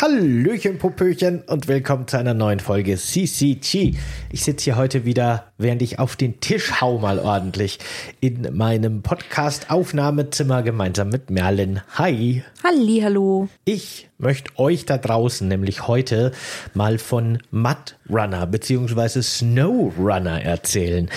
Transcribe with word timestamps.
Hallöchen, 0.00 0.78
Popöchen 0.78 1.42
und 1.48 1.66
willkommen 1.66 2.06
zu 2.06 2.16
einer 2.16 2.32
neuen 2.32 2.60
Folge 2.60 2.96
CCG. 2.96 3.96
Ich 4.30 4.44
sitze 4.44 4.66
hier 4.66 4.76
heute 4.76 5.04
wieder, 5.04 5.46
während 5.58 5.82
ich 5.82 5.98
auf 5.98 6.16
den 6.16 6.40
Tisch 6.40 6.80
hau 6.80 6.98
mal 6.98 7.18
ordentlich, 7.18 7.78
in 8.20 8.54
meinem 8.56 9.02
Podcast-Aufnahmezimmer 9.02 10.62
gemeinsam 10.62 11.08
mit 11.08 11.30
Merlin. 11.30 11.80
Hi. 11.94 12.42
Halli, 12.62 13.00
hallo. 13.02 13.48
Ich 13.64 14.08
möchte 14.18 14.58
euch 14.58 14.86
da 14.86 14.98
draußen 14.98 15.46
nämlich 15.46 15.86
heute 15.86 16.32
mal 16.74 16.98
von 16.98 17.38
Mud 17.50 17.96
Runner 18.10 18.46
bzw. 18.46 19.22
Snow 19.22 19.92
Runner 19.98 20.42
erzählen 20.42 21.08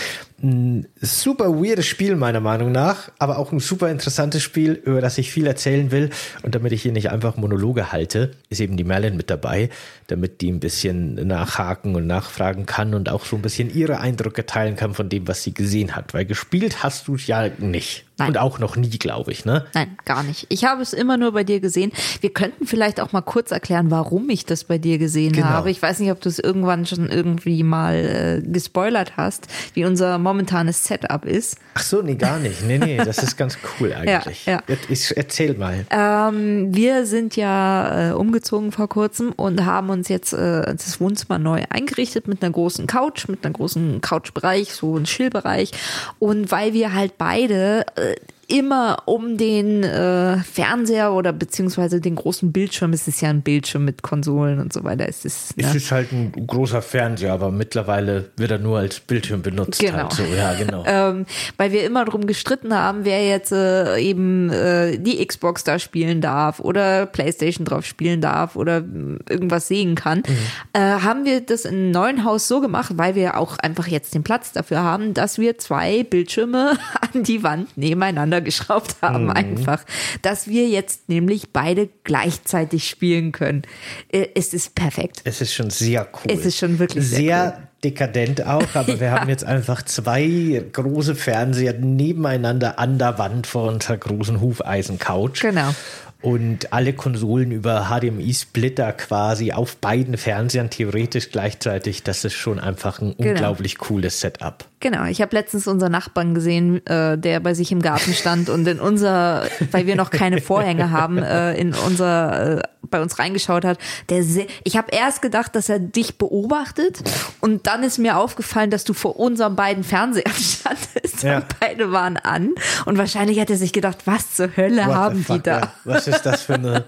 ein 0.42 0.88
super 1.02 1.50
weirdes 1.62 1.86
Spiel 1.86 2.16
meiner 2.16 2.40
Meinung 2.40 2.72
nach, 2.72 3.12
aber 3.20 3.38
auch 3.38 3.52
ein 3.52 3.60
super 3.60 3.90
interessantes 3.90 4.42
Spiel, 4.42 4.72
über 4.72 5.02
das 5.02 5.18
ich 5.18 5.32
viel 5.32 5.48
erzählen 5.48 5.92
will. 5.92 6.10
Und 6.44 6.56
damit 6.56 6.72
ich 6.72 6.82
hier 6.82 6.92
nicht 6.92 7.10
einfach 7.10 7.38
Monologe 7.38 7.92
halte, 7.92 8.32
ist 8.50 8.62
eben 8.62 8.78
die 8.78 8.84
Merlin 8.84 9.18
mit 9.18 9.30
dabei, 9.30 9.70
damit 10.08 10.42
die 10.42 10.52
ein 10.52 10.60
bisschen 10.60 11.16
nachhaken 11.28 11.96
und 11.96 12.08
nachfragen 12.08 12.66
kann 12.66 12.94
und 12.94 13.10
auch 13.10 13.26
so 13.26 13.36
ein 13.36 13.42
bisschen 13.42 13.74
ihre 13.74 14.00
Eindrücke 14.00 14.29
teilen 14.46 14.76
kann 14.76 14.94
von 14.94 15.10
dem, 15.10 15.28
was 15.28 15.44
sie 15.44 15.54
gesehen 15.54 15.96
hat. 15.96 16.14
Weil 16.14 16.26
gespielt 16.26 16.84
hast 16.84 17.08
du 17.08 17.16
es 17.16 17.28
ja 17.28 17.50
nicht. 17.58 18.06
Nein. 18.20 18.30
Und 18.30 18.38
auch 18.38 18.60
noch 18.60 18.76
nie, 18.76 18.90
glaube 18.90 19.32
ich, 19.32 19.46
ne? 19.46 19.66
Nein, 19.74 19.98
gar 20.06 20.24
nicht. 20.24 20.46
Ich 20.50 20.66
habe 20.66 20.82
es 20.82 20.94
immer 20.94 21.18
nur 21.18 21.32
bei 21.32 21.44
dir 21.44 21.60
gesehen. 21.60 21.92
Wir 22.22 22.32
könnten 22.32 22.68
vielleicht 22.68 23.00
auch 23.00 23.12
mal 23.12 23.22
kurz 23.22 23.52
erklären, 23.52 23.92
warum 23.92 24.30
ich 24.30 24.46
das 24.46 24.66
bei 24.66 24.78
dir 24.78 24.98
gesehen 24.98 25.34
genau. 25.34 25.48
habe. 25.48 25.72
Ich 25.72 25.82
weiß 25.82 26.00
nicht, 26.00 26.12
ob 26.12 26.22
du 26.22 26.30
es 26.30 26.40
irgendwann 26.40 26.86
schon 26.86 27.10
irgendwie 27.10 27.64
mal 27.64 28.42
äh, 28.44 28.48
gespoilert 28.48 29.18
hast, 29.18 29.48
wie 29.74 29.86
unser 29.86 30.18
momentanes 30.18 30.84
Setup 30.84 31.26
ist. 31.26 31.58
Ach 31.74 31.82
so, 31.82 32.02
nee, 32.02 32.16
gar 32.16 32.40
nicht. 32.40 32.64
Nee, 32.66 32.78
nee, 32.78 32.98
das 32.98 33.20
ist 33.20 33.38
ganz 33.38 33.58
cool 33.80 33.94
eigentlich. 33.98 34.46
ja, 34.46 34.62
ja. 34.68 34.76
Ich, 34.90 35.16
erzähl 35.16 35.56
mal. 35.56 35.86
Ähm, 35.90 36.76
wir 36.76 37.06
sind 37.06 37.36
ja 37.36 38.10
äh, 38.10 38.14
umgezogen 38.14 38.72
vor 38.72 38.90
kurzem 38.90 39.32
und 39.32 39.66
haben 39.66 39.90
uns 39.90 40.10
jetzt 40.10 40.34
äh, 40.34 40.62
das 40.64 41.00
Wohnzimmer 41.00 41.40
neu 41.40 41.64
eingerichtet 41.70 42.28
mit 42.28 42.44
einer 42.44 42.52
großen 42.52 42.86
Couch, 42.88 43.28
mit 43.28 43.46
einem 43.46 43.54
großen 43.54 44.02
Couchbereich, 44.02 44.74
so 44.74 44.98
ein 44.98 45.06
Chillbereich. 45.06 45.72
Und 46.20 46.52
weil 46.52 46.74
wir 46.74 46.94
halt 46.94 47.18
beide 47.18 47.86
äh, 48.12 48.39
immer 48.50 49.04
um 49.06 49.38
den 49.38 49.84
äh, 49.84 50.38
Fernseher 50.40 51.14
oder 51.14 51.32
beziehungsweise 51.32 52.02
den 52.02 52.16
großen 52.16 52.52
Bildschirm. 52.52 52.94
Es 52.94 53.08
ist 53.08 53.22
ja 53.22 53.30
ein 53.30 53.42
Bildschirm 53.42 53.86
mit 53.86 54.02
Konsolen 54.02 54.60
und 54.60 54.74
so 54.74 54.84
weiter. 54.84 55.08
Es 55.08 55.24
ist, 55.24 55.56
ne? 55.56 55.66
es 55.66 55.76
ist 55.76 55.92
halt 55.92 56.12
ein 56.12 56.32
großer 56.32 56.82
Fernseher, 56.82 57.32
aber 57.32 57.52
mittlerweile 57.52 58.32
wird 58.38 58.52
er 58.52 58.58
nur 58.58 58.80
als 58.80 59.00
Bildschirm 59.00 59.44
benutzt. 59.44 59.80
Genau. 59.80 59.98
Halt 59.98 60.14
so. 60.14 60.24
Ja, 60.24 60.54
genau. 60.56 60.84
ähm, 60.88 61.26
weil 61.58 61.72
wir 61.72 61.84
immer 61.84 62.06
darum 62.06 62.26
gestritten 62.26 62.74
haben, 62.74 63.06
wer 63.06 63.26
jetzt 63.28 63.52
äh, 63.52 63.98
eben 64.00 64.50
äh, 64.50 64.98
die 64.98 65.26
Xbox 65.26 65.64
da 65.64 65.78
spielen 65.78 66.20
darf 66.20 66.60
oder 66.60 67.06
Playstation 67.06 67.66
drauf 67.66 67.86
spielen 67.86 68.20
darf 68.20 68.56
oder 68.56 68.84
irgendwas 69.30 69.68
sehen 69.68 69.94
kann, 69.94 70.24
mhm. 70.28 70.36
äh, 70.74 70.80
haben 70.80 71.26
wir 71.26 71.42
das 71.42 71.66
im 71.66 71.92
neuen 71.92 72.24
Haus 72.24 72.48
so 72.48 72.62
gemacht, 72.62 72.94
weil 72.96 73.14
wir 73.14 73.38
auch 73.38 73.60
einfach 73.60 73.88
jetzt 73.88 74.16
den 74.16 74.24
Platz 74.24 74.52
dafür 74.52 74.82
haben, 74.82 75.14
dass 75.14 75.38
wir 75.38 75.60
zwei 75.60 76.04
Bildschirme 76.04 76.78
an 77.14 77.24
die 77.24 77.44
Wand 77.44 77.78
nebeneinander 77.78 78.39
geschraubt 78.50 78.98
haben, 79.02 79.26
mhm. 79.26 79.32
einfach. 79.32 79.84
Dass 80.22 80.48
wir 80.48 80.68
jetzt 80.68 81.10
nämlich 81.10 81.52
beide 81.52 81.90
gleichzeitig 82.04 82.90
spielen 82.90 83.32
können. 83.32 83.64
Äh, 84.12 84.28
es 84.36 84.54
ist 84.54 84.76
perfekt. 84.76 85.22
Es 85.24 85.42
ist 85.42 85.54
schon 85.54 85.70
sehr 85.70 86.08
cool. 86.14 86.32
Es 86.32 86.46
ist 86.46 86.58
schon 86.58 86.80
wirklich 86.80 87.06
sehr, 87.06 87.18
sehr 87.18 87.54
cool 87.58 87.64
dekadent 87.84 88.46
auch, 88.46 88.76
aber 88.76 88.88
wir 89.00 89.08
ja. 89.08 89.20
haben 89.20 89.30
jetzt 89.30 89.46
einfach 89.46 89.82
zwei 89.84 90.64
große 90.72 91.16
Fernseher 91.16 91.74
nebeneinander 91.74 92.78
an 92.78 92.98
der 92.98 93.18
Wand 93.18 93.48
vor 93.48 93.70
unserer 93.70 93.98
großen 93.98 94.42
Hufeisen-Couch. 94.42 95.42
Genau 95.42 95.74
und 96.22 96.74
alle 96.74 96.94
Konsolen 96.94 97.52
über 97.52 97.90
HDMI-Splitter 97.90 98.92
quasi 98.94 99.52
auf 99.54 99.78
beiden 99.78 100.18
Fernsehern 100.18 100.70
theoretisch 100.70 101.32
gleichzeitig. 101.32 102.04
Das 102.04 102.26
ist 102.26 102.34
schon 102.34 102.60
einfach 102.60 103.00
ein 103.00 103.16
genau. 103.18 103.30
unglaublich 103.30 103.78
cooles 103.78 104.20
Setup. 104.20 104.66
Genau, 104.82 105.04
ich 105.06 105.22
habe 105.22 105.36
letztens 105.36 105.68
unseren 105.68 105.92
Nachbarn 105.92 106.34
gesehen, 106.34 106.86
äh, 106.88 107.18
der 107.18 107.42
bei 107.42 107.54
sich 107.54 107.72
im 107.74 107.82
Garten 107.82 108.14
stand 108.14 108.50
und 108.50 108.66
in 108.66 108.80
unser, 108.80 109.44
weil 109.72 109.86
wir 109.88 109.98
noch 109.98 110.10
keine 110.10 110.40
Vorhänge 110.42 110.92
haben, 110.92 111.18
äh, 111.18 111.54
in 111.56 111.74
unser, 111.74 112.60
äh, 112.60 112.62
bei 112.84 113.02
uns 113.02 113.20
reingeschaut 113.20 113.66
hat. 113.66 113.78
Der 114.08 114.24
ich 114.64 114.78
habe 114.78 114.92
erst 114.92 115.22
gedacht, 115.22 115.54
dass 115.56 115.68
er 115.68 115.80
dich 115.80 116.18
beobachtet 116.18 117.04
und 117.42 117.68
dann 117.68 117.84
ist 117.84 117.98
mir 117.98 118.18
aufgefallen, 118.18 118.70
dass 118.70 118.86
du 118.86 118.94
vor 118.94 119.20
unseren 119.20 119.58
beiden 119.58 119.84
Fernsehern 119.84 120.34
standest 120.34 121.24
ja. 121.24 121.38
und 121.38 121.46
beide 121.60 121.92
waren 121.92 122.16
an 122.16 122.52
und 122.86 122.98
wahrscheinlich 122.98 123.38
hat 123.40 123.50
er 123.50 123.58
sich 123.58 123.74
gedacht, 123.74 123.98
was 124.06 124.36
zur 124.36 124.56
Hölle 124.56 124.86
What 124.86 124.96
haben 124.96 125.26
die 125.30 125.42
da? 125.42 125.74
Was 125.84 126.08
ist 126.08 126.22
das 126.22 126.44
für 126.44 126.54
eine, 126.54 126.86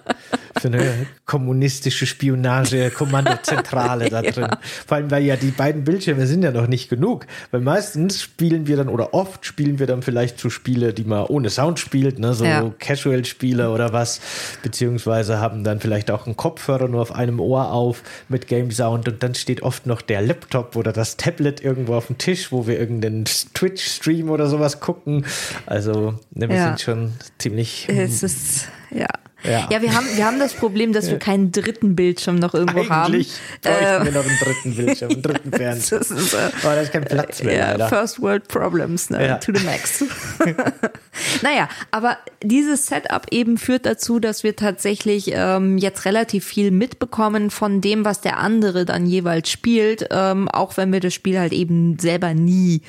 für 0.59 0.67
eine 0.67 1.07
kommunistische 1.25 2.05
Spionage, 2.05 2.91
Kommandozentrale 2.91 4.09
da 4.09 4.21
drin? 4.21 4.47
Ja. 4.49 4.59
Vor 4.87 4.97
allem, 4.97 5.11
weil 5.11 5.23
ja 5.23 5.35
die 5.35 5.51
beiden 5.51 5.83
Bildschirme 5.83 6.27
sind 6.27 6.43
ja 6.43 6.51
noch 6.51 6.67
nicht 6.67 6.89
genug. 6.89 7.25
Weil 7.51 7.61
meistens 7.61 8.21
spielen 8.21 8.67
wir 8.67 8.77
dann 8.77 8.89
oder 8.89 9.13
oft 9.13 9.45
spielen 9.45 9.79
wir 9.79 9.87
dann 9.87 10.01
vielleicht 10.01 10.39
so 10.39 10.49
Spiele, 10.49 10.93
die 10.93 11.03
man 11.03 11.25
ohne 11.25 11.49
Sound 11.49 11.79
spielt, 11.79 12.19
ne, 12.19 12.33
so 12.33 12.45
ja. 12.45 12.71
Casual-Spiele 12.79 13.69
oder 13.69 13.93
was, 13.93 14.21
beziehungsweise 14.63 15.39
haben 15.39 15.63
dann 15.63 15.79
vielleicht 15.79 16.11
auch 16.11 16.25
einen 16.25 16.37
Kopfhörer 16.37 16.87
nur 16.87 17.01
auf 17.01 17.13
einem 17.13 17.39
Ohr 17.39 17.71
auf 17.71 18.03
mit 18.29 18.47
Game 18.47 18.71
Sound 18.71 19.07
und 19.07 19.23
dann 19.23 19.35
steht 19.35 19.63
oft 19.63 19.85
noch 19.85 20.01
der 20.01 20.21
Laptop 20.21 20.75
oder 20.75 20.91
das 20.91 21.17
Tablet 21.17 21.63
irgendwo 21.63 21.95
auf 21.95 22.07
dem 22.07 22.17
Tisch, 22.17 22.51
wo 22.51 22.67
wir 22.67 22.79
irgendeinen 22.79 23.25
Twitch-Stream 23.25 24.29
oder 24.29 24.47
sowas 24.47 24.79
gucken. 24.79 25.25
Also, 25.65 26.19
ne, 26.33 26.49
wir 26.49 26.55
ja. 26.55 26.67
sind 26.67 26.81
schon 26.81 27.13
ziemlich. 27.37 27.87
Es 27.89 28.23
ist 28.23 28.67
ja. 28.89 29.07
Ja. 29.43 29.67
ja, 29.71 29.81
wir 29.81 29.95
haben, 29.95 30.05
wir 30.15 30.25
haben 30.25 30.39
das 30.39 30.53
Problem, 30.53 30.93
dass 30.93 31.09
wir 31.09 31.17
keinen 31.17 31.51
dritten 31.51 31.95
Bildschirm 31.95 32.35
noch 32.35 32.53
irgendwo 32.53 32.81
Eigentlich 32.81 32.89
haben. 32.89 33.13
bräuchten 33.61 34.01
äh, 34.01 34.05
wir 34.05 34.11
noch 34.11 34.27
einen 34.27 34.39
dritten 34.39 34.75
Bildschirm, 34.75 35.11
einen 35.11 35.21
dritten 35.21 35.51
Fernseher. 35.57 35.99
das 35.99 36.11
ist, 36.11 36.33
äh, 36.33 36.49
da 36.61 36.73
ist 36.75 36.91
kein 36.91 37.05
Platz 37.05 37.43
mehr. 37.43 37.57
Ja, 37.57 37.71
leider. 37.71 37.89
First 37.89 38.21
World 38.21 38.47
Problems, 38.47 39.09
ne? 39.09 39.25
Ja. 39.25 39.37
to 39.37 39.51
the 39.53 39.63
max. 39.65 40.03
naja, 41.41 41.69
aber 41.91 42.17
dieses 42.43 42.85
Setup 42.85 43.25
eben 43.31 43.57
führt 43.57 43.85
dazu, 43.85 44.19
dass 44.19 44.43
wir 44.43 44.55
tatsächlich 44.55 45.31
ähm, 45.33 45.77
jetzt 45.77 46.05
relativ 46.05 46.45
viel 46.45 46.71
mitbekommen 46.71 47.49
von 47.49 47.81
dem, 47.81 48.05
was 48.05 48.21
der 48.21 48.37
andere 48.37 48.85
dann 48.85 49.05
jeweils 49.05 49.49
spielt, 49.49 50.07
ähm, 50.11 50.47
auch 50.49 50.77
wenn 50.77 50.91
wir 50.93 50.99
das 50.99 51.13
Spiel 51.13 51.39
halt 51.39 51.53
eben 51.53 51.97
selber 51.99 52.33
nie 52.33 52.81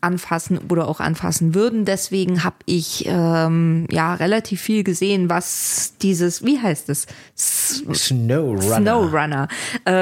anfassen 0.00 0.58
oder 0.70 0.88
auch 0.88 1.00
anfassen 1.00 1.54
würden. 1.54 1.84
Deswegen 1.84 2.44
habe 2.44 2.56
ich 2.66 3.04
ähm, 3.06 3.86
ja 3.90 4.14
relativ 4.14 4.60
viel 4.60 4.84
gesehen, 4.84 5.28
was 5.28 5.89
dieses, 5.98 6.44
wie 6.44 6.58
heißt 6.58 6.88
es? 6.88 7.06
Snowrunner. 7.36 8.76
Snowrunner, 8.80 9.48
äh, 9.84 9.92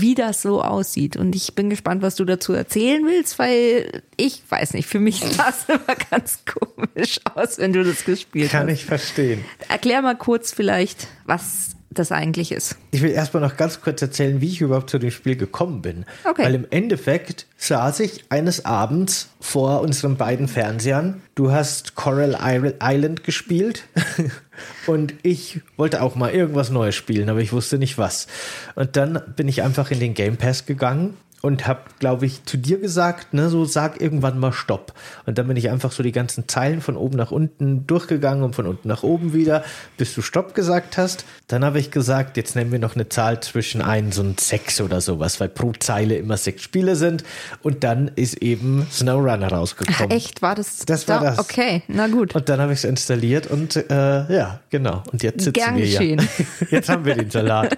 wie 0.00 0.14
das 0.14 0.42
so 0.42 0.62
aussieht. 0.62 1.16
Und 1.16 1.34
ich 1.34 1.54
bin 1.54 1.70
gespannt, 1.70 2.02
was 2.02 2.16
du 2.16 2.24
dazu 2.24 2.52
erzählen 2.52 3.04
willst, 3.04 3.38
weil 3.38 4.02
ich 4.16 4.42
weiß 4.48 4.74
nicht, 4.74 4.88
für 4.88 5.00
mich 5.00 5.20
sah 5.36 5.50
es 5.50 5.66
immer 5.68 5.96
ganz 6.10 6.40
komisch 6.44 7.20
aus, 7.34 7.58
wenn 7.58 7.72
du 7.72 7.84
das 7.84 8.04
gespielt 8.04 8.50
Kann 8.50 8.60
hast. 8.60 8.66
Kann 8.66 8.74
ich 8.74 8.84
verstehen. 8.84 9.44
Erklär 9.68 10.02
mal 10.02 10.16
kurz 10.16 10.52
vielleicht, 10.52 11.08
was 11.26 11.76
das 11.92 12.12
eigentlich 12.12 12.52
ist. 12.52 12.76
Ich 12.92 13.02
will 13.02 13.10
erstmal 13.10 13.42
noch 13.42 13.56
ganz 13.56 13.80
kurz 13.80 14.00
erzählen, 14.00 14.40
wie 14.40 14.46
ich 14.46 14.60
überhaupt 14.60 14.90
zu 14.90 14.98
dem 14.98 15.10
Spiel 15.10 15.34
gekommen 15.36 15.82
bin. 15.82 16.04
Okay. 16.24 16.44
Weil 16.44 16.54
im 16.54 16.66
Endeffekt 16.70 17.46
saß 17.56 18.00
ich 18.00 18.24
eines 18.30 18.64
Abends 18.64 19.30
vor 19.40 19.80
unseren 19.80 20.16
beiden 20.16 20.46
Fernsehern. 20.46 21.20
Du 21.34 21.50
hast 21.50 21.96
Coral 21.96 22.38
Island 22.80 23.24
gespielt 23.24 23.84
und 24.86 25.14
ich 25.22 25.60
wollte 25.76 26.02
auch 26.02 26.14
mal 26.14 26.32
irgendwas 26.32 26.70
Neues 26.70 26.94
spielen, 26.94 27.28
aber 27.28 27.40
ich 27.40 27.52
wusste 27.52 27.78
nicht 27.78 27.98
was. 27.98 28.26
Und 28.74 28.96
dann 28.96 29.20
bin 29.36 29.48
ich 29.48 29.62
einfach 29.62 29.90
in 29.90 30.00
den 30.00 30.14
Game 30.14 30.36
Pass 30.36 30.66
gegangen 30.66 31.16
und 31.42 31.66
habe, 31.66 31.80
glaube 31.98 32.26
ich, 32.26 32.44
zu 32.44 32.56
dir 32.56 32.78
gesagt, 32.78 33.32
ne, 33.32 33.48
so 33.48 33.64
sag 33.64 34.00
irgendwann 34.00 34.38
mal 34.38 34.52
Stopp. 34.52 34.92
Und 35.26 35.38
dann 35.38 35.48
bin 35.48 35.56
ich 35.56 35.70
einfach 35.70 35.92
so 35.92 36.02
die 36.02 36.12
ganzen 36.12 36.48
Zeilen 36.48 36.80
von 36.80 36.96
oben 36.96 37.16
nach 37.16 37.30
unten 37.30 37.86
durchgegangen 37.86 38.44
und 38.44 38.54
von 38.54 38.66
unten 38.66 38.88
nach 38.88 39.02
oben 39.02 39.32
wieder, 39.32 39.64
bis 39.96 40.14
du 40.14 40.22
Stopp 40.22 40.54
gesagt 40.54 40.98
hast. 40.98 41.24
Dann 41.48 41.64
habe 41.64 41.78
ich 41.78 41.90
gesagt, 41.90 42.36
jetzt 42.36 42.56
nehmen 42.56 42.72
wir 42.72 42.78
noch 42.78 42.94
eine 42.94 43.08
Zahl 43.08 43.40
zwischen 43.40 43.80
1 43.80 44.18
und 44.18 44.40
6 44.40 44.82
oder 44.82 45.00
sowas, 45.00 45.40
weil 45.40 45.48
pro 45.48 45.72
Zeile 45.72 46.16
immer 46.16 46.36
sechs 46.36 46.62
Spiele 46.62 46.96
sind. 46.96 47.24
Und 47.62 47.84
dann 47.84 48.10
ist 48.16 48.34
eben 48.42 48.86
SnowRunner 48.90 49.48
rausgekommen. 49.48 50.10
Ach, 50.10 50.14
echt? 50.14 50.42
War 50.42 50.54
das? 50.54 50.80
Das 50.86 51.08
war 51.08 51.20
da? 51.20 51.30
das. 51.30 51.38
Okay, 51.38 51.82
na 51.88 52.08
gut. 52.08 52.34
Und 52.34 52.48
dann 52.48 52.60
habe 52.60 52.72
ich 52.72 52.80
es 52.80 52.84
installiert 52.84 53.46
und 53.46 53.76
äh, 53.76 53.84
ja, 53.90 54.60
genau. 54.68 55.02
Und 55.10 55.22
jetzt 55.22 55.44
sitzen 55.44 55.52
Gern 55.52 55.76
wir 55.76 55.84
geschehen. 55.84 56.20
ja. 56.20 56.26
Jetzt 56.70 56.88
haben 56.88 57.04
wir 57.04 57.14
den 57.14 57.30
Salat. 57.30 57.76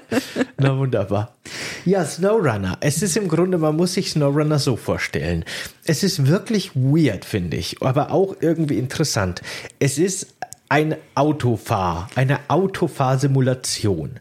Na 0.62 0.76
wunderbar. 0.76 1.34
Ja, 1.84 2.04
SnowRunner. 2.04 2.78
Es 2.80 3.02
ist 3.02 3.16
im 3.16 3.28
Grunde 3.28 3.58
man 3.58 3.76
muss 3.76 3.94
sich 3.94 4.10
SnowRunner 4.10 4.58
so 4.58 4.76
vorstellen. 4.76 5.44
Es 5.84 6.02
ist 6.02 6.26
wirklich 6.26 6.74
weird, 6.74 7.24
finde 7.24 7.56
ich, 7.56 7.82
aber 7.82 8.12
auch 8.12 8.36
irgendwie 8.40 8.78
interessant. 8.78 9.42
Es 9.78 9.98
ist 9.98 10.28
ein 10.72 10.96
Autofahr, 11.14 12.08
eine 12.14 12.38
Autofahrsimulation. 12.48 14.12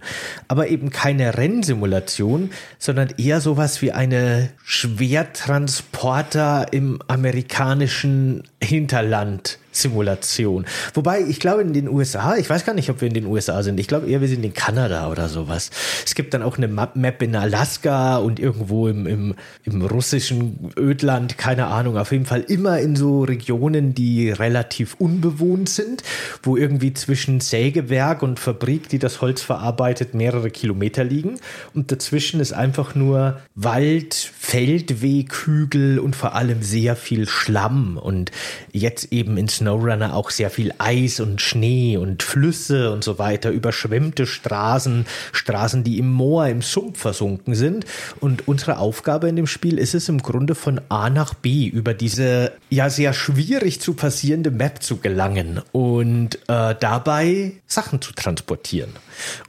Aber 0.50 0.68
eben 0.68 0.90
keine 0.90 1.38
Rennsimulation, 1.38 2.52
sondern 2.78 3.08
eher 3.18 3.40
sowas 3.40 3.82
wie 3.82 3.94
eine 3.94 4.50
Schwertransporter 4.66 6.68
im 6.72 7.00
amerikanischen 7.08 8.44
Hinterland 8.64 9.58
Simulation. 9.72 10.66
Wobei, 10.94 11.22
ich 11.22 11.40
glaube 11.40 11.62
in 11.62 11.74
den 11.74 11.88
USA, 11.88 12.36
ich 12.36 12.50
weiß 12.50 12.66
gar 12.66 12.74
nicht, 12.74 12.90
ob 12.90 13.02
wir 13.02 13.08
in 13.08 13.14
den 13.14 13.26
USA 13.26 13.64
sind. 13.64 13.80
Ich 13.80 13.88
glaube 13.88 14.08
eher, 14.08 14.22
wir 14.22 14.28
sind 14.28 14.44
in 14.44 14.54
Kanada 14.54 15.10
oder 15.10 15.30
sowas. 15.30 15.72
Es 16.06 16.14
gibt 16.14 16.34
dann 16.34 16.44
auch 16.44 16.58
eine 16.58 16.68
Map 16.68 17.22
in 17.22 17.36
Alaska 17.36 18.18
und 18.18 18.40
irgendwo 18.40 18.88
im, 18.88 19.08
im, 19.08 19.36
im 19.64 19.82
russischen 19.82 20.72
Ödland, 20.78 21.38
keine 21.38 21.68
Ahnung. 21.68 21.98
Auf 21.98 22.12
jeden 22.12 22.26
Fall 22.26 22.42
immer 22.42 22.80
in 22.80 22.96
so 22.96 23.24
Regionen, 23.24 23.94
die 23.94 24.30
relativ 24.30 24.96
unbewohnt 25.00 25.70
sind, 25.70 26.04
wo 26.44 26.58
irgendwie 26.58 26.94
zwischen 26.94 27.40
Sägewerk 27.40 28.24
und 28.24 28.40
Fabrik, 28.40 28.90
die 28.90 29.00
das 29.00 29.22
Holz 29.22 29.42
verarbeitet, 29.42 30.14
mehrere 30.14 30.50
Kilometer 30.52 31.04
liegen. 31.04 31.40
Und 31.74 31.92
dazwischen 31.92 32.42
ist 32.42 32.52
einfach 32.52 32.94
nur 32.94 33.40
Wald, 33.56 34.14
Feldweg, 34.14 35.34
Hügel 35.46 36.00
und 36.00 36.16
vor 36.16 36.36
allem 36.36 36.62
sehr 36.62 36.98
viel 36.98 37.28
Schlamm. 37.28 37.98
Und 37.98 38.32
jetzt 38.72 39.12
eben 39.12 39.38
ins 39.38 39.58
SnowRunner 39.58 40.16
auch 40.16 40.30
sehr 40.30 40.50
viel 40.50 40.74
Eis 40.78 41.20
und 41.20 41.42
Schnee 41.42 41.98
und 41.98 42.24
Flüsse 42.24 42.92
und 42.92 43.04
so 43.04 43.20
weiter, 43.20 43.52
überschwemmte 43.52 44.26
Straßen, 44.26 45.06
Straßen, 45.32 45.84
die 45.84 46.00
im 46.00 46.12
Moor, 46.12 46.48
im 46.48 46.62
Sumpf 46.62 47.00
versunken 47.00 47.56
sind. 47.56 47.86
Und 48.20 48.48
unsere 48.48 48.78
Aufgabe 48.78 49.30
in 49.30 49.36
dem 49.36 49.48
Spiel 49.48 49.78
ist 49.78 49.96
es 49.96 50.10
im 50.10 50.22
Grunde 50.22 50.56
von 50.56 50.82
A 50.90 51.10
nach 51.10 51.34
B 51.34 51.68
über 51.68 51.94
diese 51.94 52.54
ja 52.70 52.90
sehr 52.90 53.14
schwierig 53.14 53.82
zu 53.82 53.94
passierende 53.94 54.52
Map 54.52 54.82
zu 54.82 54.98
gelangen 54.98 55.62
und 55.72 56.36
äh, 56.48 56.76
dabei 56.80 57.54
Sachen 57.68 58.02
zu 58.02 58.14
transportieren. 58.14 58.92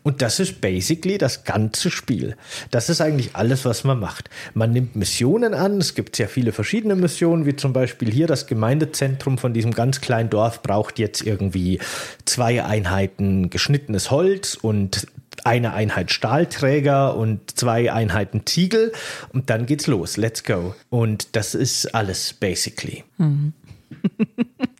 Und 0.02 0.22
das 0.22 0.40
ist 0.40 0.60
basically 0.60 1.18
das 1.18 1.44
ganze 1.44 1.90
Spiel. 1.90 2.36
Das 2.70 2.88
ist 2.88 3.00
eigentlich 3.00 3.34
alles, 3.34 3.64
was 3.64 3.84
man 3.84 3.98
macht. 3.98 4.28
Man 4.54 4.72
nimmt 4.72 4.96
Missionen 4.96 5.54
an. 5.54 5.78
Es 5.78 5.94
gibt 5.94 6.16
sehr 6.16 6.28
viele 6.28 6.52
verschiedene 6.52 6.94
Missionen, 6.94 7.46
wie 7.46 7.56
zum 7.56 7.72
Beispiel 7.72 8.10
hier 8.10 8.26
das 8.26 8.46
Gemeindezentrum 8.92 9.38
von 9.38 9.54
diesem 9.54 9.72
ganz 9.72 10.00
kleinen 10.00 10.30
Dorf 10.30 10.62
braucht 10.62 10.98
jetzt 10.98 11.22
irgendwie 11.22 11.80
zwei 12.24 12.62
Einheiten 12.62 13.50
geschnittenes 13.50 14.10
Holz 14.10 14.54
und 14.54 15.06
eine 15.44 15.72
Einheit 15.72 16.12
Stahlträger 16.12 17.16
und 17.16 17.58
zwei 17.58 17.90
Einheiten 17.90 18.42
Ziegel 18.44 18.92
und 19.32 19.50
dann 19.50 19.66
geht's 19.66 19.86
los. 19.86 20.16
Let's 20.16 20.44
go. 20.44 20.74
Und 20.90 21.34
das 21.34 21.54
ist 21.54 21.94
alles 21.94 22.34
basically. 22.34 23.02
Mhm. 23.16 23.54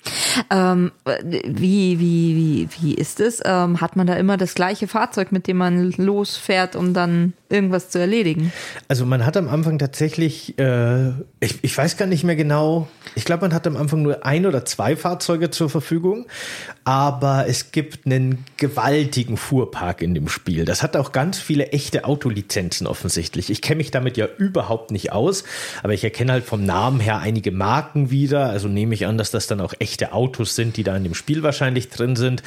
ähm, 0.51 0.93
wie, 1.23 1.99
wie, 1.99 2.37
wie, 2.37 2.69
wie 2.81 2.95
ist 2.95 3.21
es? 3.21 3.41
Ähm, 3.45 3.81
hat 3.81 3.97
man 3.97 4.07
da 4.07 4.15
immer 4.15 4.37
das 4.37 4.55
gleiche 4.55 4.89
Fahrzeug, 4.89 5.33
mit 5.33 5.47
dem 5.47 5.59
man 5.59 5.93
losfährt, 5.93 6.77
um 6.77 6.95
dann 6.95 7.35
irgendwas 7.49 7.91
zu 7.91 7.99
erledigen? 7.99 8.53
Also 8.89 9.07
man 9.07 9.25
hat 9.25 9.37
am 9.37 9.49
Anfang 9.49 9.79
tatsächlich, 9.79 10.59
äh, 10.59 11.11
ich, 11.41 11.63
ich 11.63 11.77
weiß 11.77 11.97
gar 11.97 12.07
nicht 12.07 12.25
mehr 12.25 12.37
genau, 12.37 12.89
ich 13.15 13.25
glaube, 13.25 13.43
man 13.43 13.55
hat 13.55 13.67
am 13.67 13.77
Anfang 13.77 14.03
nur 14.03 14.25
ein 14.25 14.47
oder 14.47 14.65
zwei 14.65 14.97
Fahrzeuge 14.97 15.51
zur 15.51 15.69
Verfügung, 15.69 16.27
aber 16.85 17.47
es 17.47 17.71
gibt 17.71 18.07
einen 18.07 18.45
gewaltigen 18.57 19.37
Fuhrpark 19.37 20.03
in 20.03 20.15
dem 20.15 20.29
Spiel. 20.29 20.65
Das 20.65 20.83
hat 20.83 20.97
auch 20.97 21.13
ganz 21.13 21.39
viele 21.39 21.69
echte 21.69 22.05
Autolizenzen 22.05 22.87
offensichtlich. 22.87 23.51
Ich 23.51 23.63
kenne 23.63 23.79
mich 23.79 23.91
damit 23.91 24.17
ja 24.17 24.27
überhaupt 24.39 24.91
nicht 24.91 25.13
aus, 25.13 25.45
aber 25.83 25.93
ich 25.93 26.03
erkenne 26.03 26.33
halt 26.33 26.45
vom 26.45 26.65
Namen 26.65 27.01
her 27.01 27.19
einige 27.19 27.53
Marken 27.53 28.11
wieder. 28.11 28.47
Also 28.47 28.69
nehme 28.69 28.95
ich 28.95 29.07
an, 29.07 29.19
dass 29.19 29.31
das 29.31 29.47
dann 29.47 29.61
auch 29.61 29.75
echte 29.93 30.13
Autos 30.15 30.57
sind, 30.57 30.79
die 30.79 30.85
da 30.85 30.97
in 30.97 31.05
dem 31.05 31.15
Spiel 31.15 31.43
wahrscheinlich 31.43 31.91
drin 31.91 32.17
sind. 32.17 32.43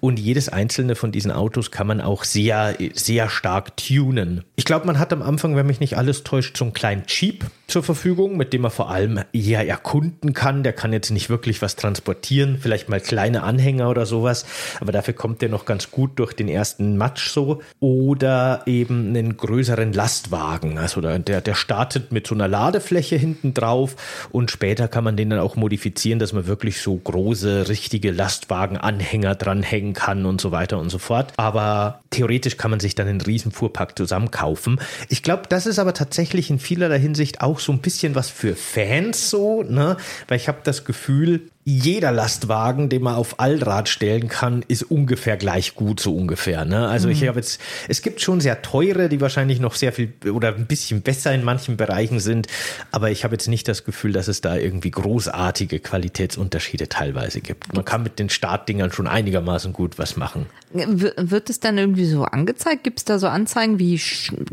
Und 0.00 0.18
jedes 0.18 0.48
einzelne 0.48 0.94
von 0.94 1.12
diesen 1.12 1.30
Autos 1.30 1.70
kann 1.70 1.86
man 1.86 2.00
auch 2.00 2.24
sehr, 2.24 2.74
sehr 2.94 3.28
stark 3.28 3.76
tunen. 3.76 4.44
Ich 4.56 4.64
glaube, 4.64 4.86
man 4.86 4.98
hat 4.98 5.12
am 5.12 5.20
Anfang, 5.20 5.56
wenn 5.56 5.66
mich 5.66 5.78
nicht 5.78 5.98
alles 5.98 6.24
täuscht, 6.24 6.56
so 6.56 6.64
einen 6.64 6.72
kleinen 6.72 7.02
Jeep 7.06 7.44
zur 7.66 7.82
Verfügung, 7.82 8.38
mit 8.38 8.54
dem 8.54 8.62
man 8.62 8.70
vor 8.70 8.90
allem 8.90 9.20
eher 9.34 9.68
erkunden 9.68 10.32
kann. 10.32 10.62
Der 10.62 10.72
kann 10.72 10.94
jetzt 10.94 11.10
nicht 11.10 11.28
wirklich 11.28 11.60
was 11.60 11.76
transportieren, 11.76 12.58
vielleicht 12.60 12.88
mal 12.88 13.00
kleine 13.00 13.42
Anhänger 13.42 13.90
oder 13.90 14.06
sowas, 14.06 14.46
aber 14.80 14.92
dafür 14.92 15.12
kommt 15.12 15.42
der 15.42 15.50
noch 15.50 15.66
ganz 15.66 15.90
gut 15.90 16.18
durch 16.18 16.32
den 16.32 16.48
ersten 16.48 16.96
Match 16.96 17.28
so. 17.28 17.60
Oder 17.78 18.62
eben 18.64 19.08
einen 19.08 19.36
größeren 19.36 19.92
Lastwagen. 19.92 20.78
Also 20.78 21.02
der, 21.02 21.18
der 21.18 21.54
startet 21.54 22.10
mit 22.10 22.26
so 22.26 22.34
einer 22.34 22.48
Ladefläche 22.48 23.16
hinten 23.16 23.52
drauf 23.52 23.96
und 24.30 24.50
später 24.50 24.88
kann 24.88 25.04
man 25.04 25.16
den 25.16 25.28
dann 25.28 25.40
auch 25.40 25.56
modifizieren, 25.56 26.18
dass 26.18 26.32
man 26.32 26.46
wirklich 26.46 26.80
so 26.86 26.96
große, 26.96 27.68
richtige 27.68 28.12
Lastwagenanhänger 28.12 29.34
dranhängen 29.34 29.92
kann 29.92 30.24
und 30.24 30.40
so 30.40 30.52
weiter 30.52 30.78
und 30.78 30.88
so 30.88 30.98
fort. 30.98 31.32
Aber 31.36 32.00
theoretisch 32.10 32.56
kann 32.56 32.70
man 32.70 32.80
sich 32.80 32.94
dann 32.94 33.08
einen 33.08 33.20
riesen 33.20 33.50
Fuhrpark 33.50 33.98
zusammenkaufen 33.98 34.46
kaufen. 34.46 34.80
Ich 35.08 35.24
glaube, 35.24 35.44
das 35.48 35.66
ist 35.66 35.80
aber 35.80 35.92
tatsächlich 35.92 36.50
in 36.50 36.60
vielerlei 36.60 37.00
Hinsicht 37.00 37.40
auch 37.40 37.58
so 37.58 37.72
ein 37.72 37.80
bisschen 37.80 38.14
was 38.14 38.30
für 38.30 38.54
Fans 38.54 39.28
so, 39.28 39.64
ne? 39.64 39.96
Weil 40.28 40.36
ich 40.36 40.46
habe 40.46 40.58
das 40.62 40.84
Gefühl, 40.84 41.50
jeder 41.68 42.12
Lastwagen, 42.12 42.88
den 42.88 43.02
man 43.02 43.16
auf 43.16 43.40
Allrad 43.40 43.88
stellen 43.88 44.28
kann, 44.28 44.64
ist 44.68 44.84
ungefähr 44.84 45.36
gleich 45.36 45.74
gut, 45.74 45.98
so 45.98 46.14
ungefähr. 46.14 46.64
Ne? 46.64 46.86
Also 46.86 47.08
mhm. 47.08 47.14
ich 47.14 47.26
habe 47.26 47.40
jetzt, 47.40 47.60
es 47.88 48.02
gibt 48.02 48.20
schon 48.20 48.40
sehr 48.40 48.62
teure, 48.62 49.08
die 49.08 49.20
wahrscheinlich 49.20 49.58
noch 49.58 49.74
sehr 49.74 49.92
viel 49.92 50.12
oder 50.32 50.54
ein 50.54 50.66
bisschen 50.66 51.02
besser 51.02 51.34
in 51.34 51.42
manchen 51.42 51.76
Bereichen 51.76 52.20
sind, 52.20 52.46
aber 52.92 53.10
ich 53.10 53.24
habe 53.24 53.34
jetzt 53.34 53.48
nicht 53.48 53.66
das 53.66 53.84
Gefühl, 53.84 54.12
dass 54.12 54.28
es 54.28 54.40
da 54.40 54.54
irgendwie 54.54 54.92
großartige 54.92 55.80
Qualitätsunterschiede 55.80 56.88
teilweise 56.88 57.40
gibt. 57.40 57.74
Man 57.74 57.84
kann 57.84 58.04
mit 58.04 58.20
den 58.20 58.28
Startdingern 58.28 58.92
schon 58.92 59.08
einigermaßen 59.08 59.72
gut 59.72 59.98
was 59.98 60.16
machen. 60.16 60.46
Wird 60.72 61.50
es 61.50 61.58
dann 61.58 61.78
irgendwie 61.78 62.06
so 62.06 62.22
angezeigt? 62.22 62.84
Gibt 62.84 63.00
es 63.00 63.04
da 63.04 63.18
so 63.18 63.26
Anzeigen 63.26 63.80
wie 63.80 64.00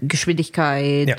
Geschwindigkeit? 0.01 1.07
Ja. 1.07 1.15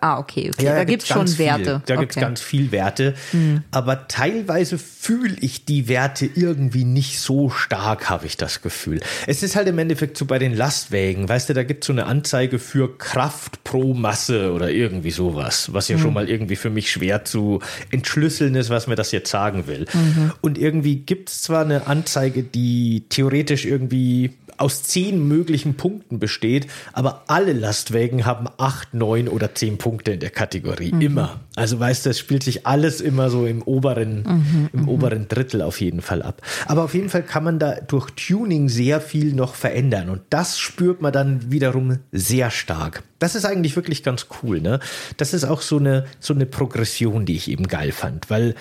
Ah, 0.00 0.18
okay, 0.18 0.50
okay. 0.54 0.64
Ja, 0.64 0.74
da 0.74 0.84
gibt 0.84 1.02
es 1.02 1.08
schon 1.08 1.28
viel. 1.28 1.44
Werte. 1.44 1.82
Da 1.84 1.94
okay. 1.94 2.00
gibt 2.00 2.16
es 2.16 2.20
ganz 2.20 2.40
viel 2.40 2.72
Werte, 2.72 3.14
mhm. 3.32 3.62
aber 3.72 4.08
teilweise 4.08 4.78
fühle 4.78 5.33
fühle 5.34 5.38
ich 5.40 5.64
die 5.64 5.88
Werte 5.88 6.28
irgendwie 6.34 6.84
nicht 6.84 7.20
so 7.20 7.50
stark, 7.50 8.08
habe 8.08 8.26
ich 8.26 8.36
das 8.36 8.62
Gefühl. 8.62 9.00
Es 9.26 9.42
ist 9.42 9.56
halt 9.56 9.68
im 9.68 9.78
Endeffekt 9.78 10.16
so 10.16 10.24
bei 10.26 10.38
den 10.38 10.54
Lastwägen, 10.54 11.28
weißt 11.28 11.48
du, 11.48 11.54
da 11.54 11.62
gibt 11.62 11.84
es 11.84 11.88
so 11.88 11.92
eine 11.92 12.06
Anzeige 12.06 12.58
für 12.58 12.96
Kraft 12.98 13.64
pro 13.64 13.94
Masse 13.94 14.52
oder 14.52 14.70
irgendwie 14.70 15.10
sowas, 15.10 15.72
was 15.72 15.88
ja 15.88 15.96
mhm. 15.96 16.02
schon 16.02 16.14
mal 16.14 16.28
irgendwie 16.28 16.56
für 16.56 16.70
mich 16.70 16.90
schwer 16.90 17.24
zu 17.24 17.60
entschlüsseln 17.90 18.54
ist, 18.54 18.70
was 18.70 18.86
mir 18.86 18.96
das 18.96 19.12
jetzt 19.12 19.30
sagen 19.30 19.66
will. 19.66 19.86
Mhm. 19.92 20.32
Und 20.40 20.58
irgendwie 20.58 20.96
gibt 20.96 21.30
es 21.30 21.42
zwar 21.42 21.64
eine 21.64 21.86
Anzeige, 21.86 22.42
die 22.42 23.04
theoretisch 23.08 23.64
irgendwie 23.64 24.30
aus 24.56 24.82
zehn 24.82 25.26
möglichen 25.26 25.74
Punkten 25.74 26.18
besteht, 26.18 26.66
aber 26.92 27.24
alle 27.26 27.52
Lastwagen 27.52 28.24
haben 28.24 28.46
acht, 28.56 28.94
neun 28.94 29.28
oder 29.28 29.54
zehn 29.54 29.78
Punkte 29.78 30.12
in 30.12 30.20
der 30.20 30.30
Kategorie. 30.30 30.92
Mhm. 30.92 31.00
Immer. 31.00 31.40
Also 31.56 31.78
weißt 31.80 32.06
du, 32.06 32.10
es 32.10 32.18
spielt 32.18 32.42
sich 32.42 32.66
alles 32.66 33.00
immer 33.00 33.30
so 33.30 33.46
im 33.46 33.62
oberen, 33.62 34.22
mhm, 34.22 34.70
im 34.72 34.80
mhm. 34.82 34.88
Oberen 35.24 35.28
Drittel 35.28 35.62
auf 35.62 35.80
jeden 35.80 36.00
Fall 36.00 36.22
ab. 36.22 36.42
Aber 36.66 36.84
auf 36.84 36.94
jeden 36.94 37.08
Fall 37.08 37.22
kann 37.22 37.44
man 37.44 37.58
da 37.58 37.76
durch 37.80 38.10
Tuning 38.10 38.68
sehr 38.68 39.00
viel 39.00 39.34
noch 39.34 39.54
verändern 39.54 40.10
und 40.10 40.22
das 40.30 40.58
spürt 40.58 41.00
man 41.00 41.12
dann 41.12 41.50
wiederum 41.50 41.98
sehr 42.12 42.50
stark. 42.50 43.02
Das 43.18 43.34
ist 43.34 43.44
eigentlich 43.44 43.76
wirklich 43.76 44.02
ganz 44.02 44.26
cool, 44.42 44.60
ne? 44.60 44.80
Das 45.16 45.34
ist 45.34 45.44
auch 45.44 45.62
so 45.62 45.78
eine, 45.78 46.04
so 46.20 46.34
eine 46.34 46.46
Progression, 46.46 47.24
die 47.24 47.36
ich 47.36 47.50
eben 47.50 47.68
geil 47.68 47.92
fand, 47.92 48.28
weil 48.28 48.54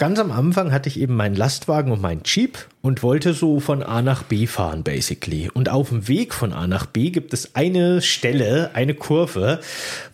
Ganz 0.00 0.18
am 0.18 0.30
Anfang 0.30 0.72
hatte 0.72 0.88
ich 0.88 0.98
eben 0.98 1.14
meinen 1.14 1.36
Lastwagen 1.36 1.92
und 1.92 2.00
meinen 2.00 2.22
Jeep 2.24 2.56
und 2.80 3.02
wollte 3.02 3.34
so 3.34 3.60
von 3.60 3.82
A 3.82 4.00
nach 4.00 4.22
B 4.22 4.46
fahren, 4.46 4.82
basically. 4.82 5.50
Und 5.52 5.68
auf 5.68 5.90
dem 5.90 6.08
Weg 6.08 6.32
von 6.32 6.54
A 6.54 6.66
nach 6.66 6.86
B 6.86 7.10
gibt 7.10 7.34
es 7.34 7.54
eine 7.54 8.00
Stelle, 8.00 8.70
eine 8.72 8.94
Kurve, 8.94 9.60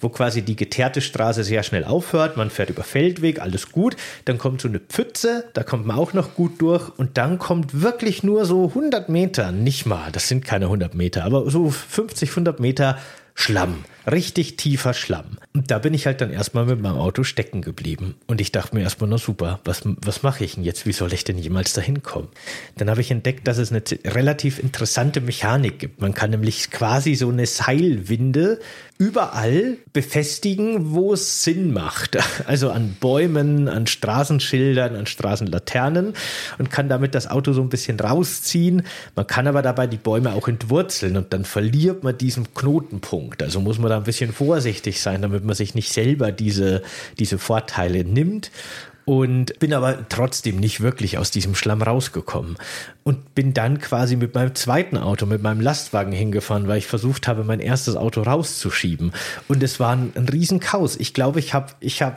wo 0.00 0.09
quasi 0.09 0.43
die 0.43 0.57
geteerte 0.57 1.00
Straße 1.00 1.45
sehr 1.45 1.62
schnell 1.62 1.85
aufhört. 1.85 2.37
Man 2.37 2.50
fährt 2.50 2.71
über 2.71 2.83
Feldweg, 2.83 3.40
alles 3.40 3.71
gut. 3.71 3.97
Dann 4.25 4.38
kommt 4.38 4.61
so 4.61 4.66
eine 4.66 4.81
Pfütze, 4.81 5.45
da 5.52 5.62
kommt 5.62 5.87
man 5.87 5.97
auch 5.97 6.14
noch 6.14 6.35
gut 6.35 6.61
durch. 6.61 6.88
Und 6.99 7.16
dann 7.16 7.38
kommt 7.38 7.81
wirklich 7.81 8.25
nur 8.25 8.45
so 8.45 8.66
100 8.66 9.09
Meter, 9.09 9.52
nicht 9.52 9.87
mal, 9.87 10.11
das 10.11 10.26
sind 10.26 10.45
keine 10.45 10.64
100 10.64 10.97
Meter, 10.97 11.23
aber 11.23 11.49
so 11.49 11.71
50, 11.71 12.31
100 12.31 12.59
Meter 12.59 12.99
Schlamm, 13.37 13.85
richtig 14.11 14.57
tiefer 14.57 14.95
Schlamm. 14.95 15.39
Und 15.55 15.71
da 15.71 15.79
bin 15.79 15.95
ich 15.95 16.07
halt 16.07 16.21
dann 16.21 16.31
erstmal 16.31 16.67
mit 16.67 16.81
meinem 16.81 16.99
Auto 16.99 17.25
stecken 17.25 17.63
geblieben. 17.63 18.15
Und 18.27 18.41
ich 18.41 18.53
dachte 18.53 18.75
mir 18.75 18.83
erstmal, 18.83 19.11
na 19.11 19.19
super, 19.19 19.61
was, 19.65 19.83
was 19.85 20.23
mache 20.23 20.45
ich 20.45 20.55
denn 20.55 20.65
jetzt? 20.65 20.87
Wie 20.87 20.93
soll 20.93 21.13
ich 21.13 21.25
denn 21.25 21.39
jemals 21.39 21.73
dahin 21.73 22.03
kommen? 22.03 22.29
Dann 22.77 22.91
habe 22.91 23.01
ich 23.01 23.11
entdeckt, 23.11 23.49
dass 23.49 23.59
es 23.59 23.71
eine 23.71 23.83
relativ 24.05 24.59
interessante 24.59 25.21
Mechanik 25.21 25.79
gibt. 25.79 26.01
Man 26.01 26.15
kann 26.15 26.31
nämlich 26.31 26.71
quasi 26.71 27.15
so 27.15 27.29
eine 27.29 27.47
Seilwinde 27.47 28.61
überall 28.99 29.77
befestigen, 29.93 30.93
wo 30.95 31.13
es 31.13 31.43
Sinn 31.45 31.73
macht. 31.73 32.17
Also 32.47 32.71
an 32.71 32.97
Bäumen, 33.01 33.69
an 33.69 33.87
Straßenschildern, 33.87 34.95
an 34.95 35.07
Straßenlaternen 35.07 36.15
und 36.59 36.71
kann 36.71 36.89
damit 36.89 37.15
das 37.15 37.29
Auto 37.29 37.53
so 37.53 37.61
ein 37.61 37.69
bisschen 37.69 37.99
rausziehen. 37.99 38.83
Man 39.17 39.27
kann 39.27 39.49
aber 39.49 39.63
dabei 39.63 39.87
die 39.87 39.97
Bäume 39.97 40.33
auch 40.35 40.47
entwurzeln 40.49 41.17
und 41.17 41.33
dann 41.33 41.45
verliert 41.45 42.05
man 42.05 42.17
diesen 42.17 42.55
Knotenpunkt. 42.55 43.43
Also 43.43 43.61
muss 43.61 43.79
man 43.79 43.91
da 43.91 43.96
ein 43.97 44.05
bisschen 44.05 44.33
vorsichtig 44.33 45.00
sein, 45.00 45.23
damit 45.23 45.45
man 45.45 45.55
sich 45.55 45.75
nicht 45.75 45.93
selber 45.93 46.33
diese, 46.33 46.83
diese 47.19 47.38
Vorteile 47.38 48.05
nimmt. 48.05 48.50
Und 49.07 49.59
bin 49.61 49.73
aber 49.73 50.09
trotzdem 50.09 50.57
nicht 50.57 50.81
wirklich 50.81 51.17
aus 51.17 51.31
diesem 51.31 51.55
Schlamm 51.55 51.81
rausgekommen 51.81 52.59
und 53.07 53.37
bin 53.37 53.55
dann 53.55 53.79
quasi 53.79 54.17
mit 54.17 54.35
meinem 54.35 54.57
zweiten 54.57 54.97
Auto, 54.97 55.27
mit 55.27 55.41
meinem 55.41 55.61
Lastwagen 55.61 56.11
hingefahren, 56.13 56.67
weil 56.67 56.79
ich 56.79 56.89
versucht 56.89 57.29
habe, 57.29 57.45
mein 57.45 57.61
erstes 57.61 57.95
Auto 57.95 58.23
rauszuschieben. 58.23 59.13
Und 59.47 59.63
es 59.63 59.79
war 59.79 59.93
ein, 59.93 60.11
ein 60.17 60.29
Riesenchaos. 60.29 60.97
Ich 60.97 61.15
glaube, 61.15 61.39
ich 61.39 61.55
habe, 61.55 61.73
ich 61.79 62.03
habe, 62.03 62.17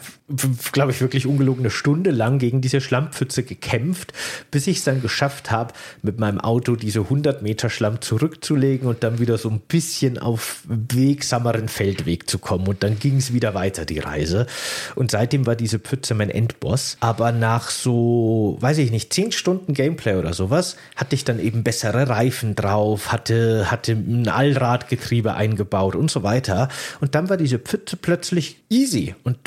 glaube 0.71 0.91
ich, 0.91 0.99
wirklich 0.99 1.27
ungelogen 1.27 1.61
eine 1.61 1.69
Stunde 1.69 2.09
lang 2.09 2.39
gegen 2.39 2.61
diese 2.61 2.81
Schlammpfütze 2.81 3.43
gekämpft, 3.43 4.13
bis 4.49 4.65
ich 4.65 4.77
es 4.77 4.83
dann 4.83 4.99
geschafft 4.99 5.51
habe, 5.51 5.75
mit 6.01 6.19
meinem 6.19 6.39
Auto 6.39 6.75
diese 6.75 7.01
100 7.01 7.43
Meter 7.43 7.69
Schlamm 7.69 8.01
zurückzulegen 8.01 8.87
und 8.87 9.03
dann 9.03 9.19
wieder 9.19 9.37
so 9.37 9.51
ein 9.51 9.59
bisschen 9.59 10.17
auf 10.17 10.63
wegsameren 10.67 11.67
Feldweg 11.67 12.27
zu 12.27 12.39
kommen. 12.39 12.67
Und 12.67 12.81
dann 12.81 12.97
ging 12.97 13.17
es 13.17 13.31
wieder 13.31 13.53
weiter, 13.53 13.85
die 13.85 13.99
Reise. 13.99 14.47
Und 14.95 15.11
seitdem 15.11 15.45
war 15.45 15.55
diese 15.55 15.77
Pfütze 15.77 16.15
mein 16.15 16.31
Endboss. 16.31 16.78
Aber 16.99 17.31
nach 17.31 17.69
so, 17.69 18.57
weiß 18.59 18.77
ich 18.79 18.91
nicht, 18.91 19.13
10 19.13 19.31
Stunden 19.31 19.73
Gameplay 19.73 20.15
oder 20.15 20.33
sowas, 20.33 20.75
hatte 20.95 21.15
ich 21.15 21.23
dann 21.23 21.39
eben 21.39 21.63
bessere 21.63 22.09
Reifen 22.09 22.55
drauf, 22.55 23.11
hatte, 23.11 23.71
hatte 23.71 23.93
ein 23.93 24.27
Allradgetriebe 24.27 25.33
eingebaut 25.33 25.95
und 25.95 26.11
so 26.11 26.23
weiter. 26.23 26.69
Und 27.01 27.15
dann 27.15 27.29
war 27.29 27.37
diese 27.37 27.59
Pfütze 27.59 27.97
plötzlich 27.97 28.57
easy 28.69 29.15
und 29.23 29.37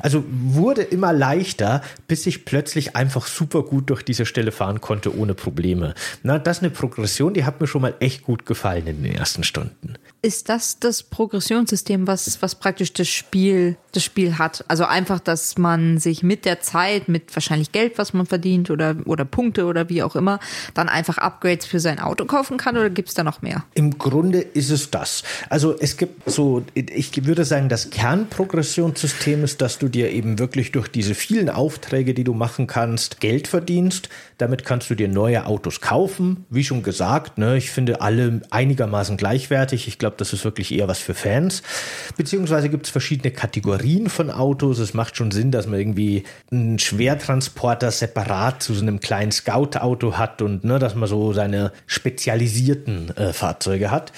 also 0.00 0.24
wurde 0.28 0.82
immer 0.82 1.12
leichter, 1.12 1.82
bis 2.06 2.26
ich 2.26 2.44
plötzlich 2.44 2.96
einfach 2.96 3.26
super 3.26 3.62
gut 3.62 3.90
durch 3.90 4.02
diese 4.02 4.26
Stelle 4.26 4.52
fahren 4.52 4.80
konnte 4.80 5.16
ohne 5.16 5.34
Probleme. 5.34 5.94
Na, 6.22 6.38
das 6.38 6.58
ist 6.58 6.62
eine 6.62 6.70
Progression, 6.70 7.34
die 7.34 7.44
hat 7.44 7.60
mir 7.60 7.66
schon 7.66 7.82
mal 7.82 7.94
echt 8.00 8.24
gut 8.24 8.46
gefallen 8.46 8.86
in 8.86 9.02
den 9.02 9.14
ersten 9.14 9.44
Stunden. 9.44 9.94
Ist 10.24 10.48
das 10.48 10.78
das 10.78 11.02
Progressionssystem, 11.02 12.06
was, 12.06 12.40
was 12.40 12.54
praktisch 12.54 12.94
das 12.94 13.08
Spiel, 13.08 13.76
das 13.92 14.04
Spiel 14.04 14.38
hat? 14.38 14.64
Also 14.68 14.86
einfach, 14.86 15.20
dass 15.20 15.58
man 15.58 15.98
sich 15.98 16.22
mit 16.22 16.46
der 16.46 16.62
Zeit, 16.62 17.10
mit 17.10 17.36
wahrscheinlich 17.36 17.72
Geld, 17.72 17.98
was 17.98 18.14
man 18.14 18.24
verdient 18.24 18.70
oder, 18.70 18.96
oder 19.04 19.26
Punkte 19.26 19.66
oder 19.66 19.90
wie 19.90 20.02
auch 20.02 20.16
immer, 20.16 20.40
dann 20.72 20.88
einfach 20.88 21.18
Upgrades 21.18 21.66
für 21.66 21.78
sein 21.78 22.00
Auto 22.00 22.24
kaufen 22.24 22.56
kann 22.56 22.78
oder 22.78 22.88
gibt 22.88 23.10
es 23.10 23.14
da 23.14 23.22
noch 23.22 23.42
mehr? 23.42 23.64
Im 23.74 23.98
Grunde 23.98 24.40
ist 24.40 24.70
es 24.70 24.90
das. 24.90 25.24
Also 25.50 25.78
es 25.78 25.98
gibt 25.98 26.30
so, 26.30 26.64
ich 26.72 27.26
würde 27.26 27.44
sagen, 27.44 27.68
das 27.68 27.90
Kernprogressionssystem 27.90 29.44
ist 29.44 29.60
dass 29.60 29.78
du 29.78 29.88
dir 29.88 30.10
eben 30.10 30.38
wirklich 30.38 30.72
durch 30.72 30.88
diese 30.88 31.14
vielen 31.14 31.50
Aufträge, 31.50 32.14
die 32.14 32.24
du 32.24 32.32
machen 32.32 32.66
kannst, 32.66 33.20
Geld 33.20 33.46
verdienst. 33.46 34.08
Damit 34.38 34.64
kannst 34.64 34.88
du 34.88 34.94
dir 34.94 35.08
neue 35.08 35.44
Autos 35.44 35.82
kaufen. 35.82 36.46
Wie 36.48 36.64
schon 36.64 36.82
gesagt, 36.82 37.36
ne, 37.36 37.58
ich 37.58 37.70
finde 37.70 38.00
alle 38.00 38.40
einigermaßen 38.50 39.18
gleichwertig. 39.18 39.86
Ich 39.86 39.98
glaube, 39.98 40.13
das 40.20 40.32
ist 40.32 40.44
wirklich 40.44 40.72
eher 40.72 40.88
was 40.88 40.98
für 40.98 41.14
Fans. 41.14 41.62
Beziehungsweise 42.16 42.68
gibt 42.68 42.86
es 42.86 42.92
verschiedene 42.92 43.32
Kategorien 43.32 44.08
von 44.08 44.30
Autos. 44.30 44.78
Es 44.78 44.94
macht 44.94 45.16
schon 45.16 45.30
Sinn, 45.30 45.50
dass 45.50 45.66
man 45.66 45.78
irgendwie 45.78 46.24
einen 46.50 46.78
Schwertransporter 46.78 47.90
separat 47.90 48.62
zu 48.62 48.74
so 48.74 48.82
einem 48.82 49.00
kleinen 49.00 49.32
Scout-Auto 49.32 50.14
hat 50.14 50.42
und 50.42 50.64
ne, 50.64 50.78
dass 50.78 50.94
man 50.94 51.08
so 51.08 51.32
seine 51.32 51.72
spezialisierten 51.86 53.16
äh, 53.16 53.32
Fahrzeuge 53.32 53.90
hat 53.90 54.12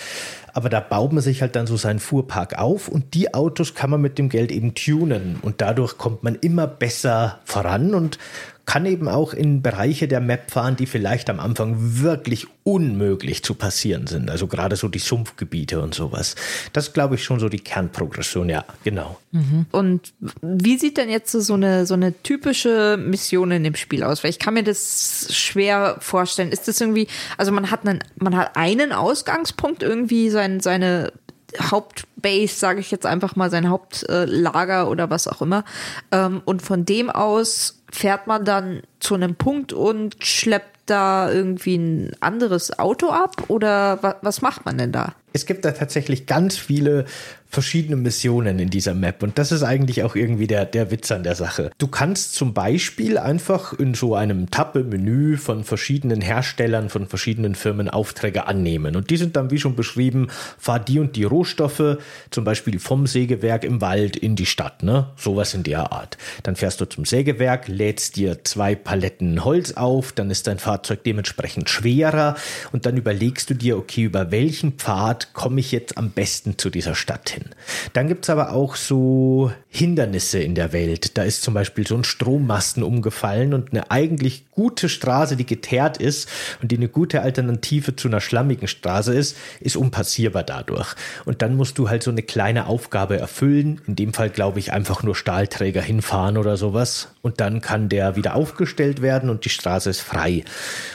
aber 0.57 0.71
da 0.71 0.81
baut 0.81 1.13
man 1.13 1.23
sich 1.23 1.43
halt 1.43 1.55
dann 1.55 1.67
so 1.67 1.77
seinen 1.77 1.99
Fuhrpark 1.99 2.59
auf 2.59 2.89
und 2.89 3.13
die 3.13 3.35
Autos 3.35 3.75
kann 3.75 3.91
man 3.91 4.01
mit 4.01 4.17
dem 4.17 4.31
Geld 4.31 4.51
eben 4.51 4.75
tunen 4.75 5.39
und 5.43 5.61
dadurch 5.61 5.99
kommt 5.99 6.23
man 6.23 6.35
immer 6.35 6.67
besser 6.67 7.41
voran 7.45 7.95
und 7.95 8.19
kann 8.67 8.85
eben 8.85 9.09
auch 9.09 9.33
in 9.33 9.63
Bereiche 9.63 10.09
der 10.09 10.21
Map 10.21 10.51
fahren, 10.51 10.75
die 10.75 10.87
vielleicht 10.87 11.31
am 11.31 11.39
Anfang 11.39 11.77
wirklich 11.79 12.49
unmöglich 12.65 13.45
zu 13.45 13.55
passieren 13.55 14.09
sind. 14.09 14.29
Also 14.29 14.49
gerade 14.49 14.75
so 14.75 14.89
die 14.89 14.99
Sumpfgebiete 14.99 15.81
und 15.81 15.95
sowas. 15.95 16.35
Das 16.73 16.93
glaube 16.93 17.15
ich 17.15 17.23
schon 17.23 17.39
so 17.39 17.49
die 17.49 17.61
Kernprogression, 17.61 18.49
ja, 18.49 18.65
genau. 18.83 19.19
Mhm. 19.31 19.67
Und 19.71 20.13
wie 20.43 20.77
sieht 20.79 20.97
denn 20.97 21.09
jetzt 21.09 21.31
so 21.31 21.55
eine, 21.55 21.87
so 21.87 21.95
eine 21.95 22.21
typische 22.25 22.99
Mission 23.01 23.53
in 23.53 23.63
dem 23.63 23.77
Spiel 23.77 24.03
aus? 24.03 24.25
Weil 24.25 24.31
ich 24.31 24.41
kann 24.41 24.55
mir 24.55 24.65
das 24.65 25.29
schwer 25.31 25.99
vorstellen. 26.01 26.51
Ist 26.51 26.67
das 26.67 26.81
irgendwie, 26.81 27.07
also 27.39 27.53
man 27.53 27.71
hat 27.71 27.87
einen, 27.87 28.03
man 28.17 28.37
hat 28.37 28.57
einen 28.57 28.91
Ausgangspunkt, 28.93 29.85
irgendwie 29.85 30.29
sein, 30.29 30.59
seine 30.59 31.13
Hauptbase, 31.61 32.55
sage 32.55 32.81
ich 32.81 32.91
jetzt 32.91 33.07
einfach 33.07 33.37
mal, 33.37 33.49
sein 33.49 33.69
Hauptlager 33.69 34.91
oder 34.91 35.09
was 35.09 35.29
auch 35.29 35.41
immer. 35.41 35.65
Ähm, 36.11 36.43
und 36.45 36.63
von 36.63 36.85
dem 36.85 37.11
aus 37.11 37.76
fährt 37.91 38.27
man 38.27 38.45
dann 38.45 38.83
zu 39.01 39.15
einem 39.15 39.35
Punkt 39.35 39.73
und 39.73 40.17
schleppt 40.25 40.77
da 40.87 41.31
irgendwie 41.31 41.77
ein 41.77 42.13
anderes 42.21 42.79
Auto 42.79 43.09
ab 43.09 43.45
oder 43.49 44.19
was, 44.23 44.43
macht 44.43 44.65
man 44.65 44.79
denn 44.79 44.93
da? 44.93 45.15
Es 45.37 45.45
gibt 45.45 45.67
da 45.67 45.73
tatsächlich 45.73 46.25
ganz 46.25 46.57
viele 46.57 47.05
verschiedene 47.49 47.97
Missionen 47.97 48.59
in 48.59 48.71
dieser 48.71 48.93
Map 48.93 49.23
und 49.23 49.39
das 49.39 49.53
ist 49.53 49.63
eigentlich 49.63 50.03
auch 50.03 50.17
irgendwie 50.17 50.47
der, 50.47 50.65
der 50.65 50.91
Witz 50.91 51.13
an 51.13 51.23
der 51.23 51.35
Sache. 51.35 51.71
Du 51.79 51.87
kannst 51.87 52.35
zum 52.35 52.55
Beispiel 52.55 53.19
einfach 53.19 53.73
in 53.73 53.95
so 53.95 54.15
einem 54.15 54.51
Tappe-Menü 54.51 55.37
von 55.37 55.63
verschiedenen 55.63 56.21
Herstellern, 56.21 56.89
von 56.89 57.07
verschiedenen 57.07 57.55
Firmen 57.55 57.89
Aufträge 57.89 58.47
annehmen 58.47 58.97
und 58.97 59.11
die 59.11 59.17
sind 59.17 59.37
dann 59.37 59.51
wie 59.51 59.59
schon 59.59 59.77
beschrieben, 59.77 60.29
fahr 60.59 60.81
die 60.81 60.99
und 60.99 61.17
die 61.17 61.25
Rohstoffe, 61.25 61.99
zum 62.31 62.45
Beispiel 62.45 62.79
vom 62.79 63.07
Sägewerk 63.07 63.65
im 63.65 63.81
Wald 63.81 64.17
in 64.17 64.37
die 64.37 64.47
Stadt, 64.47 64.83
ne? 64.83 65.11
Sowas 65.17 65.55
in 65.55 65.63
der 65.63 65.93
Art. 65.93 66.19
Dann 66.43 66.57
fährst 66.57 66.81
du 66.81 66.87
zum 66.87 67.05
Sägewerk, 67.05 67.69
lädst 67.69 68.17
dir 68.17 68.43
zwei 68.45 68.75
Paletten 68.75 69.45
Holz 69.45 69.73
auf, 69.73 70.13
dann 70.13 70.31
ist 70.31 70.47
dein 70.47 70.59
Fahrzeug 70.59 71.05
dementsprechend 71.05 71.71
schwerer 71.71 72.37
und 72.73 72.87
dann 72.87 72.97
überlegst 72.97 73.51
du 73.51 73.55
dir, 73.55 73.79
okay, 73.79 74.03
über 74.03 74.31
welchen 74.31 74.73
Pfad 74.73 75.26
komme 75.33 75.61
ich 75.61 75.73
jetzt 75.73 75.99
am 75.99 76.11
besten 76.11 76.59
zu 76.59 76.71
dieser 76.71 76.95
Stadt 76.95 77.31
hin. 77.31 77.45
Dann 77.93 78.09
gibt 78.09 78.25
es 78.25 78.31
aber 78.31 78.53
auch 78.53 78.77
so 78.77 79.53
Hindernisse 79.69 80.39
in 80.39 80.55
der 80.55 80.73
Welt. 80.73 81.17
Da 81.19 81.23
ist 81.23 81.43
zum 81.43 81.55
Beispiel 81.55 81.87
so 81.87 81.97
ein 81.97 82.05
Strommasten 82.05 82.83
umgefallen 82.83 83.55
und 83.55 83.73
eine 83.73 83.91
eigentlich 83.91 84.51
gute 84.51 84.89
Straße, 84.89 85.37
die 85.37 85.47
geteert 85.47 85.99
ist 85.99 86.29
und 86.63 86.73
die 86.73 86.77
eine 86.77 86.89
gute 86.89 87.23
Alternative 87.23 87.95
zu 87.95 88.09
einer 88.09 88.21
schlammigen 88.21 88.69
Straße 88.69 89.15
ist, 89.15 89.37
ist 89.61 89.77
unpassierbar 89.77 90.43
dadurch. 90.43 90.95
Und 91.25 91.43
dann 91.43 91.57
musst 91.57 91.79
du 91.79 91.91
halt 91.91 92.03
so 92.03 92.11
eine 92.11 92.23
kleine 92.23 92.67
Aufgabe 92.67 93.19
erfüllen. 93.19 93.81
In 93.87 93.97
dem 93.97 94.13
Fall 94.13 94.31
glaube 94.31 94.59
ich 94.59 94.73
einfach 94.73 95.03
nur 95.03 95.15
Stahlträger 95.15 95.83
hinfahren 95.83 96.39
oder 96.39 96.57
sowas. 96.57 97.09
Und 97.23 97.41
dann 97.41 97.61
kann 97.61 97.89
der 97.89 98.17
wieder 98.17 98.35
aufgestellt 98.35 99.03
werden 99.03 99.31
und 99.31 99.45
die 99.45 99.51
Straße 99.51 99.91
ist 99.91 100.01
frei. 100.01 100.45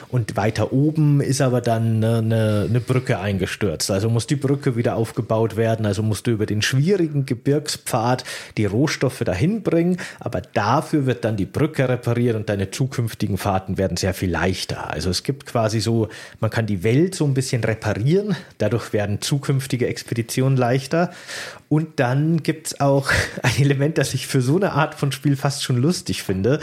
Und 0.09 0.35
weiter 0.37 0.73
oben 0.73 1.21
ist 1.21 1.41
aber 1.41 1.61
dann 1.61 2.03
eine, 2.03 2.67
eine 2.67 2.79
Brücke 2.79 3.19
eingestürzt. 3.19 3.91
Also 3.91 4.09
muss 4.09 4.20
die 4.27 4.35
Brücke 4.35 4.75
wieder 4.75 4.95
aufgebaut 4.95 5.55
werden. 5.55 5.85
Also 5.85 6.03
musst 6.03 6.27
du 6.27 6.31
über 6.31 6.45
den 6.45 6.61
schwierigen 6.61 7.25
Gebirgspfad 7.25 8.23
die 8.57 8.65
Rohstoffe 8.65 9.19
dahin 9.19 9.63
bringen. 9.63 9.97
Aber 10.19 10.41
dafür 10.41 11.05
wird 11.05 11.25
dann 11.25 11.37
die 11.37 11.45
Brücke 11.45 11.87
repariert 11.89 12.35
und 12.35 12.49
deine 12.49 12.71
zukünftigen 12.71 13.37
Fahrten 13.37 13.77
werden 13.77 13.97
sehr 13.97 14.13
viel 14.13 14.29
leichter. 14.29 14.91
Also 14.91 15.09
es 15.09 15.23
gibt 15.23 15.45
quasi 15.45 15.79
so, 15.79 16.09
man 16.39 16.49
kann 16.49 16.65
die 16.65 16.83
Welt 16.83 17.15
so 17.15 17.25
ein 17.25 17.33
bisschen 17.33 17.63
reparieren. 17.63 18.35
Dadurch 18.57 18.93
werden 18.93 19.21
zukünftige 19.21 19.87
Expeditionen 19.87 20.57
leichter. 20.57 21.11
Und 21.69 22.01
dann 22.01 22.43
gibt 22.43 22.67
es 22.67 22.81
auch 22.81 23.11
ein 23.43 23.57
Element, 23.59 23.97
das 23.97 24.13
ich 24.13 24.27
für 24.27 24.41
so 24.41 24.57
eine 24.57 24.73
Art 24.73 24.95
von 24.95 25.11
Spiel 25.11 25.37
fast 25.37 25.63
schon 25.63 25.77
lustig 25.77 26.23
finde. 26.23 26.59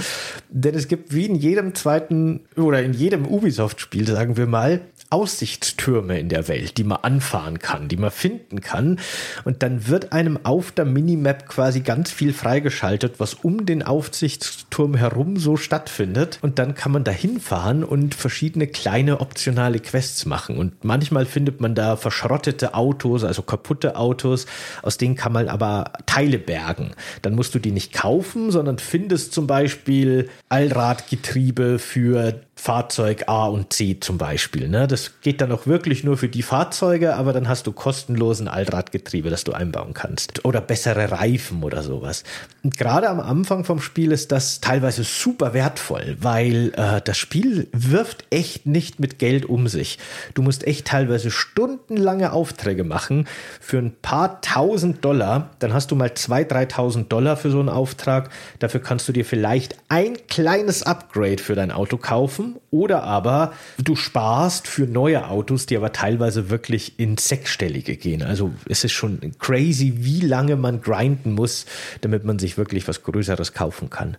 Denn 0.50 0.74
es 0.74 0.88
gibt 0.88 1.14
wie 1.14 1.26
in 1.26 1.34
jedem 1.34 1.74
zweiten 1.74 2.40
oder 2.56 2.82
in 2.82 2.92
jedem 2.92 3.26
Ubisoft-Spiel, 3.26 4.06
sagen 4.06 4.36
wir 4.36 4.46
mal, 4.46 4.80
Aussichtstürme 5.10 6.18
in 6.18 6.28
der 6.28 6.48
Welt, 6.48 6.76
die 6.76 6.84
man 6.84 6.98
anfahren 7.02 7.58
kann, 7.58 7.88
die 7.88 7.96
man 7.96 8.10
finden 8.10 8.60
kann. 8.60 8.98
Und 9.44 9.62
dann 9.62 9.88
wird 9.88 10.12
einem 10.12 10.38
auf 10.42 10.70
der 10.70 10.84
Minimap 10.84 11.48
quasi 11.48 11.80
ganz 11.80 12.10
viel 12.10 12.34
freigeschaltet, 12.34 13.14
was 13.18 13.34
um 13.34 13.64
den 13.64 13.82
Aussichtsturm 13.82 14.94
herum 14.94 15.38
so 15.38 15.56
stattfindet. 15.56 16.38
Und 16.42 16.58
dann 16.58 16.74
kann 16.74 16.92
man 16.92 17.04
da 17.04 17.10
hinfahren 17.10 17.84
und 17.84 18.14
verschiedene 18.14 18.66
kleine 18.66 19.20
optionale 19.20 19.80
Quests 19.80 20.26
machen. 20.26 20.58
Und 20.58 20.84
manchmal 20.84 21.24
findet 21.24 21.60
man 21.60 21.74
da 21.74 21.96
verschrottete 21.96 22.74
Autos, 22.74 23.24
also 23.24 23.42
kaputte 23.42 23.96
Autos, 23.96 24.46
aus 24.82 24.98
denen 24.98 25.16
kann 25.16 25.32
man 25.32 25.48
aber 25.48 25.92
Teile 26.04 26.38
bergen. 26.38 26.90
Dann 27.22 27.34
musst 27.34 27.54
du 27.54 27.58
die 27.58 27.72
nicht 27.72 27.94
kaufen, 27.94 28.50
sondern 28.50 28.78
findest 28.78 29.32
zum 29.32 29.46
Beispiel 29.46 30.28
Allradgetriebe 30.50 31.78
für 31.78 32.40
Fahrzeug 32.58 33.28
A 33.28 33.46
und 33.46 33.72
C 33.72 33.98
zum 34.00 34.18
Beispiel. 34.18 34.68
Ne? 34.68 34.88
Das 34.88 35.20
geht 35.22 35.40
dann 35.40 35.52
auch 35.52 35.68
wirklich 35.68 36.02
nur 36.02 36.18
für 36.18 36.28
die 36.28 36.42
Fahrzeuge, 36.42 37.14
aber 37.14 37.32
dann 37.32 37.48
hast 37.48 37.68
du 37.68 37.72
kostenlosen 37.72 38.48
Allradgetriebe, 38.48 39.30
das 39.30 39.44
du 39.44 39.52
einbauen 39.52 39.94
kannst. 39.94 40.44
Oder 40.44 40.60
bessere 40.60 41.12
Reifen 41.12 41.62
oder 41.62 41.84
sowas. 41.84 42.24
Und 42.64 42.76
gerade 42.76 43.08
am 43.08 43.20
Anfang 43.20 43.62
vom 43.62 43.80
Spiel 43.80 44.10
ist 44.10 44.32
das 44.32 44.60
teilweise 44.60 45.04
super 45.04 45.54
wertvoll, 45.54 46.16
weil 46.20 46.72
äh, 46.74 47.00
das 47.02 47.16
Spiel 47.16 47.68
wirft 47.72 48.24
echt 48.30 48.66
nicht 48.66 48.98
mit 48.98 49.20
Geld 49.20 49.46
um 49.46 49.68
sich. 49.68 49.98
Du 50.34 50.42
musst 50.42 50.66
echt 50.66 50.88
teilweise 50.88 51.30
stundenlange 51.30 52.32
Aufträge 52.32 52.82
machen 52.82 53.28
für 53.60 53.78
ein 53.78 53.94
paar 54.02 54.40
tausend 54.40 55.04
Dollar. 55.04 55.50
Dann 55.60 55.72
hast 55.72 55.92
du 55.92 55.94
mal 55.94 56.12
zwei, 56.14 56.42
dreitausend 56.42 57.12
Dollar 57.12 57.36
für 57.36 57.52
so 57.52 57.60
einen 57.60 57.68
Auftrag. 57.68 58.30
Dafür 58.58 58.80
kannst 58.80 59.06
du 59.06 59.12
dir 59.12 59.24
vielleicht 59.24 59.76
ein 59.88 60.16
kleines 60.28 60.82
Upgrade 60.82 61.38
für 61.38 61.54
dein 61.54 61.70
Auto 61.70 61.98
kaufen 61.98 62.47
oder 62.70 63.02
aber 63.02 63.52
du 63.78 63.96
sparst 63.96 64.66
für 64.68 64.86
neue 64.86 65.28
Autos, 65.28 65.66
die 65.66 65.76
aber 65.76 65.92
teilweise 65.92 66.50
wirklich 66.50 66.98
in 66.98 67.16
sechsstellige 67.16 67.96
gehen. 67.96 68.22
Also 68.22 68.52
es 68.68 68.84
ist 68.84 68.92
schon 68.92 69.20
crazy, 69.38 69.94
wie 69.98 70.20
lange 70.20 70.56
man 70.56 70.80
grinden 70.80 71.32
muss, 71.32 71.66
damit 72.00 72.24
man 72.24 72.38
sich 72.38 72.58
wirklich 72.58 72.88
was 72.88 73.02
Größeres 73.02 73.52
kaufen 73.52 73.90
kann. 73.90 74.16